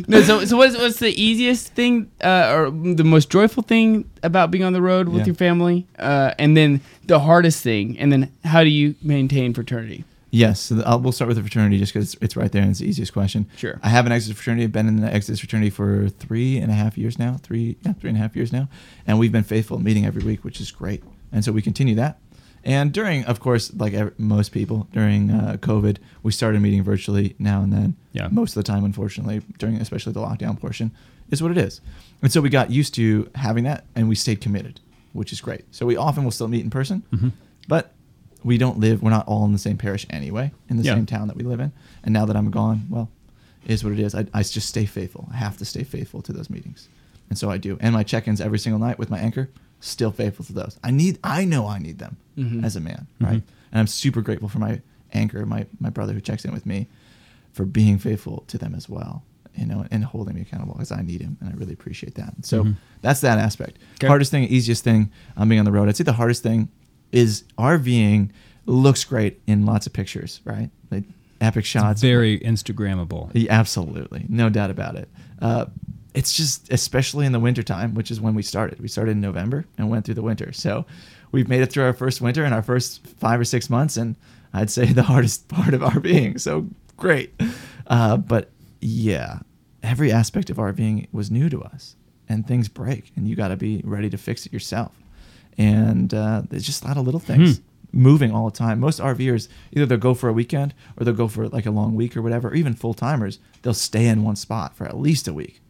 [0.07, 4.51] no, so so what's what's the easiest thing uh, or the most joyful thing about
[4.51, 5.27] being on the road with Yeah.
[5.27, 10.03] your family, uh, and then the hardest thing, and then how do you maintain fraternity?
[10.35, 12.71] Yes, so the, I'll, we'll start with the fraternity just because it's right there and
[12.71, 13.45] it's the easiest question.
[13.55, 13.79] Sure.
[13.83, 14.63] I have an Exodus fraternity.
[14.63, 17.37] I've been in the Exodus fraternity for three and a half years now.
[17.43, 18.67] Three, yeah, three and a half years now,
[19.05, 21.03] and we've been faithful, meeting every week, which is great.
[21.31, 22.17] And so we continue that.
[22.63, 27.35] And during, of course, like ev- most people during uh, COVID, we started meeting virtually
[27.37, 27.95] now and then.
[28.13, 28.27] Yeah.
[28.31, 30.91] Most of the time, unfortunately, during especially the lockdown portion,
[31.29, 31.79] is what it is.
[32.23, 34.79] And so we got used to having that, and we stayed committed,
[35.11, 35.65] which is great.
[35.71, 37.33] So we often will still meet in person, Mhm.
[37.67, 37.93] but
[38.43, 39.01] we don't live.
[39.01, 40.95] We're not all in the same parish anyway, in the Yeah.
[40.95, 41.71] same town that we live in.
[42.03, 43.09] And now that I'm gone, well,
[43.65, 44.13] it is what it is.
[44.15, 45.29] I, I just stay faithful.
[45.31, 46.89] I have to stay faithful to those meetings,
[47.29, 47.77] and so I do.
[47.79, 49.49] And my check-ins every single night with my anchor,
[49.79, 50.77] still faithful to those.
[50.83, 51.19] I need.
[51.23, 52.63] I know I need them Mhm.
[52.63, 53.25] as a man, Mhm.
[53.25, 53.43] right?
[53.71, 54.81] And I'm super grateful for my
[55.13, 56.87] anchor, my my brother who checks in with me,
[57.53, 59.23] for being faithful to them as well.
[59.55, 62.33] You know, and holding me accountable because I need him, and I really appreciate that.
[62.43, 62.75] So Mhm.
[63.01, 63.77] that's that aspect.
[63.95, 64.07] Okay.
[64.07, 65.87] Hardest thing, easiest thing, um, being on the road.
[65.87, 66.69] I'd say the hardest thing
[67.13, 68.31] is RVing
[68.65, 70.69] looks great in lots of pictures, right?
[70.91, 71.03] Like
[71.39, 72.01] epic shots.
[72.01, 73.31] Very Instagrammable.
[73.33, 75.09] Yeah, absolutely, no doubt about it.
[75.41, 75.65] Uh,
[76.13, 78.79] it's just, especially in the wintertime, which is when we started.
[78.79, 80.53] We started in November and went through the winter.
[80.53, 80.85] So
[81.31, 84.15] we've made it through our first winter and our first five or six months, and
[84.53, 86.39] I'd say the hardest part of RVing.
[86.39, 86.67] So
[86.97, 87.33] great.
[87.87, 89.39] Uh, but yeah,
[89.81, 91.95] every aspect of RVing was new to us,
[92.29, 94.93] and things break, and you got to be ready to fix it yourself.
[95.57, 97.63] And uh, there's just a lot of little things Hmm.
[97.91, 98.79] moving all the time.
[98.79, 101.95] Most RVers either they'll go for a weekend or they'll go for like a long
[101.95, 102.49] week or whatever.
[102.49, 105.61] Or even full timers, they'll stay in one spot for at least a week.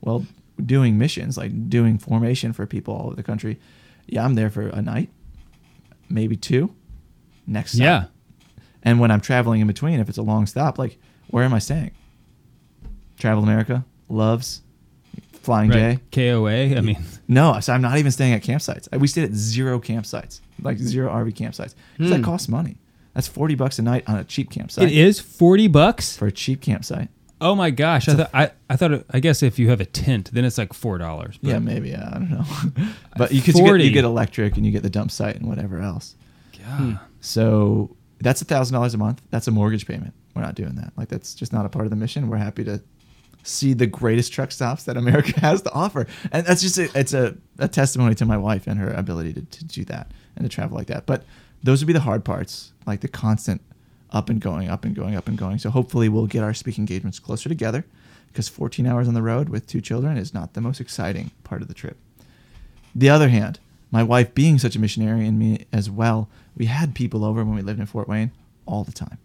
[0.00, 0.26] Well,
[0.64, 3.58] doing missions like doing formation for people all over the country,
[4.06, 5.10] yeah, I'm there for a night,
[6.08, 6.72] maybe two.
[7.46, 7.82] Next, stop.
[7.82, 8.04] Yeah.
[8.82, 10.98] And when I'm traveling in between, if it's a long stop, like
[11.28, 11.90] where am I staying?
[13.18, 14.60] Travel America, Loves,
[15.44, 15.98] Flying Right.
[16.10, 16.30] J.
[16.30, 16.76] KOA.
[16.76, 16.96] I mean,
[17.28, 18.88] No, so I'm not even staying at campsites.
[18.98, 21.74] We stayed at zero campsites, like zero RV campsites.
[21.98, 22.22] 'Cause that Hmm.
[22.22, 22.76] costs money.
[23.14, 24.84] That's forty bucks a night on a cheap campsite.
[24.90, 27.08] it is forty bucks for a cheap campsite.
[27.40, 28.08] Oh my gosh!
[28.08, 30.56] I thought I, I thought it, I guess if you have a tent, then it's
[30.56, 31.38] like four dollars.
[31.42, 31.90] Yeah, maybe.
[31.90, 32.44] Yeah, I don't know.
[33.16, 35.46] but you, cause you, get, you get electric and you get the dump site and
[35.46, 36.14] whatever else.
[36.58, 36.98] Yeah.
[37.20, 39.20] So that's a thousand dollars a month.
[39.30, 40.14] That's a mortgage payment.
[40.34, 40.92] We're not doing that.
[40.96, 42.28] Like that's just not a part of the mission.
[42.28, 42.80] We're happy to
[43.44, 47.14] see the greatest truck stops that America has to offer, and that's just a, it's
[47.14, 50.48] a, a testimony to my wife and her ability to, to do that and to
[50.48, 51.06] travel like that.
[51.06, 51.24] But
[51.62, 53.60] those would be the hard parts, like the constant
[54.10, 55.58] up and going, up and going, up and going.
[55.58, 57.84] So hopefully we'll get our speaking engagements closer together,
[58.28, 61.62] because 14 hours on the road with two children is not the most exciting part
[61.62, 61.96] of the trip.
[62.94, 63.58] The other hand,
[63.90, 67.54] my wife being such a missionary and me as well, we had people over when
[67.54, 68.32] we lived in Fort Wayne
[68.66, 69.18] all the time.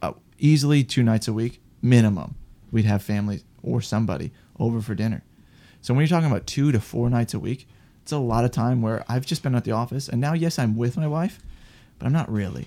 [0.00, 2.34] Uh, easily two nights a week, minimum.
[2.70, 5.22] We'd have families or somebody over for dinner.
[5.80, 7.66] So when you're talking about two to four nights a week,
[8.02, 10.58] it's a lot of time where I've just been at the office and now, yes,
[10.58, 11.40] I'm with my wife,
[11.98, 12.66] but I'm not really.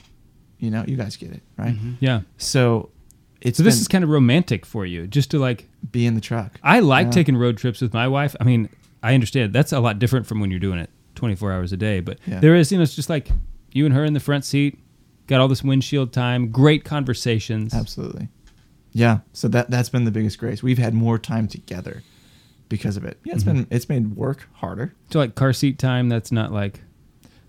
[0.60, 1.76] You know, you guys get it, right?
[1.76, 1.94] Mm-hmm.
[1.99, 2.22] Yeah.
[2.38, 2.90] So
[3.41, 6.15] it's so this been- is kind of romantic for you, just to like be in
[6.15, 6.60] the truck.
[6.64, 7.11] I like Yeah.
[7.11, 8.36] taking road trips with my wife.
[8.40, 8.70] I mean,
[9.02, 11.99] I understand that's a lot different from when you're doing it 24 hours a day,
[11.99, 12.40] but Yeah.
[12.40, 13.30] there is, you know, it's just like
[13.74, 14.80] you and her in the front seat,
[15.28, 17.74] got all this windshield time, great conversations.
[17.74, 18.30] Absolutely.
[18.94, 19.20] Yeah.
[19.34, 20.61] So that that's been the biggest grace.
[20.64, 22.03] We've had more time together
[22.70, 23.20] because of it.
[23.24, 23.48] Yeah, it's Mhm.
[23.48, 24.94] been it's made work harder.
[25.11, 26.82] So like car seat time, that's not like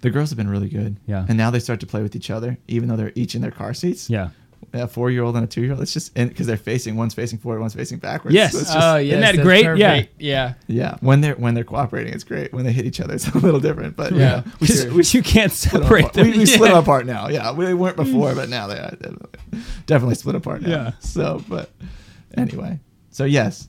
[0.00, 0.96] The girls have been really good.
[1.06, 1.24] Yeah.
[1.28, 3.50] And now they start to play with each other, even though they're each in their
[3.50, 4.10] car seats.
[4.10, 4.30] Yeah.
[4.74, 5.80] A four year old and a two year old.
[5.80, 8.34] It's just because they're facing one's facing forward, one's facing backwards.
[8.34, 8.52] Yes.
[8.52, 9.64] So it's Oh, just- yes, Isn't that great?
[9.78, 9.94] Yeah.
[9.94, 10.20] perfect.
[10.20, 10.54] Yeah.
[10.66, 10.96] yeah.
[11.00, 12.52] When they're when they're cooperating, it's great.
[12.52, 13.96] When they hit each other, it's a little different.
[13.96, 16.12] But yeah, we, Because we you can't split them separate apart.
[16.14, 16.30] them.
[16.32, 17.28] We, we split apart now.
[17.28, 20.68] Yeah, we weren't before, but now they are definitely, definitely split apart now.
[20.68, 20.90] Yeah.
[21.00, 21.70] So, but
[22.36, 22.80] anyway,
[23.10, 23.66] so yes,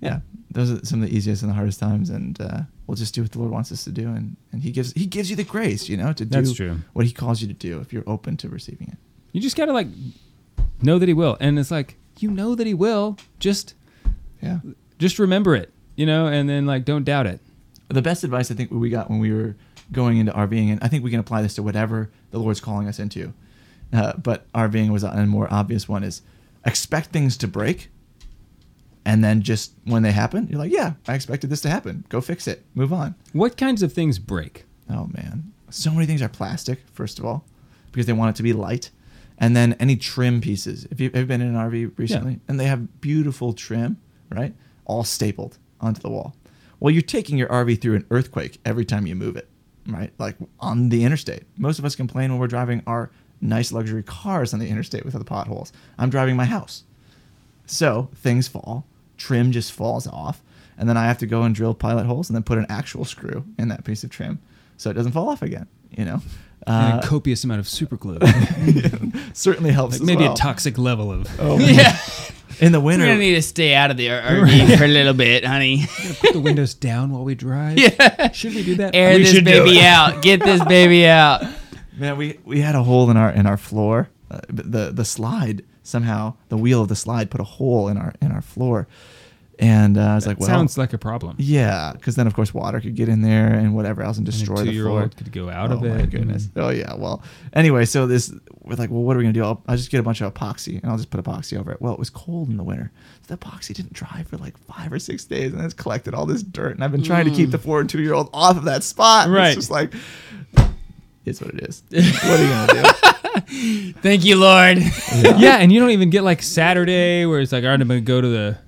[0.00, 0.20] yeah,
[0.50, 3.22] those are some of the easiest and the hardest times, and uh, we'll just do
[3.22, 5.44] what the Lord wants us to do, and and He gives He gives you the
[5.44, 6.78] grace, you know, to do That's true.
[6.92, 8.98] what He calls you to do if you're open to receiving it.
[9.32, 9.88] You just gotta like
[10.82, 13.16] know that he will, and it's like you know that he will.
[13.38, 13.74] Just
[14.42, 14.60] Yeah.
[14.98, 17.40] just remember it, you know, and then like don't doubt it.
[17.88, 19.54] the best advice I think we got when we were
[19.92, 22.88] going into RVing, and I think we can apply this to whatever the Lord's calling
[22.88, 23.32] us into.
[23.92, 26.22] Uh, but RVing was a more obvious one: is
[26.64, 27.88] expect things to break,
[29.04, 32.04] and then just when they happen, you're like, "Yeah, I expected this to happen.
[32.08, 32.64] Go fix it.
[32.74, 34.64] Move on." What kinds of things break?
[34.90, 36.80] Oh man, so many things are plastic.
[36.92, 37.44] First of all,
[37.92, 38.90] because they want it to be light,
[39.38, 40.86] and then any trim pieces.
[40.90, 43.98] If you've ever been in an RV recently, and they have beautiful trim,
[44.30, 44.54] right,
[44.84, 46.34] all stapled onto the wall.
[46.80, 49.48] Well, you're taking your RV through an earthquake every time you move it,
[49.86, 50.12] right?
[50.18, 51.44] Like on the interstate.
[51.56, 53.10] Most of us complain when we're driving our
[53.40, 55.72] nice luxury cars on the interstate with the potholes.
[55.98, 56.84] I'm driving my house.
[57.66, 58.86] So things fall,
[59.16, 60.42] trim just falls off,
[60.78, 63.04] and then I have to go and drill pilot holes and then put an actual
[63.04, 64.40] screw in that piece of trim
[64.76, 65.66] so it doesn't fall off again.
[65.90, 66.22] You know,
[66.66, 68.18] Uh, a copious amount of super glue.
[69.34, 70.00] certainly helps.
[70.00, 70.32] Like maybe well.
[70.32, 71.28] a toxic level of.
[71.40, 71.96] Oh, Yeah.
[72.58, 75.12] In the winter, We're gonna need to stay out of the RV for a little
[75.12, 75.84] bit, honey.
[76.20, 77.78] Put the windows down while we drive.
[77.78, 78.32] Yeah.
[78.32, 78.94] Should we do that?
[78.94, 80.22] Air We this baby out.
[80.22, 81.44] Get this baby out.
[81.98, 84.08] man, we we had a hole in our in our floor.
[84.30, 88.14] Uh, the the slide somehow the wheel of the slide put a hole in our
[88.22, 88.88] in our floor,
[89.58, 91.36] and uh, I was like, well, Sounds like a problem.
[91.38, 94.36] Yeah, because then of course water could get in there and whatever else and And
[94.36, 95.08] destroy the floor.
[95.08, 96.48] could go out oh of my it goodness.
[96.54, 96.94] and- Oh yeah.
[96.94, 97.22] Well,
[97.54, 99.44] anyway, so this we're like, well, what are we gonna do?
[99.44, 101.80] I'll, I'll just get a bunch of epoxy and I'll just put epoxy over it.
[101.80, 102.90] Well, it was cold in the winter,
[103.22, 106.26] so the epoxy didn't dry for like five or six days, and it's collected all
[106.26, 106.74] this dirt.
[106.74, 107.52] And I've been trying to keep Mm.
[107.52, 109.28] the four and two year old off of that spot.
[109.28, 109.48] Right.
[109.48, 109.94] It's just like,
[111.24, 111.82] it's what it is.
[111.90, 113.92] what are you gonna do?
[114.02, 114.78] Thank you, Lord.
[115.38, 115.56] Yeah.
[115.56, 118.20] and you don't even get like Saturday where it's like, all right, I'm gonna go
[118.20, 118.58] to the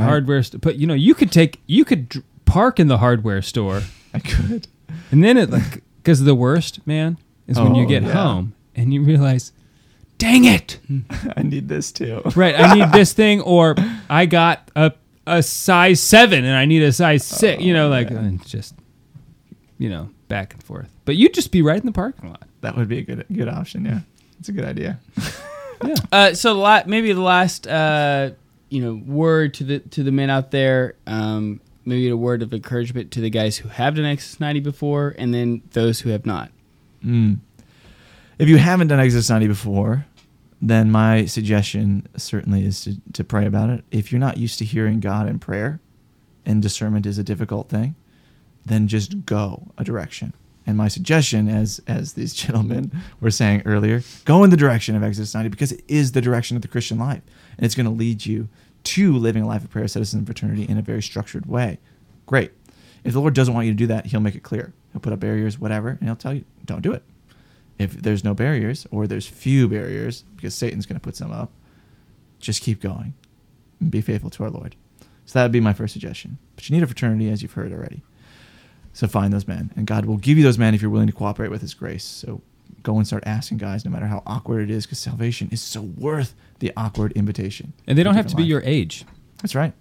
[0.00, 0.08] Right.
[0.08, 0.60] hardware store.
[0.60, 3.82] But you know, you could take, you could dr- park in the hardware store,
[4.14, 4.66] I could.
[5.10, 8.12] and then it like, because the worst, man, is when you Oh, get yeah.
[8.12, 9.52] home and you realize,
[10.18, 10.78] dang it,
[11.36, 12.22] I need this too.
[12.36, 12.54] right?
[12.58, 13.74] I need this thing, or
[14.08, 14.92] I got a
[15.26, 17.62] a size seven and I need a size six.
[17.62, 18.74] You know, like and it's just,
[19.78, 20.90] you know, back and forth.
[21.04, 22.42] But you'd just be right in the parking lot.
[22.62, 23.84] That would be a good good option.
[23.84, 24.00] Yeah,
[24.40, 24.98] it's a good idea.
[25.84, 25.94] Yeah.
[26.12, 28.30] Uh, so the la- maybe the last uh,
[28.70, 32.54] you know word to the to the men out there, um, maybe a word of
[32.54, 36.24] encouragement to the guys who have done Exodus 90 before, and then those who have
[36.24, 36.50] not.
[37.04, 37.38] Mm.
[38.38, 40.06] If you haven't done Exodus 90 before,
[40.62, 43.84] then my suggestion certainly is to, to pray about it.
[43.90, 45.80] If you're not used to hearing God in prayer,
[46.46, 47.94] and discernment is a difficult thing,
[48.64, 50.32] then just go a direction.
[50.66, 55.02] And my suggestion, as as these gentlemen were saying earlier, go in the direction of
[55.02, 57.22] Exodus 90 because it is the direction of the Christian life,
[57.56, 58.48] and it's going to lead you
[58.84, 61.78] to living a life of prayer, and fraternity in a very structured way.
[62.26, 62.52] Great.
[63.04, 64.72] If the Lord doesn't want you to do that, He'll make it clear.
[64.92, 67.02] He'll put up barriers, whatever, and He'll tell you, don't do it.
[67.78, 71.50] If there's no barriers or there's few barriers, because Satan's going to put some up,
[72.38, 73.14] just keep going
[73.80, 74.76] and be faithful to our Lord.
[75.24, 76.38] So that would be my first suggestion.
[76.56, 78.02] But you need a fraternity, as you've heard already.
[78.92, 81.12] So find those men, and God will give you those men if you're willing to
[81.12, 82.04] cooperate with His grace.
[82.04, 82.42] So
[82.82, 85.82] go and start asking guys, no matter how awkward it is, because salvation is so
[85.82, 87.72] worth the awkward invitation.
[87.86, 89.04] And they don't have in to be your age.
[89.42, 89.72] That's right.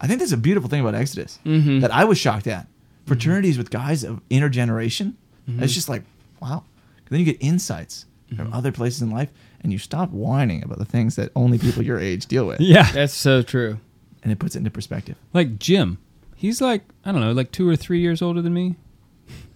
[0.00, 1.80] I think that's a beautiful thing about Exodus Mhm.
[1.82, 2.66] that I was shocked at.
[3.06, 5.14] Fraternities with guys of intergeneration.
[5.48, 5.62] Mhm.
[5.62, 6.02] It's just like,
[6.40, 6.64] wow.
[7.10, 9.28] Then you get insights from other places in life,
[9.60, 12.60] and you stop whining about the things that only people your age deal with.
[12.60, 12.90] Yeah.
[12.90, 13.78] That's so true.
[14.22, 15.16] And it puts it into perspective.
[15.34, 15.98] Like Jim,
[16.34, 18.76] he's like I don't know, like two or three years older than me.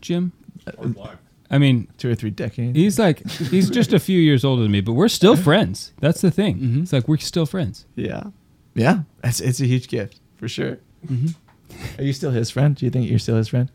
[0.02, 0.32] Jim.
[1.50, 2.76] I mean, two or three decades.
[2.76, 5.92] He's like he's just a few years older than me, but we're still friends.
[6.00, 6.80] That's the thing.
[6.82, 7.86] It's like we're still friends.
[7.94, 8.24] Yeah.
[8.74, 9.00] Yeah.
[9.24, 10.78] It's, it's a huge gift, for sure.
[11.06, 11.34] Mhm.
[11.98, 12.74] Are you still his friend?
[12.76, 13.70] Do you think you're still his friend?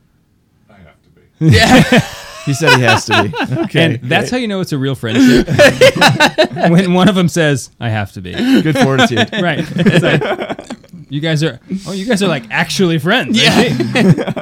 [0.69, 1.21] I have to be.
[1.55, 1.81] Yeah.
[2.45, 3.61] he said he has to be.
[3.63, 3.83] Okay.
[3.95, 5.47] and that's how you know it's a real friendship.
[6.71, 9.29] when one of them says, "I have to be." Good fortitude.
[9.41, 9.59] right.
[9.75, 10.69] It's like,
[11.09, 11.59] you guys are.
[11.87, 13.37] Oh, you guys are like actually friends.
[13.39, 14.40] I Yeah.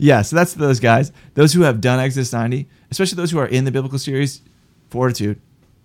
[0.00, 1.12] Yeah, so that's those guys.
[1.34, 4.40] Those who have done Exodus 90, especially those who are in the biblical series,
[4.88, 5.40] fortitude.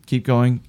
[0.06, 0.62] Keep going.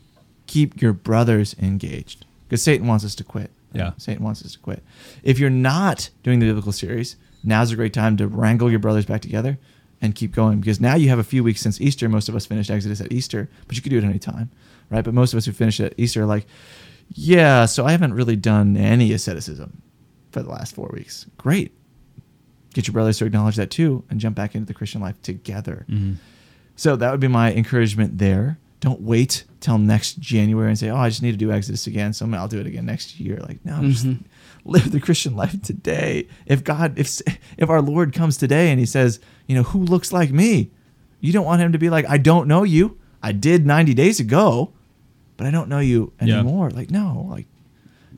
[0.47, 2.25] Keep your brothers engaged.
[2.49, 3.51] Because Satan wants us to quit.
[3.73, 3.93] Yeah.
[3.99, 4.83] Satan wants us to quit.
[5.23, 9.05] If you're not doing the biblical series, now's a great time to wrangle your brothers
[9.07, 9.59] back together
[10.01, 10.61] and keep going.
[10.61, 12.09] Because now you have a few weeks since Easter.
[12.09, 14.51] Most of us finished Exodus at Easter, but you could do it any time.
[14.91, 15.05] right?
[15.05, 16.47] But most of us who finish at Easter are like,
[17.11, 19.83] yeah, so I haven't really done any asceticism
[20.33, 21.27] for the last four weeks.
[21.37, 21.73] Great.
[22.77, 25.87] Get your brothers to acknowledge that too and jump back into the Christian life together.
[25.89, 26.17] Mhm.
[26.77, 28.59] So that would be my encouragement there.
[28.81, 32.13] Don't wait till next January and say, "Oh, I just need to do Exodus again,
[32.13, 34.19] so I'll do it again next year." Like, no, just Mhm.
[34.67, 36.27] live the Christian life today.
[36.45, 37.23] If God, if
[37.57, 40.69] if our Lord comes today and He says, "You know, who looks like me?"
[41.23, 42.99] You don't want Him to be like, "I don't know you.
[43.23, 44.73] I did 90 days ago,
[45.39, 46.41] but I don't know you Yeah.
[46.41, 47.47] anymore." Like, no, like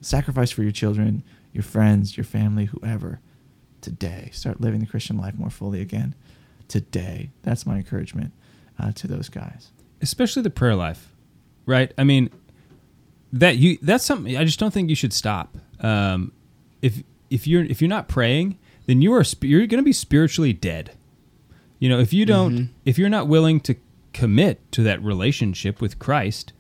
[0.01, 1.23] sacrifice for your children,
[1.53, 3.21] your friends, your family, whoever.
[3.89, 6.15] Today, start living the Christian life more fully again.
[6.69, 8.33] Today, that's my encouragement
[8.79, 9.71] uh, to those guys.
[10.03, 11.13] especially the prayer life,
[11.65, 11.93] right?
[11.97, 12.29] I mean,
[13.33, 15.57] that you that's something I just don't think you should stop.
[15.81, 16.33] Um,
[16.83, 20.53] if if you're if you're not praying, then you are you're going to be spiritually
[20.53, 20.93] dead.
[21.79, 22.69] You know, if you don't Mhm.
[22.85, 23.75] if you're not willing to
[24.13, 26.53] commit to that relationship with Christ,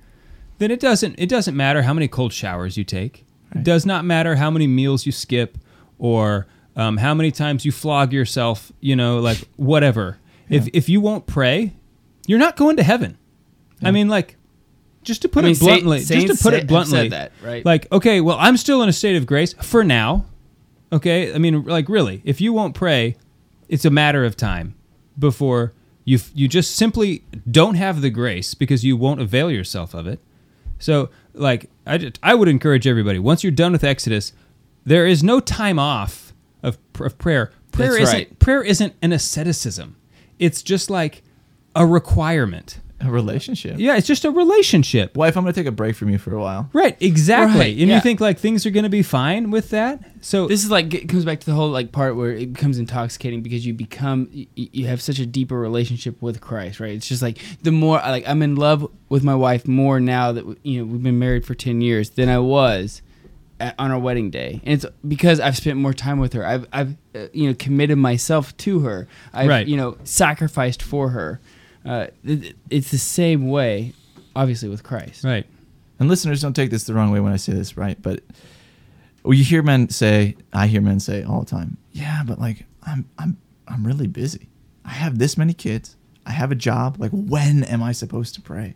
[0.59, 3.27] then it doesn't it doesn't matter how many cold showers you take.
[3.55, 5.59] It does not matter how many meals you skip
[5.99, 6.47] or
[6.79, 8.73] um, how many times you flog yourself.
[8.81, 10.19] You know, like whatever.
[10.49, 11.75] If if you won't pray,
[12.27, 13.19] you're not going to heaven.
[13.83, 14.37] I mean, like,
[15.03, 17.65] just to put I mean, it bluntly, saint- just to put it bluntly, that, right?
[17.65, 20.25] Like, okay, well, I'm still in a state of grace for now.
[20.93, 23.17] Okay, I mean, like, really, if you won't pray,
[23.69, 24.75] it's a matter of time
[25.19, 25.75] before
[26.05, 30.21] you you just simply don't have the grace because you won't avail yourself of it.
[30.79, 34.33] So, like, I just, I would encourage everybody once you're done with Exodus,
[34.85, 36.28] there is no time off
[36.63, 37.53] of, of prayer.
[37.73, 38.39] Prayer That's isn't right.
[38.39, 39.97] prayer isn't an asceticism.
[40.39, 41.23] It's just like
[41.75, 42.81] a requirement.
[43.01, 43.77] A relationship.
[43.79, 45.17] Yeah, it's just a relationship.
[45.17, 46.69] Wife, I'm going to take a break from you for a while.
[46.73, 47.61] Right, exactly.
[47.61, 47.95] Right, and yeah.
[47.95, 50.01] you think like things are going to be fine with that?
[50.21, 52.77] So this is like it comes back to the whole like part where it becomes
[52.77, 56.91] intoxicating because you become you, you have such a deeper relationship with Christ, right?
[56.91, 60.45] It's just like the more like I'm in love with my wife more now that
[60.65, 63.01] you know we've been married for ten years than I was
[63.61, 66.45] at, on our wedding day, and it's because I've spent more time with her.
[66.47, 69.09] I've I've uh, you know committed myself to her.
[69.33, 69.67] I've Right.
[69.67, 71.41] you know sacrificed for her.
[71.85, 73.93] Uh, it, it's the same way,
[74.37, 75.25] obviously with Christ.
[75.25, 75.47] Right.
[75.99, 78.01] And listeners, don't take this the wrong way when I say this, right?
[78.01, 78.23] But
[79.25, 82.65] well, you hear men say, I hear men say all the time, yeah, but like
[82.87, 83.37] I'm I'm
[83.67, 84.49] I'm really busy.
[84.85, 85.97] I have this many kids.
[86.25, 86.97] I have a job.
[87.01, 88.75] Like when am I supposed to pray?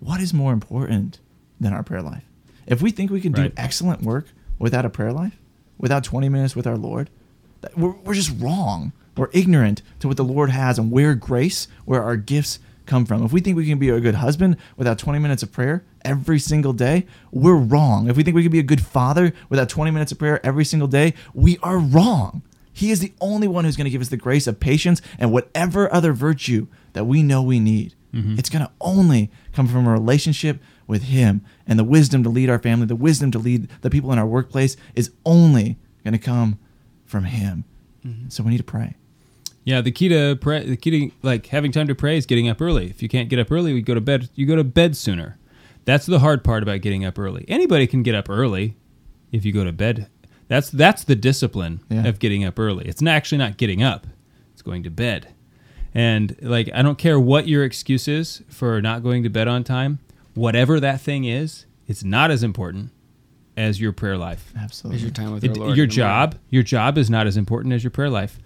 [0.00, 1.20] What is more important
[1.60, 2.24] than our prayer life?
[2.66, 3.54] If we think we can Right.
[3.54, 4.26] do excellent work
[4.58, 5.38] without a prayer life,
[5.78, 7.10] without 20 minutes with our Lord,
[7.76, 8.92] we're, we're just wrong.
[9.16, 13.24] We're ignorant to what the Lord has and where grace, where our gifts come from.
[13.24, 16.38] If we think we can be a good husband without 20 minutes of prayer every
[16.38, 18.08] single day, we're wrong.
[18.08, 20.64] If we think we can be a good father without 20 minutes of prayer every
[20.64, 22.42] single day, we are wrong.
[22.72, 25.32] He is the only one who's going to give us the grace of patience and
[25.32, 27.94] whatever other virtue that we know we need.
[28.12, 28.38] Mm-hmm.
[28.38, 31.42] It's going to only come from a relationship with Him.
[31.66, 34.26] And the wisdom to lead our family, the wisdom to lead the people in our
[34.26, 36.58] workplace is only going to come
[37.04, 37.64] from Him.
[38.06, 38.28] Mm-hmm.
[38.28, 38.94] So we need to pray.
[39.64, 42.48] Yeah, the key to pray, the key to like having time to pray is getting
[42.48, 42.86] up early.
[42.88, 44.28] If you can't get up early, we go to bed.
[44.36, 45.38] You go to bed sooner.
[45.84, 47.44] That's the hard part about getting up early.
[47.48, 48.76] Anybody can get up early
[49.32, 50.08] if you go to bed.
[50.46, 52.06] That's that's the discipline Yeah.
[52.06, 52.84] of getting up early.
[52.86, 54.06] It's not actually not getting up.
[54.52, 55.34] It's going to bed.
[55.92, 59.64] And like I don't care what your excuse is for not going to bed on
[59.64, 59.98] time,
[60.36, 62.90] whatever that thing is, it's not as important
[63.56, 64.52] as your prayer life.
[64.56, 64.96] Absolutely.
[64.98, 66.30] Is your time with It- our Lord your in the morning.
[66.30, 68.38] job, your job is not as important as your prayer life.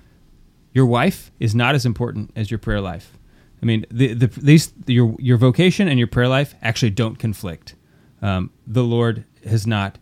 [0.72, 3.18] Your wife is not as important as your prayer life.
[3.62, 7.74] I mean, the, the these your your vocation and your prayer life actually don't conflict.
[8.22, 9.98] Um, the Lord has not.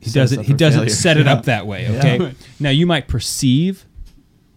[0.00, 0.44] He doesn't.
[0.44, 0.94] He doesn't failure.
[0.94, 1.32] set it Yeah.
[1.34, 1.82] up that way.
[1.82, 1.98] Yeah.
[1.98, 2.34] Okay.
[2.58, 3.84] Now you might perceive,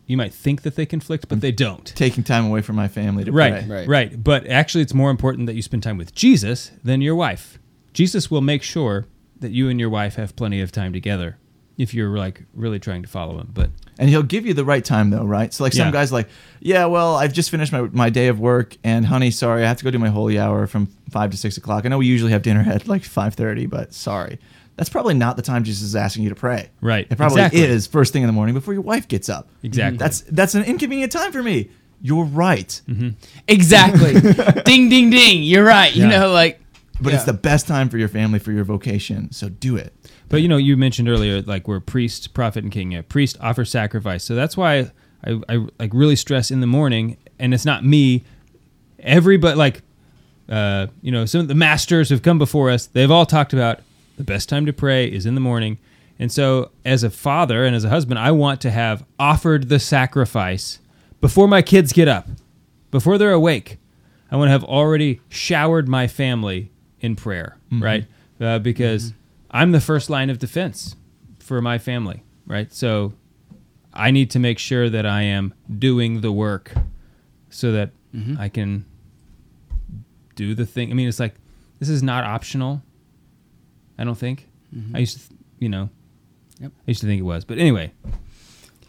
[0.05, 1.41] you might think that they conflict, but mm.
[1.41, 1.85] they don't.
[1.95, 3.85] Taking time away from my family to Right, pray.
[3.85, 7.57] right, But actually, it's more important that you spend time with Jesus than your wife.
[7.93, 9.05] Jesus will make sure
[9.39, 11.37] that you and your wife have plenty of time together
[11.77, 13.49] if you're like really trying to follow him.
[13.53, 15.53] But And he'll give you the right time though, right?
[15.53, 15.91] So like some Yeah.
[15.91, 16.27] guys like,
[16.59, 19.77] yeah, well, I've just finished my, my day of work and honey, sorry, I have
[19.77, 21.85] to go do my holy hour from five to six o'clock.
[21.85, 24.37] I know we usually have dinner at like five thirty, but sorry.
[24.75, 26.69] That's probably not the time Jesus is asking you to pray.
[26.81, 27.05] Right.
[27.09, 27.61] It probably Exactly.
[27.61, 29.49] is first thing in the morning before your wife gets up.
[29.61, 29.97] Exactly.
[29.97, 31.69] That's that's an inconvenient time for me.
[32.01, 32.81] You're right.
[33.47, 34.13] Exactly.
[34.65, 35.43] ding, ding, ding.
[35.43, 35.95] You're right.
[35.95, 36.59] You know, like.
[37.01, 37.17] But yeah.
[37.17, 39.31] it's the best time for your family, for your vocation.
[39.31, 39.93] So do it.
[40.29, 42.91] But you know, you mentioned earlier, like we're priest, prophet, and king.
[42.91, 44.23] Yeah, priest offer sacrifice.
[44.23, 44.91] So that's why
[45.25, 48.23] I, I like really stress in the morning, and it's not me.
[48.99, 49.81] Everybody, like,
[50.49, 53.79] uh, you know, some of the masters who've come before us, they've all talked about
[54.17, 55.77] the best time to pray is in the morning.
[56.19, 59.79] And so, as a father and as a husband, I want to have offered the
[59.79, 60.79] sacrifice
[61.21, 62.27] before my kids get up,
[62.91, 63.77] before they're awake.
[64.31, 67.81] I want to have already showered my family in prayer, Mhm.
[67.81, 68.05] right?
[68.39, 69.13] Uh, because
[69.51, 70.95] I'm the first line of defense
[71.39, 72.71] for my family, right?
[72.73, 73.13] So
[73.93, 76.73] I need to make sure that I am doing the work
[77.49, 78.39] so that Mhm.
[78.39, 78.85] I can
[80.35, 80.89] do the thing.
[80.91, 81.35] I mean, it's like
[81.79, 82.81] this is not optional.
[83.97, 84.47] I don't think.
[84.75, 84.95] Mhm.
[84.95, 85.89] I used to, th- you know,
[86.59, 86.71] Yep.
[86.75, 87.91] I used to think it was, but anyway.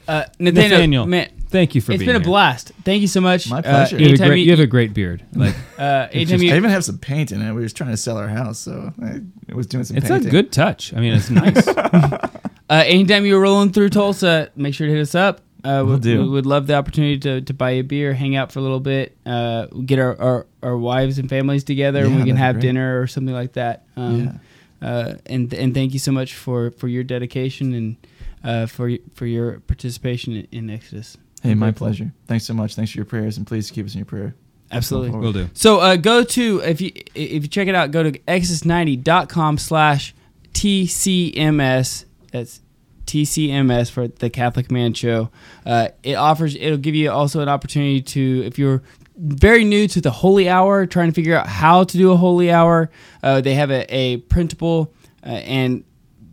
[0.06, 2.26] Uh, Nathaniel, Nathaniel, man, thank you for It's being been a here.
[2.26, 2.72] blast.
[2.84, 3.48] Thank you so much.
[3.48, 3.98] My Uh, pleasure.
[3.98, 5.22] You have, a great, you have a great beard.
[5.34, 7.46] Like, uh, just- you, I even have some paint in it.
[7.48, 9.20] We were just trying to sell our house, so I
[9.54, 9.96] was doing some.
[9.96, 10.28] it's painting.
[10.28, 10.92] a good touch.
[10.94, 11.66] I mean, it's nice.
[11.68, 12.28] uh,
[12.68, 15.40] anytime you're rolling through Tulsa, make sure to hit us up.
[15.64, 16.22] Uh, Will we, do.
[16.22, 18.80] we would love the opportunity to, to buy a beer, hang out for a little
[18.80, 22.62] bit, uh, get our, our, our wives and families together, and we can have great.
[22.62, 23.86] dinner or something like that.
[23.96, 24.38] Um,
[24.84, 27.96] uh, and and thank you so much for, for your dedication and
[28.44, 31.16] uh, for for your participation in, in Exodus.
[31.42, 31.86] Hey, my grateful.
[31.86, 32.12] pleasure.
[32.26, 32.74] Thanks so much.
[32.74, 34.34] Thanks for your prayers, and please keep us in your prayer.
[34.70, 35.10] Absolutely.
[35.10, 35.48] we'll do.
[35.54, 40.14] So uh, go to if you if you check it out, go to exodus90.com slash
[40.52, 42.04] TCMS.
[42.30, 42.60] That's
[43.06, 45.30] TCMS for the Catholic Man Show.
[45.64, 48.82] Uh, it offers it'll give you also an opportunity to if you're
[49.16, 52.50] very new to the holy hour, trying to figure out how to do a holy
[52.50, 52.90] hour.
[53.22, 54.92] Uh, they have a, a printable
[55.24, 55.84] uh, and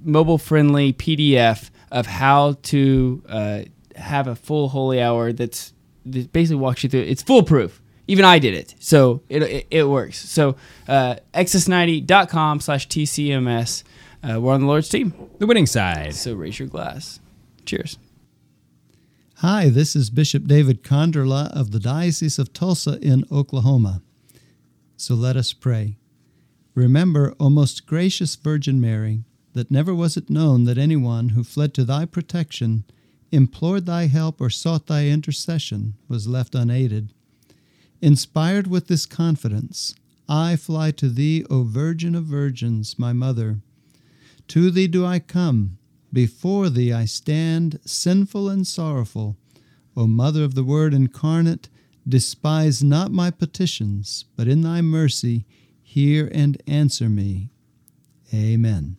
[0.03, 3.62] mobile friendly PDF of how to uh,
[3.95, 5.74] have a full holy hour that's
[6.06, 7.82] that basically walks you through it's foolproof.
[8.08, 8.74] Even i did it.
[8.80, 10.18] So it, it, it works.
[10.18, 10.56] So
[10.88, 13.84] uh, exodus90.com slash tcms
[14.24, 15.14] uh, we're on the lord's team.
[15.40, 16.16] The winning side.
[16.16, 17.20] So raise your glass.
[17.66, 17.98] Cheers
[19.41, 24.03] Hi, this is Bishop David Konderla of the Diocese of Tulsa in Oklahoma.
[24.97, 25.97] So let us pray.
[26.76, 29.23] Remember, O most gracious Virgin Mary,
[29.53, 32.84] that never was it known that anyone who fled to thy protection,
[33.31, 37.11] implored thy help, or sought thy intercession was left unaided.
[37.99, 39.95] Inspired with this confidence,
[40.30, 43.57] I fly to thee, O Virgin of Virgins, my Mother.
[44.49, 45.80] To thee do I come,
[46.14, 49.38] before thee I stand, sinful and sorrowful.
[49.96, 51.70] O Mother of the Word incarnate,
[52.08, 55.46] despise not my petitions, but in thy mercy
[55.82, 57.50] hear and answer me.
[58.34, 58.98] Amen.